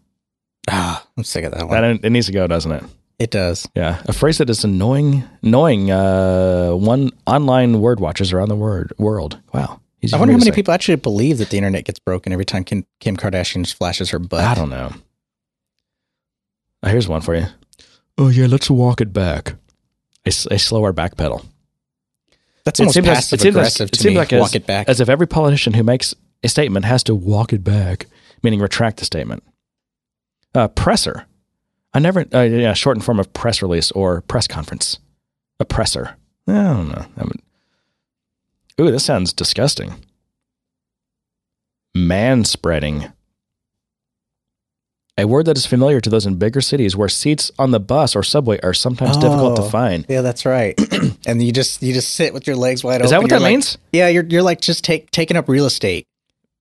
[0.70, 1.82] ah, I'm sick of that one.
[1.82, 2.84] That, it needs to go, doesn't it?
[3.22, 3.68] It does.
[3.76, 8.94] Yeah, a phrase that is annoying, annoying uh, one online word watchers around the word
[8.98, 9.40] world.
[9.54, 9.80] Wow.
[10.02, 10.56] Easy I wonder how many say.
[10.56, 14.18] people actually believe that the internet gets broken every time Kim, Kim Kardashian flashes her
[14.18, 14.44] butt.
[14.44, 14.92] I don't know.
[16.82, 17.46] Uh, here's one for you.
[18.18, 19.54] Oh yeah, let's walk it back.
[20.26, 21.46] A, s- a slower back pedal.
[22.66, 24.18] That's It almost like- passive it seems like- aggressive it to seems me.
[24.18, 24.90] like Walk as- it back.
[24.90, 28.08] As if every politician who makes a statement has to walk it back,
[28.42, 29.44] meaning retract the statement.
[30.56, 31.28] Uh, presser.
[31.94, 35.00] I never, uh, yeah, shortened form of press release or press conference.
[35.60, 36.16] A presser.
[36.48, 37.06] I don't know.
[37.18, 37.40] I would,
[38.80, 39.94] ooh, this sounds disgusting.
[41.94, 43.12] Man spreading.
[45.18, 48.16] A word that is familiar to those in bigger cities where seats on the bus
[48.16, 49.70] or subway are sometimes difficult to Oh.
[49.70, 50.06] find.
[50.08, 50.80] yeah, that's right.
[51.28, 53.06] and you just you just sit with your legs wide open.
[53.06, 53.78] Is that what that like- means?
[53.92, 56.08] Yeah, you're you're like just take taking up real estate.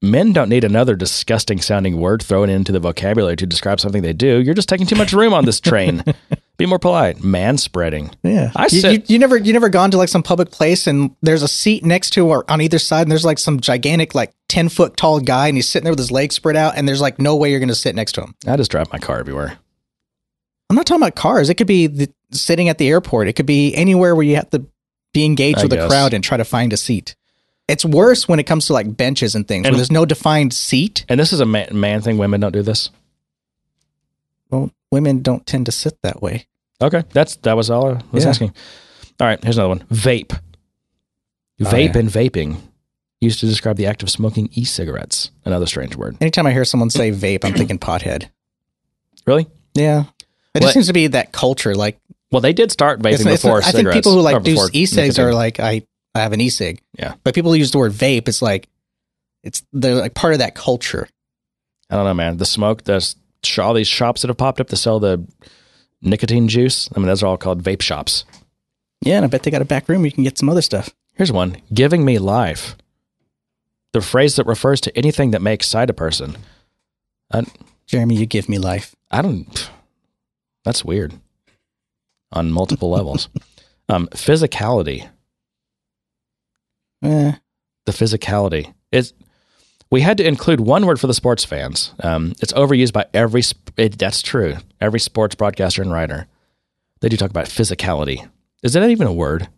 [0.03, 4.15] Men don't need another disgusting sounding word thrown into the vocabulary to describe something they
[4.15, 4.41] do.
[4.41, 6.03] You're just taking too much room on this train.
[6.57, 7.23] Be more polite.
[7.23, 8.11] Man spreading.
[8.23, 11.15] Yeah, I you, you, you never you never gone to like some public place and
[11.21, 14.33] there's a seat next to or on either side and there's like some gigantic like
[14.49, 17.01] ten foot tall guy and he's sitting there with his legs spread out and there's
[17.01, 18.35] like no way you're gonna sit next to him.
[18.47, 19.59] I just drive my car everywhere.
[20.71, 21.51] I'm not talking about cars.
[21.51, 23.29] It could be the, sitting at the airport.
[23.29, 24.65] It could be anywhere where you have to
[25.13, 27.17] be engaged I with a crowd and try to find a seat.
[27.71, 30.53] It's worse when it comes to like benches and things And- where there's no defined
[30.53, 31.05] seat.
[31.09, 32.19] And this is a man, man thing.
[32.19, 32.91] Women don't do this.
[34.51, 36.47] Well, women don't tend to sit that way.
[36.83, 38.31] Okay, that's that was all I was Yeah.
[38.31, 38.55] asking.
[39.21, 39.85] All right, here's another one.
[39.93, 40.33] Vape.
[41.61, 41.99] Oh, Vape yeah.
[42.01, 42.57] and vaping
[43.21, 45.31] used to describe the act of smoking e-cigarettes.
[45.45, 46.17] Another strange word.
[46.23, 48.31] Anytime I hear someone say vape, I'm thinking pothead.
[49.27, 49.47] Really?
[49.75, 50.05] Yeah.
[50.55, 51.75] It What- just seems to be that culture.
[51.75, 51.99] Like,
[52.33, 55.19] Well, they did start vaping it's, it's, before I think people who like do e-cigs
[55.19, 55.83] are like, I,
[56.15, 56.81] I have an e-cig.
[56.99, 57.15] Yeah.
[57.25, 58.69] But people use the word vape, it's like,
[59.43, 61.09] it's they're like part of that culture.
[61.89, 62.37] I don't know, man.
[62.37, 63.17] The smoke, there's
[63.59, 65.27] all these shops that have popped up to sell the
[66.03, 66.89] nicotine juice.
[66.95, 68.25] I mean, those are all called vape shops.
[69.03, 70.63] Yeah, and I bet they got a back room where you can get some other
[70.63, 70.91] stuff.
[71.15, 72.77] Here's one giving me life.
[73.93, 76.37] The phrase that refers to anything that may excite a person.
[77.33, 77.45] I,
[77.87, 78.95] Jeremy, you give me life.
[79.11, 79.71] I don't,
[80.65, 81.15] that's weird
[82.33, 83.29] on multiple levels.
[83.89, 85.09] Um, physicality.
[87.03, 87.33] Eh,
[87.87, 88.73] The physicality.
[88.93, 89.13] It's,
[89.91, 91.93] we had to include one word for the sports fans.
[92.03, 93.43] Um, it's overused by every,
[93.77, 94.57] it, that's true.
[94.81, 96.27] Every sports broadcaster and writer.
[97.01, 98.29] They do talk about physicality.
[98.63, 99.49] Is that even a word?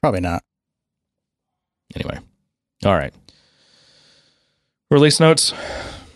[0.00, 0.42] probably not.
[1.96, 2.18] Anyway.
[2.84, 3.12] All right.
[4.90, 5.52] Release notes.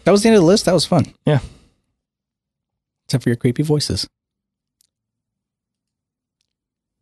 [0.04, 0.64] That was the end of the list.
[0.66, 1.14] That was fun.
[1.26, 1.40] Yeah.
[3.06, 4.08] Except for your creepy voices.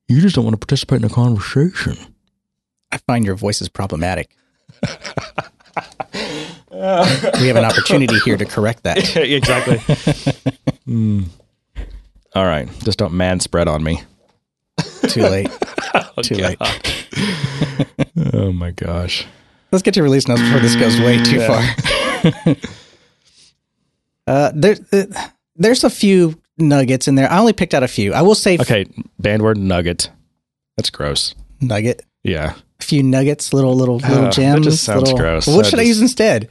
[0.09, 1.97] You just don't want to participate in a conversation.
[2.93, 4.30] I find your voices problematic.
[6.70, 9.16] we have an opportunity here to correct that.
[9.16, 9.78] exactly.
[10.86, 11.22] Hmm.
[12.34, 12.68] All right.
[12.84, 14.03] Just don't man spread on me.
[15.09, 15.51] Too late.
[16.22, 16.59] Too late.
[18.32, 19.26] oh my gosh.
[19.72, 22.57] Let's get to release notes before this goes way too far.
[24.26, 25.05] uh, there, uh,
[25.57, 27.30] there's a few nuggets in there.
[27.30, 28.12] I only picked out a few.
[28.12, 28.86] I will say f- Okay.
[29.18, 30.11] Banned word nugget.
[30.76, 31.34] That's gross.
[31.61, 32.03] nugget.
[32.24, 32.55] Yeah.
[32.81, 34.64] A few nuggets, little little little that gems.
[34.66, 35.47] just sounds little- gross.
[35.47, 36.49] What That should I use instead?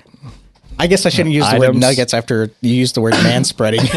[0.77, 3.81] I guess I shouldn't use the word nuggets after you used the word man spreading.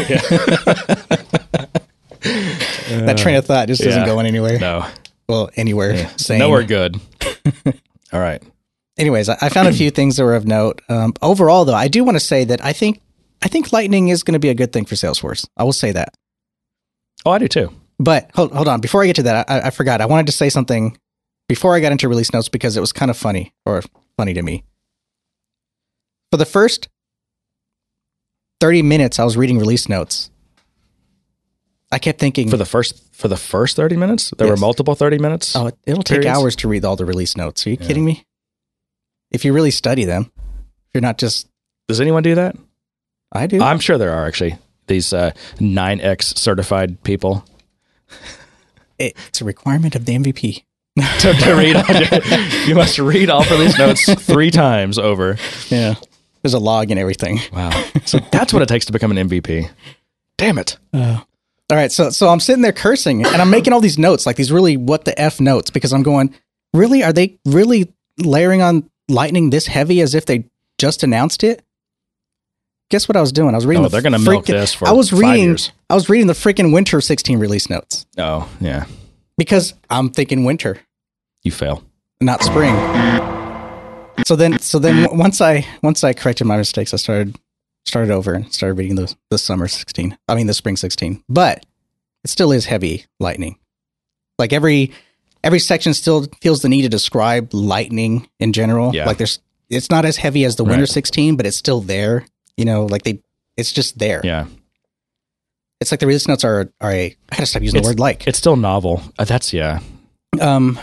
[2.21, 4.05] that train of thought just isn't Yeah.
[4.05, 4.59] going anywhere.
[4.59, 4.85] No.
[5.27, 6.09] Well, anywhere.
[6.17, 6.39] Sane.
[6.39, 6.97] Nowhere good.
[8.13, 8.41] All right.
[8.97, 10.81] anyways, I, I found a few things that were of note.
[10.89, 13.01] Um, overall, though, I do want to say that I think
[13.41, 15.47] I think Lightning is going to be a good thing for Salesforce.
[15.57, 16.13] I will say that.
[17.25, 17.71] Oh, I do too.
[17.99, 20.01] But hold hold on, before I get to that, I, I forgot.
[20.01, 20.97] I wanted to say something
[21.47, 23.81] before I got into release notes because it was kind of funny or
[24.17, 24.63] funny to me.
[26.31, 26.89] For the first
[28.59, 30.29] thirty minutes, I was reading release notes.
[31.91, 34.33] I kept thinking, For the first for the first 30 minutes?
[34.35, 35.55] There were multiple 30 minutes?
[35.55, 37.67] oh, it'll take hours to read all the release notes.
[37.67, 38.25] Are you kidding me?
[39.29, 41.47] If you really study them, if you're not just
[41.87, 42.55] Does anyone do that?
[43.31, 43.61] I do.
[43.61, 47.45] I'm sure there are actually these uh, 9X certified people
[48.99, 50.63] it's a requirement of the MVP.
[50.97, 52.67] To, to read.
[52.67, 55.37] you must read all release notes three times over.
[55.69, 55.95] Yeah.
[56.41, 57.39] There's a log and everything.
[57.51, 57.69] Wow.
[58.05, 59.69] So that's what it takes to become an MVP.
[60.37, 60.77] Damn it.
[60.93, 61.21] Uh,
[61.69, 64.35] all right, so so I'm sitting there cursing and I'm making all these notes, like
[64.35, 66.35] these really what the f notes, because I'm going,
[66.73, 70.43] really, are they really layering on lightning this heavy as if they
[70.77, 71.63] just announced it?
[72.89, 73.55] Guess what I was doing?
[73.55, 73.85] I was reading.
[73.85, 75.45] Oh, the they're gonna milk this for I was reading.
[75.45, 75.71] years.
[75.89, 78.85] I was reading the freaking winter 16 release notes Oh, yeah.
[79.37, 80.79] Because I'm thinking winter,
[81.43, 81.83] You fail.
[82.21, 82.75] not spring.
[84.25, 87.35] So then, so then once I once I corrected my mistakes, I started
[87.85, 90.17] started over and started reading the the summer 16.
[90.27, 91.23] I mean the spring 16.
[91.27, 91.65] But
[92.23, 93.57] it still is heavy lightning.
[94.39, 94.91] Like every
[95.43, 98.93] every section still feels the need to describe lightning in general.
[98.95, 99.05] Yeah.
[99.05, 100.89] Like there's it's not as heavy as the Winter Right.
[100.89, 102.25] 16, but it's still there.
[102.55, 103.19] You know, like they
[103.57, 104.21] it's just there.
[104.23, 104.45] Yeah.
[105.83, 108.25] It's like the release notes are are a I gotta stop using the word like.
[108.25, 109.03] It's still novel.
[109.19, 109.81] Uh, that's yeah.
[110.39, 110.79] Um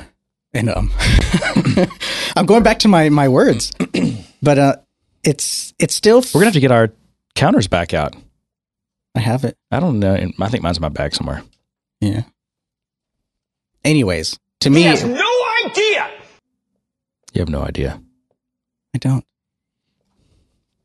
[0.53, 0.93] and um
[2.37, 3.73] I'm going back to my my words.
[4.43, 4.77] but uh
[5.25, 6.91] it's it's still We're gonna have to get our
[7.35, 8.15] counters back out.
[9.15, 9.57] I have it.
[9.71, 10.13] I don't know.
[10.13, 11.45] I think mine's in my bag somewhere.
[12.03, 12.25] Yeah.
[13.83, 15.33] Anyways, to me he has no
[15.65, 16.11] idea.
[17.33, 18.03] You have no idea.
[18.95, 19.25] I don't.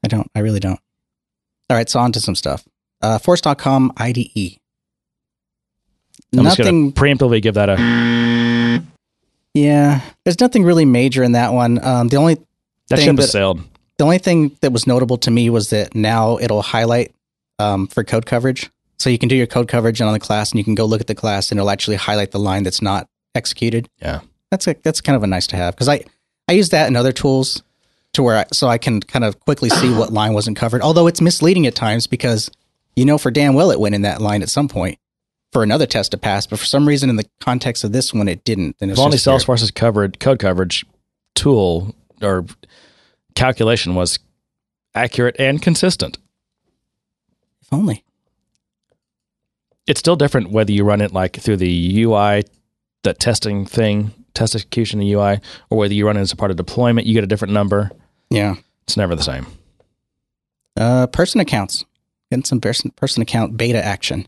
[0.05, 0.31] I don't.
[0.33, 0.79] I really don't.
[1.69, 2.63] All right, so on to some stuff.
[3.05, 4.57] Uh, Force.com IDE.
[6.35, 6.91] I'm Nothing.
[6.91, 8.81] preemptively give that a.
[9.53, 11.83] Yeah, there's nothing really major in that one.
[11.85, 12.35] Um, the only
[12.89, 13.61] That thing ship has that- sailed.
[13.99, 17.13] the only thing that was notable to me was that now it'll highlight
[17.59, 18.69] um, for code coverage.
[18.97, 20.99] So you can do your code coverage on the class, and you can go look
[21.01, 23.87] at the class, and it'll actually highlight the line that's not executed.
[24.01, 24.21] Yeah.
[24.51, 26.03] that's a that's kind of a nice to have because I
[26.49, 27.61] I use that in other tools
[28.13, 30.81] to where I, so I can kind of quickly see what line wasn't covered.
[30.81, 32.49] Although it's misleading at times because
[32.95, 34.99] you know for damn well it went in that line at some point
[35.51, 38.27] for another test to pass, but for some reason in the context of this one
[38.27, 38.77] it didn't.
[38.79, 39.17] Then it's If only.
[39.17, 40.85] Salesforce's covered code coverage
[41.33, 42.45] tool or
[43.35, 44.19] calculation was
[44.93, 46.17] accurate and consistent.
[47.61, 48.03] If only.
[49.87, 52.43] It's still different whether you run it like through the UI,
[53.03, 55.39] the testing thing, test execution, the UI,
[55.69, 57.07] or whether you run it as a part of deployment.
[57.07, 57.91] You get a different number.
[58.29, 58.55] Yeah.
[58.83, 59.45] It's never the same.
[60.75, 61.85] Uh, person accounts.
[62.35, 64.27] Getting some person, person account beta action.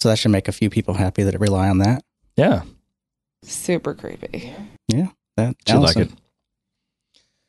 [0.00, 2.02] So that should make a few people happy that rely on that.
[2.36, 2.62] Yeah,
[3.44, 4.52] Super creepy.
[5.36, 6.10] That should like it.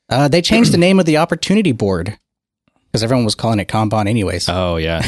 [0.08, 2.20] Uh, they changed the name of the opportunity board
[2.86, 4.48] because everyone was calling it Kanban anyways.
[4.50, 5.02] Oh yeah,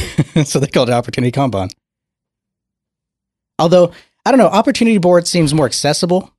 [0.43, 1.70] so they called it Opportunity Kanban.
[3.60, 3.91] Although,
[4.26, 6.34] I don't know, Opportunity Board seems more accessible,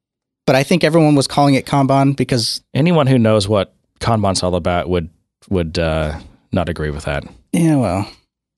[0.49, 4.57] but I think everyone was calling it Kanban because, anyone who knows what Kanban's all
[4.57, 5.11] about would
[5.49, 6.19] would uh,
[6.55, 7.25] not agree with that.
[7.53, 8.11] yeah, well,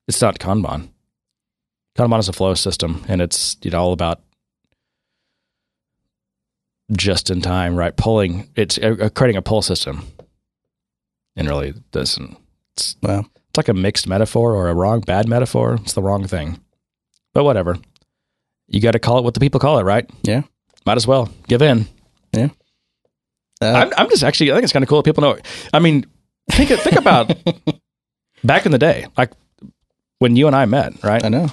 [0.08, 0.88] It's not Kanban.
[1.98, 4.20] Kanban is a flow system, and it's you know all about
[6.92, 7.96] just in time, right?
[7.96, 10.02] Pulling it's uh, creating a pull system,
[11.34, 12.36] and really doesn't.
[12.74, 15.74] It's well, it's like a mixed metaphor or a wrong bad metaphor.
[15.82, 16.60] It's the wrong thing,
[17.34, 17.76] but whatever.
[18.68, 20.08] You got to call it what the people call it, right?
[20.24, 20.42] Yeah.
[20.84, 21.86] Might as well give in.
[22.34, 22.46] uh,
[23.62, 25.38] I'm, I'm just actually, I think it's kind of cool that people know.
[25.72, 26.04] I mean,
[26.50, 27.32] think think about
[28.46, 29.30] back in the day, like
[30.18, 31.24] when you and I met, right?
[31.24, 31.48] I know.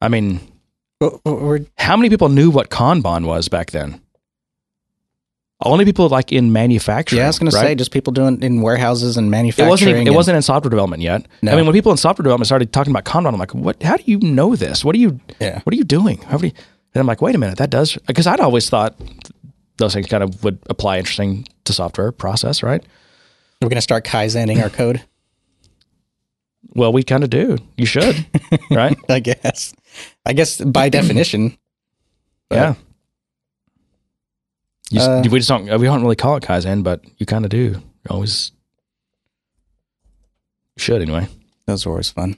[0.00, 0.40] I mean,
[1.78, 4.00] how many people knew what Kanban was back then?
[5.64, 7.18] Only people like in manufacturing.
[7.18, 9.70] yeah, I was going to say just people doing in warehouses and it manufacturing.
[9.70, 9.88] wasn't.
[9.90, 11.26] Even, it and- wasn't in software development yet.
[11.40, 11.52] No.
[11.52, 13.82] I mean, when people in software development started talking about Kanban, I'm like, "What?
[13.82, 14.84] How do you know this?
[14.84, 15.18] What are you?
[15.40, 15.60] Yeah.
[15.62, 16.18] What are you doing?
[16.18, 16.52] How do you?"
[16.92, 19.00] And I'm like, "Wait a minute, that does." Because I'd always thought
[19.78, 22.84] those things kind of would apply interesting to software process, right?
[23.62, 25.02] We're going to start Kaizening our code,
[26.74, 27.56] Well, we kind of do.
[27.76, 28.26] You should,
[28.70, 28.96] right?
[29.08, 29.74] I guess.
[30.24, 31.56] I guess by definition.
[32.48, 32.74] But- yeah.
[34.90, 35.64] You Uh, we just don't.
[35.64, 37.58] We don't really call it Kaizen, but you kind of do.
[37.58, 38.52] You always
[40.76, 41.26] should anyway.
[41.66, 42.36] Those are always fun.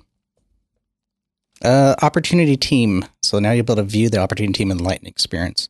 [1.62, 3.04] Uh, opportunity team.
[3.22, 5.68] So now you'll be able to view the opportunity team in the Lightning experience.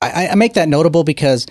[0.00, 1.46] I, I- I make that notable because,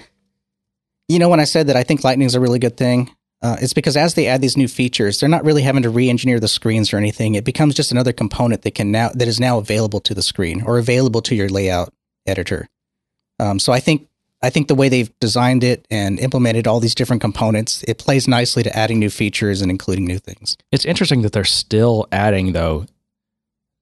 [1.10, 3.12] you know, when I said that I think Lightning's a really good thing,
[3.42, 6.40] uh, it's because as they add these new features, they're not really having to re-engineer
[6.40, 7.36] the screens or anything.
[7.36, 10.64] It becomes just another component that can now that is now available to the screen
[10.64, 11.94] or available to your layout
[12.26, 12.68] editor.
[13.40, 14.08] Um, so I think
[14.42, 18.28] I think the way they've designed it and implemented all these different components, it plays
[18.28, 20.58] nicely to adding new features and including new things.
[20.72, 22.86] It's interesting that they're still adding though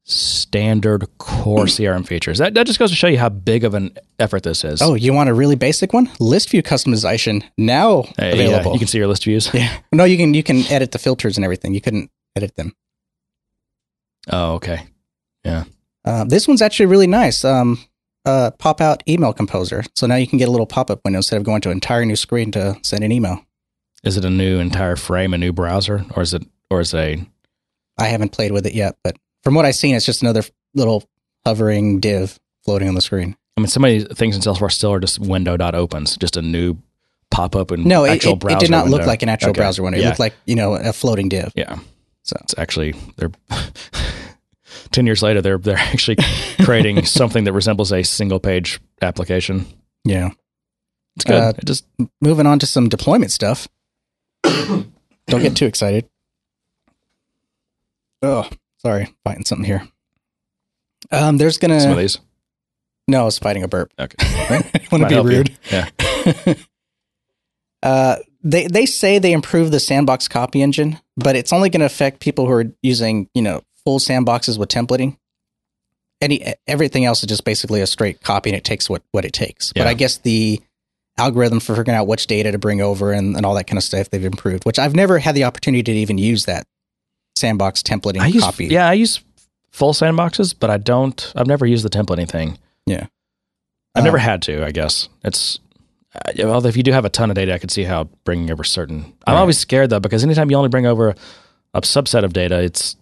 [0.08, 2.38] standard core CRM features.
[2.38, 4.82] That that just goes to show you how big of an effort this is.
[4.82, 6.10] Oh, you want a really basic one?
[6.20, 8.72] List view customization now Hey, available.
[8.72, 9.49] Yeah, you can see your list views.
[9.53, 9.78] yeah.
[9.91, 11.74] No, you can you can edit the filters and everything.
[11.74, 12.74] You couldn't edit them.
[14.32, 14.86] Oh, okay.
[15.43, 15.66] Yeah.
[16.03, 17.43] Uh, this one's actually really nice.
[17.43, 17.80] Um,
[18.26, 19.84] uh, pop out email composer.
[19.95, 21.74] So now you can get a little pop up window instead of going to an
[21.78, 23.43] entire new screen to send an email.
[24.03, 26.97] Is it a new entire frame, a new browser, or is it or is it
[26.97, 27.26] a
[27.97, 29.16] I haven't played with it yet, but
[29.46, 30.41] from what I've seen, it's just another
[30.74, 31.08] little
[31.46, 33.38] hovering div floating on the screen.
[33.56, 36.76] I mean, some of these things in Salesforce still are just window.opens, just a new
[37.32, 39.60] pop up and No, it, browser it did not look like an actual Okay.
[39.62, 39.98] browser window.
[39.98, 40.08] It Yeah.
[40.10, 41.54] looked like you know a floating div.
[41.56, 41.80] Yeah.
[42.24, 43.32] So It's actually they're
[44.91, 46.18] ten years later they're they're actually
[46.64, 49.66] creating something that resembles a single page application.
[50.04, 50.32] yeah.
[51.16, 51.36] It's good.
[51.41, 51.86] Uh, it just
[52.20, 53.70] moving on to some deployment stuff.
[54.43, 54.86] Don't
[55.30, 56.10] get too excited.
[58.22, 58.50] Oh,
[58.86, 59.88] sorry, fighting something here.
[61.12, 62.20] Um, there's gonna Some of these.
[63.08, 63.92] no, I was fighting a burp.
[63.98, 64.16] Okay.
[64.92, 65.38] Want to be help you.
[65.38, 65.58] rude?
[65.72, 65.90] Yeah.
[67.84, 71.86] Uh, they they say they improve the sandbox copy engine, but it's only going to
[71.86, 75.18] affect people who are using you know full sandboxes with templating.
[76.20, 79.34] Any everything else is just basically a straight copy, and it takes what what it
[79.34, 79.72] takes.
[79.72, 80.64] But I guess the
[81.16, 83.84] algorithm for figuring out which data to bring over and, and all that kind of
[83.84, 84.66] stuff they've improved.
[84.66, 86.66] Which I've never had the opportunity to even use that
[87.36, 88.66] sandbox templating I use copy.
[88.68, 89.22] yeah, I use
[89.72, 91.32] full sandboxes, but I don't.
[91.36, 92.58] I've never used the templating thing.
[92.86, 93.08] Yeah.
[93.94, 94.66] I've never Um, had to.
[94.66, 95.60] I guess it's.
[96.42, 98.64] Although if you do have a ton of data, I could see how bringing over
[98.64, 99.14] certain.
[99.28, 101.14] I'm always scared though because anytime you only bring over
[101.74, 102.96] a subset of data, it's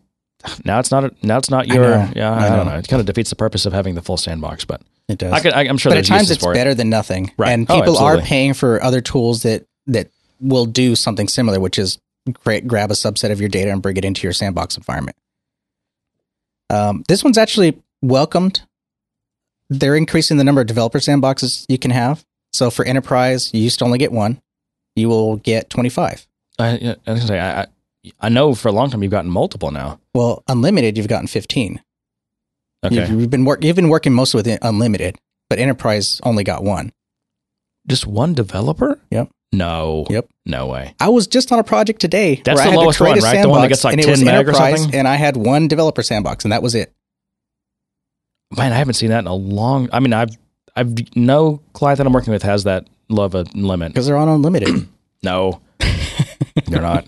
[0.66, 2.12] now it's not a, now it's not I your know.
[2.16, 2.32] yeah.
[2.34, 2.72] I I, don't know.
[2.74, 2.78] know.
[2.80, 4.66] It kind of defeats the purpose of having the full sandbox.
[4.66, 5.32] But it does.
[5.32, 5.54] I could.
[5.54, 6.56] I, I'm sure but at times it's for it.
[6.56, 7.32] better than nothing.
[7.38, 7.52] Right.
[7.52, 10.10] And Oh, people are paying for other tools that that
[10.40, 12.00] will do something similar, which is
[12.44, 15.18] create, grab a subset of your data and bring it into your sandbox environment.
[16.70, 18.62] Um, this one's actually welcomed.
[19.70, 22.26] They're increasing the number of developer sandboxes you can have.
[22.52, 24.42] So for enterprise, you used to only get one.
[24.96, 26.28] You will get 25.
[26.60, 27.68] I, I was gonna say I, I
[28.20, 30.00] I know for a long time you've gotten multiple now.
[30.14, 31.82] Well, unlimited, you've gotten 15.
[32.86, 35.18] Okay, You've, you've been work, you've been working mostly with unlimited,
[35.50, 36.92] but enterprise only got one.
[37.88, 39.00] just one developer.
[39.10, 39.30] Yep.
[39.54, 40.06] No.
[40.10, 40.28] Yep.
[40.46, 40.96] No way.
[41.00, 42.42] I was just on a project today.
[42.44, 43.42] That's where the I had lowest to create one, a right?
[43.42, 45.00] The one that sandbox, gets like and it 10 was meg or enterprise, something?
[45.00, 46.92] And I had one developer sandbox, and that was it.
[48.58, 49.90] Man, I haven't seen that in a long.
[49.94, 50.36] I mean, I've
[50.76, 53.94] I've no client that I'm working with has that love a limit.
[53.94, 54.88] because they're on unlimited,
[55.24, 55.62] No,
[56.68, 57.08] they're not.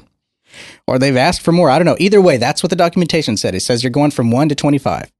[0.88, 1.70] or they've asked for more.
[1.70, 1.98] I don't know.
[2.00, 3.54] Either way, that's what the documentation said.
[3.56, 5.12] It says you're going from one to twenty-five.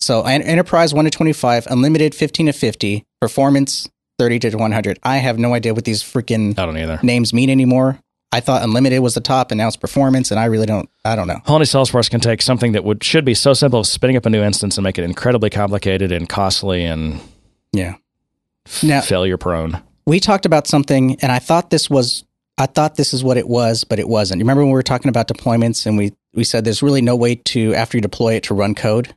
[0.00, 3.88] So en- enterprise one to twenty-five, unlimited fifteen to fifty, performance
[4.18, 4.98] thirty to one hundred.
[5.02, 6.98] I have no idea what these freaking I don't either.
[7.02, 7.98] names mean anymore.
[8.30, 10.88] I thought unlimited was the top, and now it's performance, and I really don't.
[11.04, 11.40] I don't know.
[11.46, 14.30] Only Salesforce can take something that would should be so simple, as spinning up a
[14.30, 17.20] new instance and make it incredibly complicated and costly and
[17.72, 17.94] Yeah.
[18.66, 19.80] f- Now- failure prone.
[20.06, 22.24] we talked about something and I thought this was
[22.58, 24.40] I thought this is what it was, but it wasn't.
[24.40, 27.16] You remember when we were talking about deployments and we we said there's really no
[27.16, 29.14] way to after you deploy it to run code.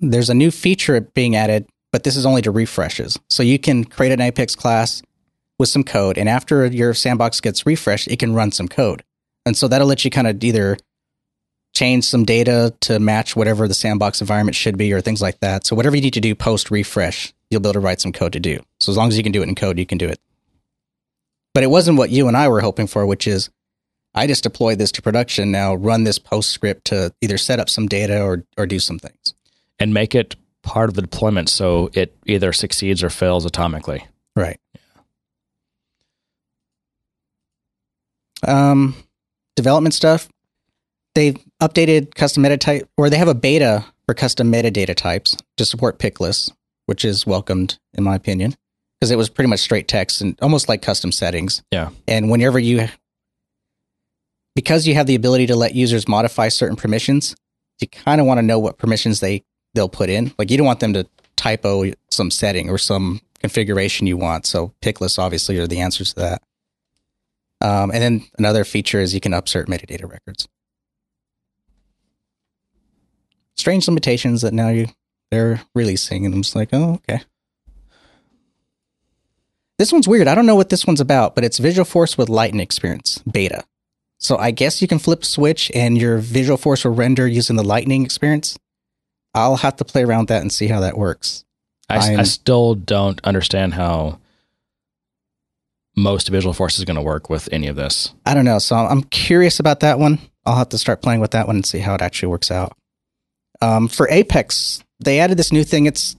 [0.00, 3.16] There's a new feature being added, but this is only to refreshes.
[3.30, 5.00] So you can create an Apex class
[5.60, 9.04] with some code and after your sandbox gets refreshed, it can run some code.
[9.46, 10.76] And so that'll let you kind of either
[11.72, 15.68] change some data to match whatever the sandbox environment should be or things like that.
[15.68, 18.32] So whatever you need to do post refresh, you'll be able to write some code
[18.32, 18.58] to do.
[18.80, 20.18] So as long as you can do it in code, you can do it.
[21.54, 23.50] But it wasn't what you and I were hoping for, which is
[24.16, 25.52] I just deployed this to production.
[25.52, 29.34] Now run this postscript to either set up some data or or do some things.
[29.78, 30.34] and make it
[30.64, 34.06] part of the deployment so it either succeeds or fails atomically.
[34.34, 34.58] Right.
[38.46, 38.94] Um,
[39.56, 40.28] development stuff.
[41.14, 45.64] They've updated custom meta type, or they have a beta for custom metadata types to
[45.64, 46.50] support pick lists,
[46.86, 48.56] which is welcomed in my opinion,
[48.98, 51.62] because it was pretty much straight text and almost like custom settings.
[51.70, 51.90] Yeah.
[52.08, 52.88] And whenever you,
[54.56, 57.36] because you have the ability to let users modify certain permissions,
[57.80, 59.42] you kind of want to know what permissions they
[59.74, 60.32] they'll put in.
[60.38, 61.06] Like you don't want them to
[61.36, 64.46] typo some setting or some configuration you want.
[64.46, 66.42] So pick lists obviously are the answers to that.
[67.60, 70.48] Um, and then another feature is you can upsert metadata records.
[73.56, 74.88] Strange limitations that now you
[75.30, 77.22] they're releasing, and I'm just like, oh, okay.
[79.78, 80.28] This one's weird.
[80.28, 83.64] I don't know what this one's about, but it's Visualforce with Lightning experience beta.
[84.18, 88.04] So I guess you can flip switch and your Visualforce will render using the Lightning
[88.04, 88.56] experience.
[89.34, 91.44] I'll have to play around with that and see how that works.
[91.88, 94.20] I, I still don't understand how
[95.96, 98.12] most Visualforce is going to work with any of this.
[98.24, 98.58] I don't know.
[98.58, 100.18] So I'm curious about that one.
[100.46, 102.76] I'll have to start playing with that one and see how it actually works out.
[103.60, 105.86] Um, for Apex, they added this new thing.
[105.86, 106.16] It's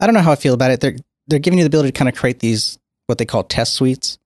[0.00, 0.80] I don't know how I feel about it.
[0.80, 0.96] They're
[1.26, 4.18] they're giving you the ability to kind of create these what they call test suites,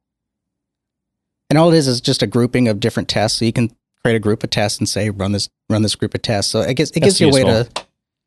[1.50, 3.38] and all it is is just a grouping of different tests.
[3.38, 3.70] So you can
[4.04, 6.50] create a group of tests and say run this run this group of tests.
[6.52, 7.68] So it gives it gives That's you a way to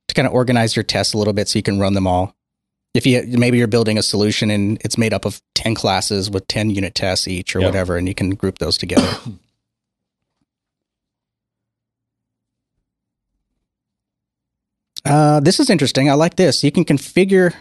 [0.07, 2.35] to kind of organize your tests a little bit so you can run them all.
[2.93, 6.47] If you maybe you're building a solution and it's made up of ten classes with
[6.47, 7.67] ten unit tests each or Yeah.
[7.67, 9.07] whatever, and you can group those together.
[15.05, 16.09] Uh, this is interesting.
[16.09, 16.63] I like this.
[16.63, 17.53] You can configure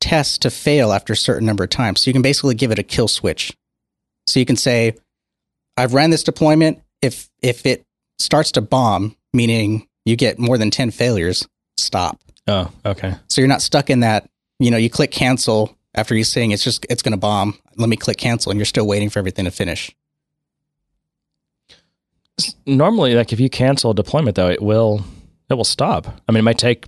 [0.00, 2.02] tests to fail after a certain number of times.
[2.02, 3.56] So you can basically give it a kill switch.
[4.26, 4.96] So you can say,
[5.76, 6.82] I've ran this deployment.
[7.02, 7.84] If if it
[8.18, 11.46] starts to bomb, meaning you get more than 10 failures,
[11.76, 12.18] stop.
[12.46, 13.14] Oh, okay.
[13.28, 14.28] So you're not stuck in that,
[14.58, 17.58] you know, you click cancel after you saying it's just it's gonna bomb.
[17.76, 19.94] Let me click cancel and you're still waiting for everything to finish.
[22.66, 25.04] Normally, like if you cancel a deployment, though, it will
[25.50, 26.06] It will stop.
[26.28, 26.86] I mean, it might take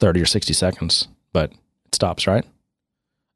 [0.00, 2.44] 30 or 60 seconds, but it stops, right?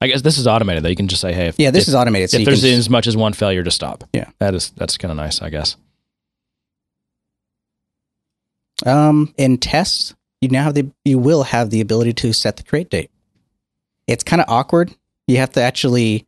[0.00, 0.88] I guess this is automated though.
[0.88, 2.30] You can just say, "Hey, if, Yeah, this if, is automated.
[2.30, 4.28] So if there's as much as one failure, to stop." Yeah.
[4.40, 5.76] that is that's kind of nice, I guess.
[8.84, 12.62] Um, in tests, you now have the you will have the ability to set the
[12.62, 13.10] create date.
[14.06, 14.94] It's kind of awkward.
[15.26, 16.26] You have to actually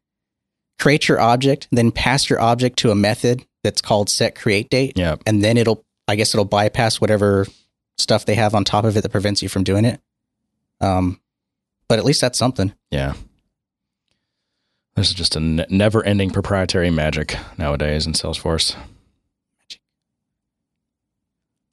[0.78, 4.96] create your object, then pass your object to a method that's called set create date,
[4.96, 7.46] Yeah, and then it'll I guess it'll bypass whatever
[7.98, 10.00] stuff they have on top of it that prevents you from doing it.
[10.80, 11.20] Um,
[11.88, 12.72] but at least that's something.
[12.90, 13.14] yeah.
[14.94, 18.74] This is just a never-ending proprietary magic nowadays in Salesforce.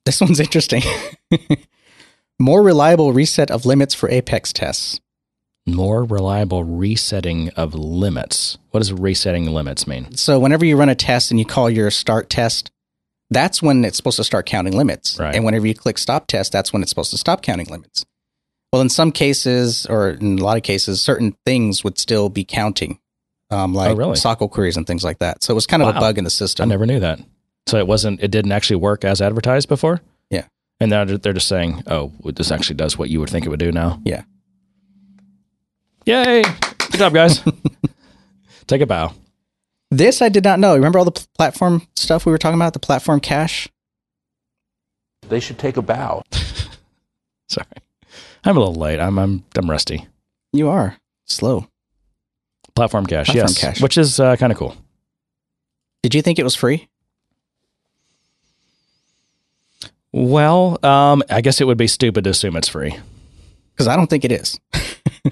[0.05, 0.83] This one's interesting.
[2.39, 4.99] More reliable reset of limits for Apex tests.
[5.67, 8.57] More reliable resetting of limits.
[8.71, 10.15] What does resetting limits mean?
[10.15, 12.71] So whenever you run a test and you call your start test,
[13.31, 15.17] that's when it's supposed to start counting limits.
[15.17, 15.33] Right.
[15.33, 18.05] And whenever you click stop test, that's when it's supposed to stop counting limits.
[18.71, 22.43] Well, in some cases, or in a lot of cases, certain things would still be
[22.43, 22.99] counting,
[23.49, 24.17] um, like Oh, really?
[24.17, 25.43] SOQL queries and things like that.
[25.43, 26.63] So it was kind of a bug in the system.
[26.63, 27.19] I never knew that.
[27.67, 28.21] So it wasn't.
[28.21, 30.01] It didn't actually work as advertised before.
[30.29, 30.45] Yeah.
[30.79, 33.59] And now they're just saying, "Oh, this actually does what you would think it would
[33.59, 34.23] do now." Yeah.
[36.05, 36.43] Yay!
[36.43, 37.41] Good job, guys.
[38.67, 39.13] Take a bow.
[39.91, 40.75] This I did not know.
[40.75, 43.69] Remember all the pl- platform stuff we were talking about, the platform cache?
[45.29, 46.21] They should take a bow.
[47.49, 47.65] Sorry,
[48.43, 48.99] I'm a little late.
[48.99, 50.07] I'm I'm I'm rusty.
[50.53, 51.67] You are slow.
[52.75, 53.81] Platform cache, Platform yes, cache.
[53.81, 54.75] which is uh, kind of cool.
[56.03, 56.87] Did you think it was free?
[60.15, 62.97] Well, um, I guess it would be stupid to assume it's free.
[63.73, 64.57] because I don't think it is.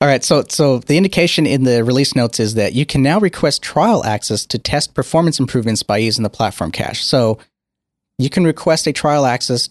[0.00, 3.20] All right, so so the indication in the release notes is that you can now
[3.20, 7.04] request trial access to test performance improvements by using the platform cache.
[7.04, 7.38] So
[8.18, 9.68] you can request a trial access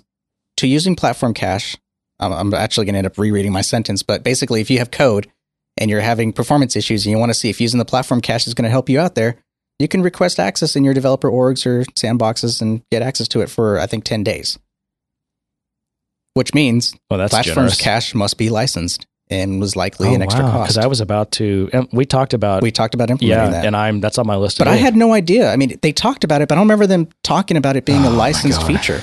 [0.55, 1.75] to using platform cache.
[2.17, 4.89] I'm, I'm actually going to end up rereading my sentence, but basically, if you have
[4.89, 5.29] code
[5.75, 8.47] and you're having performance issues and you want to see if using the platform cache
[8.47, 9.35] is going to help you out there,
[9.79, 13.49] you can request access in your developer orgs or sandboxes and get access to it
[13.49, 14.57] for I think 10 days.
[16.33, 17.81] Which means Well, that's platform's generous.
[17.81, 20.63] cache must be licensed and was likely oh, an extra wow, cost.
[20.67, 21.69] Because I was about to.
[21.91, 22.61] We talked about.
[22.63, 23.65] we talked about implementing yeah, that.
[23.65, 24.57] and I'm that's on my list.
[24.59, 25.51] but I had no idea.
[25.51, 28.05] I mean, they talked about it, but I don't remember them talking about it being
[28.05, 29.01] Oh, a licensed feature.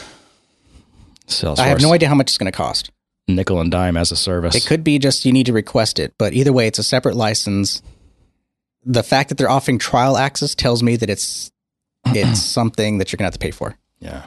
[1.26, 1.58] Salesforce.
[1.58, 2.90] I have no idea how much it's going to cost.
[3.26, 4.54] Nickel and dime as a service.
[4.54, 7.16] It could be just you need to request it, but either way, it's a separate
[7.16, 7.82] license.
[8.86, 11.50] The fact that they're offering trial access tells me that it's
[12.06, 13.76] it's something that you're going to have to pay for.
[13.98, 14.26] Yeah.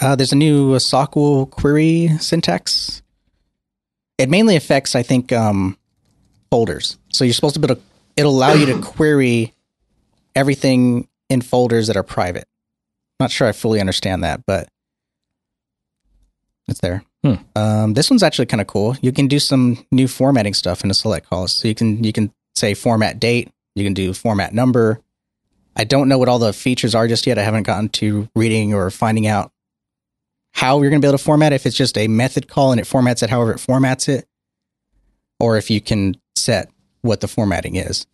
[0.00, 3.02] Uh, there's a new uh, SOQL query syntax.
[4.18, 5.78] It mainly affects, I think, um,
[6.50, 6.98] folders.
[7.08, 7.82] So you're supposed to be able to,
[8.16, 9.54] it'll allow you to query
[10.34, 12.46] everything in folders that are private.
[13.18, 14.68] Not sure I fully understand that, but
[16.68, 17.04] it's there.
[17.24, 17.34] Hmm.
[17.56, 18.96] Um, this one's actually kind of cool.
[19.00, 21.48] You can do some new formatting stuff in a select call.
[21.48, 23.50] So you can you can say format date.
[23.74, 25.00] You can do format number.
[25.74, 27.38] I don't know what all the features are just yet.
[27.38, 29.52] I haven't gotten to reading or finding out
[30.52, 32.80] how you're going to be able to format if it's just a method call and
[32.80, 34.28] it formats it however it formats it,
[35.40, 36.70] or if you can set
[37.00, 38.06] what the formatting is.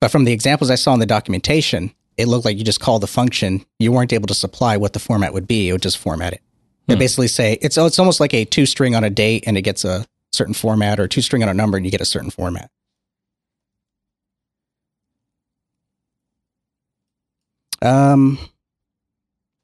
[0.00, 3.02] But from the examples I saw in the documentation, it looked like you just called
[3.02, 3.64] the function.
[3.78, 5.68] You weren't able to supply what the format would be.
[5.68, 6.40] It would just format it.
[6.86, 6.98] They Hmm.
[6.98, 9.84] basically say it's it's almost like a two string on a date and it gets
[9.84, 12.70] a certain format, or two string on a number and you get a certain format.
[17.82, 18.38] Um,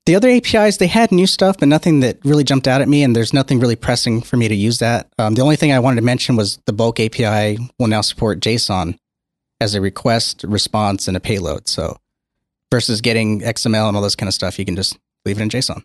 [0.06, 3.02] the other APIs they had new stuff, but nothing that really jumped out at me,
[3.02, 5.08] and there's nothing really pressing for me to use that.
[5.18, 8.40] Um, the only thing I wanted to mention was the bulk API will now support
[8.40, 8.96] JSON
[9.60, 11.68] as a request, response, and a payload.
[11.68, 11.96] So
[12.70, 15.50] versus getting XML and all this kind of stuff, you can just leave it in
[15.50, 15.82] JSON.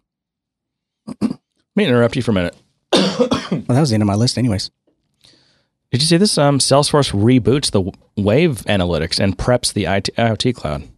[1.07, 1.39] Let
[1.75, 2.55] me interrupt you for a minute.
[3.51, 4.71] Well, that was the end of my list, anyways.
[5.91, 6.37] Did you see this?
[6.37, 7.91] Um, Salesforce reboots the
[8.21, 10.89] Wave analytics and preps the IT, IoT cloud.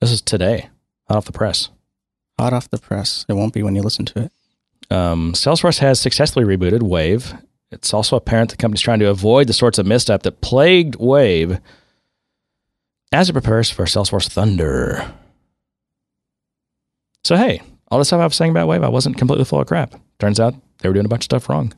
[0.00, 0.70] This is today,
[1.06, 1.68] hot off the press.
[2.40, 3.26] Hot off the press.
[3.28, 4.32] It won't be when you listen to it.
[4.90, 7.34] Um, Salesforce has successfully rebooted Wave.
[7.70, 11.60] It's also apparent the company's trying to avoid the sorts of misstep that plagued Wave
[13.12, 15.12] as it prepares for Salesforce Thunder.
[17.22, 17.62] So, hey,
[17.92, 19.94] all the stuff I was saying about Wave, I wasn't completely full of crap.
[20.18, 21.72] Turns out they were doing a bunch of stuff wrong.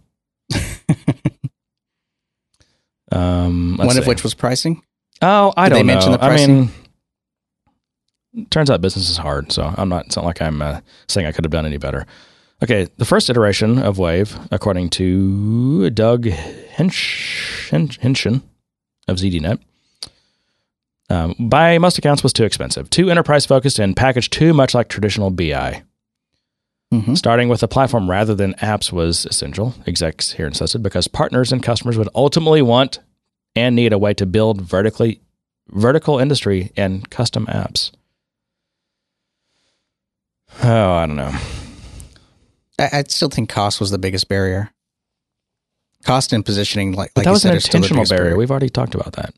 [3.13, 4.83] um, One of which was pricing.
[5.23, 6.17] Oh, I Did don't mention know.
[6.19, 6.71] the I pricing?
[8.33, 10.07] mean, turns out business is hard, so I'm not.
[10.07, 12.07] It's not like I'm uh, saying I could have done any better.
[12.63, 18.43] Okay, the first iteration of Wave, according to Doug Hinch, Hinch, Henschen
[19.09, 19.59] of ZDNet,
[21.11, 24.89] Um, by most accounts, was too expensive, too enterprise focused, and packaged too much like
[24.89, 25.83] traditional BI.
[26.95, 27.19] Mhm.
[27.19, 31.63] Starting with a platform rather than apps was essential, execs here insisted, because partners and
[31.63, 33.01] customers would ultimately want
[33.57, 35.21] and need a way to build vertically
[35.69, 37.91] vertical industry and custom apps.
[40.63, 41.35] Oh, I don't know.
[42.79, 44.71] I, I still think cost was the biggest barrier.
[46.05, 48.11] Cost and positioning, like, But like that was said, an are still the intentional biggest
[48.13, 48.37] barrier.
[48.37, 49.35] We've already talked about that.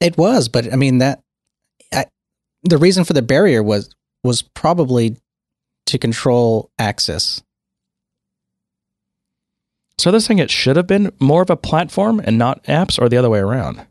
[0.00, 1.22] It was, but I mean that
[1.92, 2.06] I,
[2.64, 3.90] the reason for the barrier was
[4.22, 5.16] was probably
[5.88, 7.42] to control access.
[9.96, 13.08] So they're saying it should have been more of a platform and not apps, or
[13.08, 13.84] the other way around.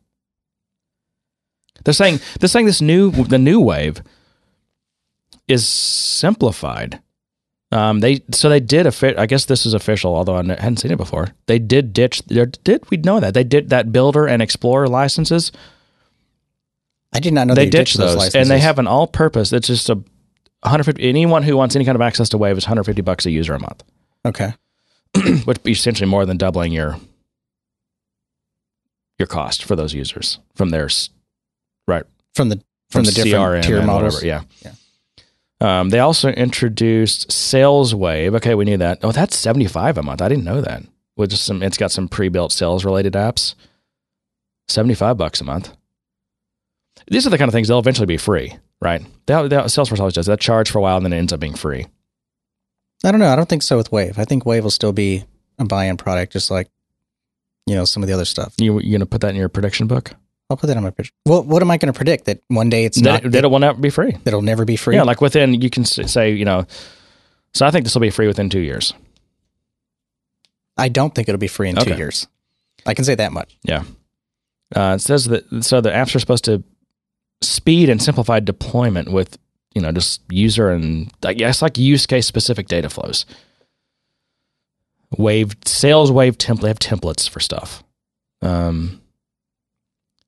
[1.84, 4.02] They're saying they're saying this new the new wave
[5.48, 7.02] is simplified.
[7.72, 9.18] Um, they so they did a fit.
[9.18, 11.30] I guess this is official, although I hadn't seen it before.
[11.48, 12.22] They did ditch.
[12.26, 15.52] Did we know that they did that builder and explorer licenses.
[17.11, 18.36] I did not know they they, ditched those, licenses.
[18.36, 19.52] and they have an all purpose.
[19.52, 20.02] It's just a
[20.61, 21.07] 150.
[21.07, 23.59] Anyone who wants any kind of access to Wave is 150 bucks a user a
[23.59, 23.84] month.
[24.25, 24.53] okay.
[25.45, 26.97] which be essentially more than doubling your
[29.17, 31.09] your cost for those users from their s-
[31.88, 32.03] right
[32.35, 34.15] from the from, the different CRM tier models.
[34.23, 34.71] whatever, Yeah.
[35.79, 38.35] Um, they also introduced Sales Wave.
[38.35, 38.99] Okay, we knew that.
[39.01, 40.21] Oh, that's seventy five a month.
[40.21, 40.84] I didn't know that.
[41.15, 43.55] With just some, it's got some pre built sales related apps.
[44.67, 45.75] Seventy five bucks a month.
[47.09, 49.02] These are the kind of things they'll eventually be free, right?
[49.26, 50.40] They'll, they'll, Salesforce always does that.
[50.40, 51.86] Charge for a while and then it ends up being free.
[53.04, 53.30] I don't know.
[53.30, 54.18] I don't think so with Wave.
[54.18, 55.24] I think Wave will still be
[55.60, 56.70] a buy-in product, just like
[57.66, 58.54] you know some of the other stuff.
[58.58, 60.14] You you gonna put that in your prediction book?
[60.49, 61.12] I'll put that on my picture.
[61.26, 63.48] Well, what am I going to predict that one day it's That, not that it
[63.49, 64.12] will never be free.
[64.12, 64.95] that it'll never be free?
[64.95, 66.66] Yeah, like within you can say you know.
[67.54, 68.94] So I think this will be free within two years.
[70.78, 72.28] I don't think it'll be free in two years.
[72.86, 73.58] I can say that much.
[73.64, 73.84] Yeah.
[74.76, 76.64] Uh, it says that so the apps are supposed to
[77.41, 79.38] speed and simplified deployment with
[79.73, 83.26] you know just user and I guess like use case specific data flows.
[85.18, 87.84] Wave sales wave template have templates for stuff.
[88.41, 89.01] Um.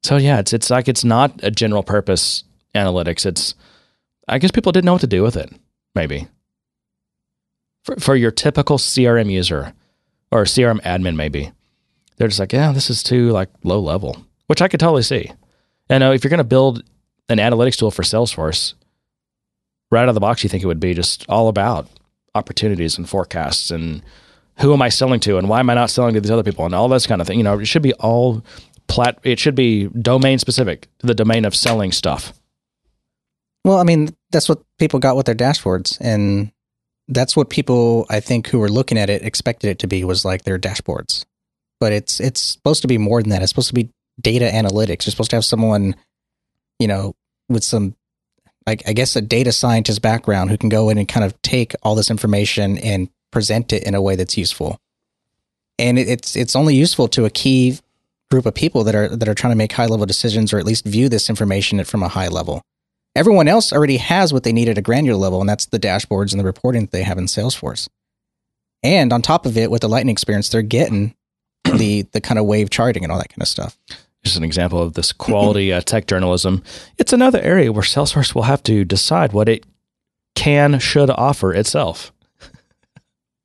[0.03, 3.25] So yeah, it's it's like it's not a general purpose analytics.
[3.25, 3.55] It's
[4.27, 5.51] I guess people didn't know what to do with it.
[5.95, 6.27] Maybe
[7.83, 9.73] for for your typical CRM user
[10.31, 11.51] or CRM admin, maybe
[12.17, 15.31] they're just like, yeah, this is too like low level, which I could totally see.
[15.89, 16.83] And uh, if you're going to build
[17.29, 18.73] an analytics tool for Salesforce,
[19.91, 21.87] right out of the box, you think it would be just all about
[22.35, 24.03] opportunities and forecasts and
[24.59, 26.65] who am I selling to and why am I not selling to these other people
[26.65, 27.37] and all this kind of thing.
[27.37, 28.43] You know, it should be all
[28.87, 29.17] plat.
[29.23, 32.33] It should be domain specific the domain of selling stuff.
[33.63, 36.51] Well, I mean, that's what people got with their dashboards, and
[37.07, 40.25] that's what people I think who were looking at it expected it to be was
[40.25, 41.25] like their dashboards.
[41.79, 43.41] But it's it's supposed to be more than that.
[43.41, 43.89] It's supposed to be
[44.19, 45.05] data analytics.
[45.05, 45.95] You're supposed to have someone,
[46.79, 47.15] you know,
[47.49, 47.95] with some,
[48.65, 51.73] like I guess a data scientist background who can go in and kind of take
[51.83, 54.79] all this information and present it in a way that's useful.
[55.77, 57.79] And it, it's it's only useful to a key
[58.29, 60.65] group of people that are that are trying to make high level decisions or at
[60.65, 62.63] least view this information from a high level
[63.15, 66.31] everyone else already has what they need at a granular level, and that's the dashboards
[66.31, 67.89] and the reporting that they have in Salesforce.
[68.83, 71.15] And on top of it, with the Lightning experience, they're getting
[71.65, 73.77] the the kind of wave charting and all that kind of stuff.
[74.23, 76.61] Just an example of this quality uh, tech journalism.
[76.97, 79.65] It's another area where Salesforce will have to decide what it
[80.35, 82.11] can should offer itself.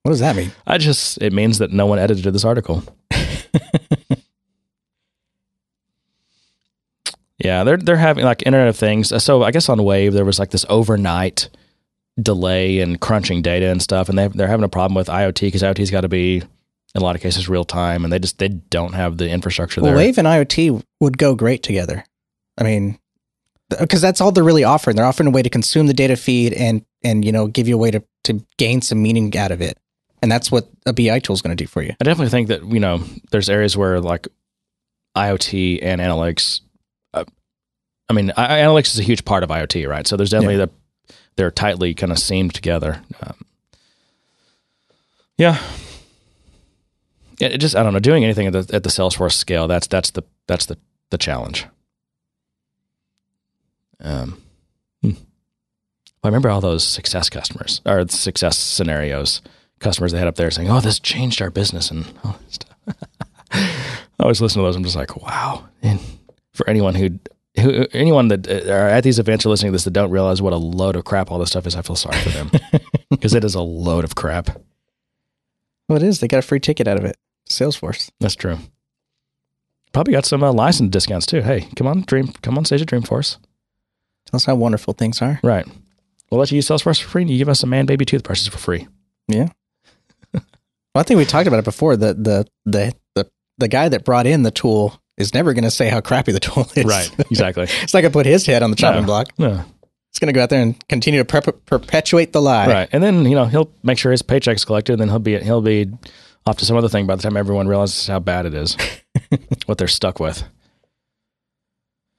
[0.02, 0.52] What does that mean?
[0.66, 2.84] I just it means that no one edited this article.
[7.38, 9.24] yeah, they're they're having like Internet of Things.
[9.24, 11.48] So I guess on Wave there was like this overnight
[12.20, 15.62] delay and crunching data and stuff, and they they're having a problem with IoT because
[15.62, 16.42] IoT's got to be
[16.94, 19.80] in a lot of cases real time, and they just they don't have the infrastructure
[19.80, 19.96] Well, there.
[19.96, 22.04] Wave and IoT would go great together.
[22.56, 22.98] I mean,
[23.68, 24.96] because that's all they're really offering.
[24.96, 27.74] They're offering a way to consume the data feed and and you know give you
[27.74, 29.78] a way to to gain some meaning out of it,
[30.22, 31.94] and that's what a BI tool is going to do for you.
[32.00, 34.28] I definitely think that you know there's areas where like
[35.16, 36.60] IoT and analytics.
[37.12, 37.24] Uh,
[38.08, 40.06] I mean, I, analytics is a huge part of IoT, right?
[40.06, 40.70] So there's definitely the
[41.36, 43.02] they're tightly kind of seamed together.
[43.20, 43.40] Um,
[45.36, 45.93] yeah, yeah.
[47.40, 47.98] It just I don't know.
[47.98, 50.78] Doing anything at the at the Salesforce scale that's that's the that's the
[51.10, 51.66] the challenge.
[54.00, 54.42] Um,
[55.02, 55.12] hmm.
[56.22, 59.40] I remember all those success customers or success scenarios
[59.78, 62.74] customers they had up there saying, "Oh, this changed our business," and all that stuff.
[64.18, 64.76] I always listen to those.
[64.76, 65.64] I'm just like, wow.
[65.82, 66.00] And
[66.52, 67.18] for anyone who,
[67.60, 70.40] who anyone that uh, are at these events or listening to this that don't realize
[70.40, 72.50] what a load of crap all this stuff is, I feel sorry for them
[73.10, 74.60] because it is a load of crap.
[75.88, 76.20] Well, it is.
[76.20, 77.16] They got a free ticket out of it.
[77.54, 78.10] Salesforce.
[78.20, 78.58] That's true.
[79.92, 81.40] probably got some uh, license discounts too.
[81.42, 83.38] Hey, come on, Dream, come on stage at Dreamforce.
[84.26, 85.38] Tell us how wonderful things are.
[85.42, 85.66] Right.
[86.30, 88.48] We'll let you use Salesforce for free, and you give us some man baby toothbrushes
[88.48, 88.88] for free.
[89.28, 89.48] Yeah.
[90.32, 90.42] well,
[90.96, 91.96] I think we talked about it before.
[91.96, 95.70] The the the the the guy that brought in the tool is never going to
[95.70, 96.84] say how crappy the tool is.
[96.84, 97.08] Right.
[97.30, 97.64] Exactly.
[97.82, 99.06] it's not going to put his head on the chopping No.
[99.06, 99.28] block.
[99.36, 99.64] Yeah.
[100.10, 102.66] It's going to go out there and continue to perp- perpetuate the lie.
[102.66, 102.88] Right.
[102.92, 105.60] And then you know he'll make sure his paycheck's collected, and then he'll be he'll
[105.60, 105.90] be
[106.46, 108.76] off to some other thing by the time everyone realizes how bad it is,
[109.66, 110.44] what they're stuck with.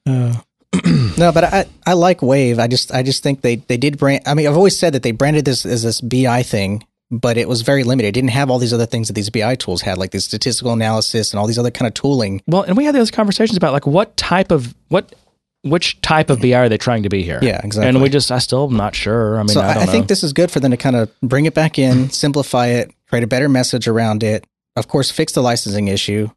[0.06, 0.35] Uh,
[1.18, 2.60] no, but I I like Wave.
[2.60, 4.23] I just I just think they they did brand.
[4.26, 7.47] I mean, I've always said that they branded this as this BI thing, but it
[7.47, 8.10] was very limited.
[8.10, 10.73] It didn't have all these other things that these BI tools had, like the statistical
[10.73, 12.41] analysis and all these other kind of tooling.
[12.47, 15.14] Well, and we had those conversations about like what type of what
[15.61, 17.39] which type of BI are they trying to be here?
[17.41, 17.89] Yeah, exactly.
[17.89, 19.38] And we just I still am not sure.
[19.39, 19.91] I mean, so I I, don't I know.
[19.91, 22.91] think this is good for them to kind of bring it back in, simplify it,
[23.07, 24.45] create a better message around it.
[24.76, 26.30] Of course, fix the licensing issue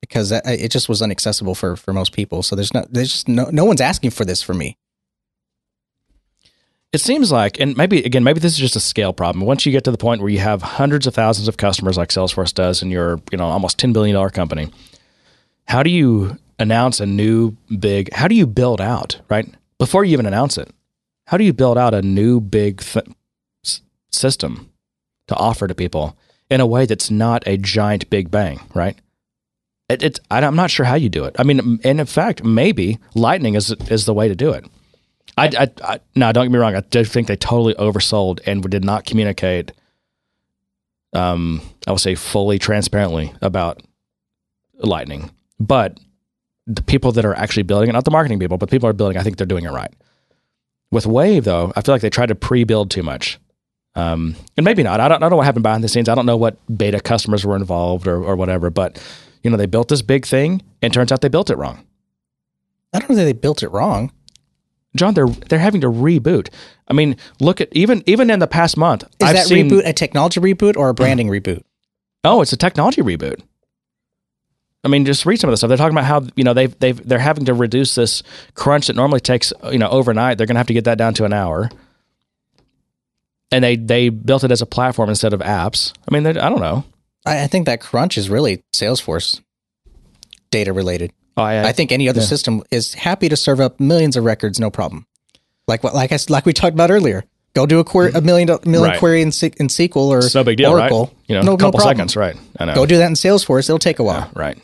[0.00, 2.42] because it just was inaccessible for for most people.
[2.42, 4.76] So there's not there's just no no one's asking for this for me.
[6.92, 9.44] It seems like, and maybe again, maybe this is just a scale problem.
[9.44, 12.08] Once you get to the point where you have hundreds of thousands of customers, like
[12.08, 14.70] Salesforce does, and you're, you know, almost ten billion dollar company,
[15.68, 18.12] how do you announce a new big?
[18.12, 19.48] How do you build out right
[19.78, 20.70] before you even announce it?
[21.26, 23.06] How do you build out a new big th-
[24.10, 24.69] system
[25.30, 26.16] to offer to people
[26.50, 28.60] in a way that's not a giant big bang?
[28.74, 28.98] Right?
[29.88, 31.34] It, it's I'm not sure how you do it.
[31.38, 34.64] I mean, and in fact, maybe Lightning is is the way to do it.
[35.38, 36.76] I, I, I no, don't get me wrong.
[36.76, 39.72] I do think they totally oversold and did not communicate.
[41.12, 43.82] Um, I would say fully transparently about
[44.78, 45.98] Lightning, but
[46.66, 49.18] the people that are actually building it, not the marketing people, but people are building,
[49.18, 49.92] I think they're doing it right.
[50.92, 53.40] With Wave, though, I feel like they tried to pre-build too much,
[53.94, 55.00] um, and maybe not.
[55.00, 56.08] I don't, I don't know what happened behind the scenes.
[56.08, 59.02] I don't know what beta customers were involved or, or whatever, but
[59.42, 61.84] you know, they built this big thing, and turns out they built it wrong.
[62.92, 64.12] I don't know that they built it wrong.
[64.96, 66.48] John, they're they're having to reboot.
[66.88, 69.04] I mean, look at even even in the past month.
[69.04, 71.62] Is I've that seen, reboot a technology reboot or a branding reboot?
[72.24, 73.40] Oh, it's a technology reboot.
[74.82, 75.68] I mean, just read some of the stuff.
[75.68, 78.22] They're talking about how you know they've they've they're having to reduce this
[78.54, 80.38] crunch that normally takes you know overnight.
[80.38, 81.70] They're going to have to get that down to an hour.
[83.52, 85.92] And they they built it as a platform instead of apps.
[86.08, 86.84] I mean, I don't know.
[87.26, 89.40] I, I think that crunch is really Salesforce
[90.50, 91.12] data related.
[91.36, 92.26] Oh, I, I think any other yeah.
[92.26, 95.06] system is happy to serve up millions of records, no problem.
[95.66, 97.24] Like what, like I like we talked about earlier.
[97.54, 98.98] Go do a query, a million Right.
[98.98, 99.32] query in, in
[99.68, 101.06] SQL or it's no big deal, Oracle.
[101.06, 101.16] right?
[101.26, 102.36] You know, no, a couple no seconds, right?
[102.58, 102.74] I know.
[102.74, 103.68] Go do that in Salesforce.
[103.68, 104.30] It'll take a while.
[104.34, 104.58] Yeah, right.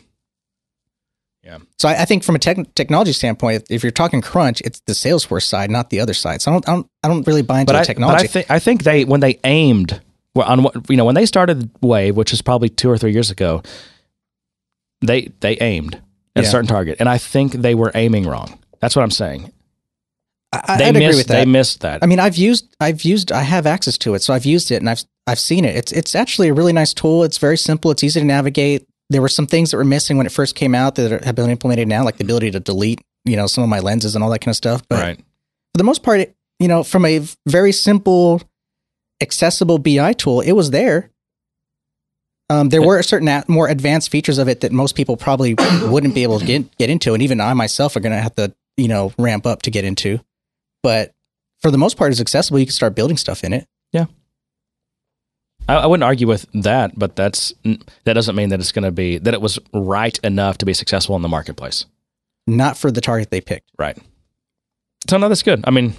[1.77, 4.79] So I, I think from a tech, technology standpoint, if, if you're talking crunch, it's
[4.81, 6.41] the Salesforce side, not the other side.
[6.41, 8.23] So I don't, I don't, I don't really buy into but the I, technology.
[8.27, 10.01] But I think I think they when they aimed
[10.35, 13.31] on what you know when they started Wave, which is probably two or three years
[13.31, 13.61] ago,
[15.01, 15.95] they they aimed
[16.35, 16.47] at Yeah.
[16.47, 18.59] a certain target, and I think they were aiming wrong.
[18.79, 19.51] That's what I'm saying.
[20.53, 21.03] I, They I'd missed.
[21.05, 21.39] agree with that.
[21.39, 22.03] They missed that.
[22.03, 24.77] I mean, I've used, I've used, I have access to it, so I've used it
[24.77, 25.75] and I've, I've seen it.
[25.75, 27.25] It's, it's actually a really nice tool.
[27.25, 27.91] It's very simple.
[27.91, 28.87] It's easy to navigate.
[29.09, 31.49] There were some things that were missing when it first came out that have been
[31.49, 34.29] implemented now, like the ability to delete, you know, some of my lenses and all
[34.31, 34.87] that kind of stuff.
[34.87, 35.17] But right.
[35.17, 38.41] for the most part, it, you know, from a very simple,
[39.21, 41.11] accessible BI tool, it was there.
[42.49, 46.15] Um, there were certain a- more advanced features of it that most people probably wouldn't
[46.15, 48.53] be able to get get into, and even I myself are going to have to,
[48.77, 50.19] you know, ramp up to get into.
[50.81, 51.13] But
[51.61, 52.59] for the most part, it's accessible.
[52.59, 53.67] You can start building stuff in it.
[53.91, 54.07] I,
[55.67, 57.53] I wouldn't argue with that, but that's
[58.05, 60.73] that doesn't mean that it's going to be that it was right enough to be
[60.73, 61.85] successful in the marketplace.
[62.45, 63.69] Not for the target they picked.
[63.77, 63.97] Right.
[65.09, 65.61] So no, that's good.
[65.65, 65.93] I mean,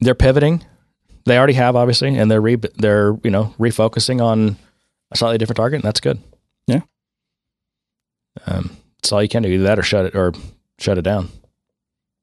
[0.00, 0.62] they're pivoting.
[1.24, 4.56] They already have obviously, and they're re- they're you know refocusing on
[5.10, 6.18] a slightly different target, and that's good.
[6.66, 6.82] Yeah.
[8.46, 9.48] Um, that's all you can do.
[9.48, 10.34] Either that or shut it or
[10.78, 11.30] shut it down.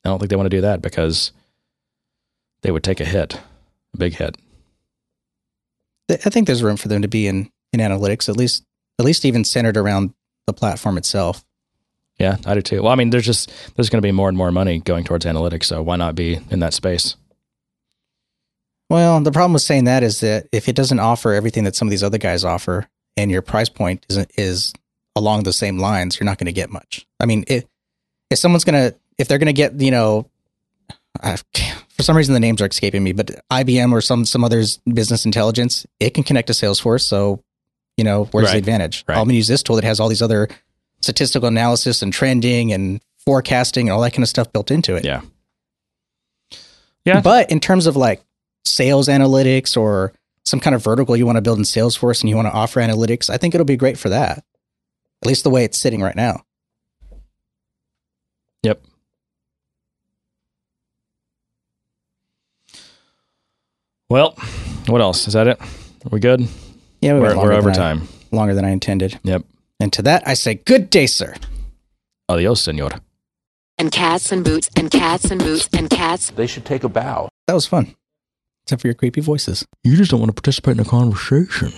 [0.05, 1.31] I don't think they want to do that because
[2.61, 3.39] they would take a hit,
[3.93, 4.37] a big hit.
[6.09, 8.63] I think there's room for them to be in in analytics, at least
[8.99, 10.13] at least even centered around
[10.45, 11.43] the platform itself.
[12.19, 12.83] Yeah, I do too.
[12.83, 15.25] Well, I mean, there's just there's going to be more and more money going towards
[15.25, 17.15] analytics, so why not be in that space?
[18.89, 21.87] Well, the problem with saying that is that if it doesn't offer everything that some
[21.87, 24.73] of these other guys offer, and your price point is is
[25.15, 27.07] along the same lines, you're not going to get much.
[27.19, 27.65] I mean, if
[28.29, 30.29] if someone's gonna if they're gonna get you know,
[31.21, 31.37] I,
[32.03, 35.25] for some reason the names are escaping me, but IBM or some some others business
[35.25, 37.03] intelligence, it can connect to Salesforce.
[37.03, 37.41] So,
[37.95, 39.05] you know, where's the advantage?
[39.07, 39.17] Right.
[39.17, 40.49] I'm gonna use this tool that has all these other
[41.01, 45.05] statistical analysis and trending and forecasting and all that kind of stuff built into it.
[45.05, 45.21] Yeah.
[47.05, 47.21] Yeah.
[47.21, 48.21] But in terms of like
[48.65, 50.11] sales analytics or
[50.43, 52.81] some kind of vertical you want to build in Salesforce and you want to offer
[52.81, 54.39] analytics, I think it'll be great for that.
[55.21, 56.43] At least the way it's sitting right now.
[58.63, 58.81] Yep.
[64.13, 64.35] Well,
[64.85, 65.27] what else?
[65.27, 65.59] Is that it?
[65.59, 66.41] Are we good?
[67.01, 68.07] Yeah, we We're, went we're longer over than I- time.
[68.31, 69.19] longer than I intended.
[69.23, 69.43] Yep.
[69.79, 71.33] And to that, I say, good day, sir.
[72.29, 72.91] Adios, senor.
[73.79, 77.27] and cats and boots and cats and boots and cats They should take a bow.
[77.47, 77.95] That was fun.
[78.67, 79.65] Except for your creepy voices.
[79.83, 81.73] You just don't want to participate in a conversation.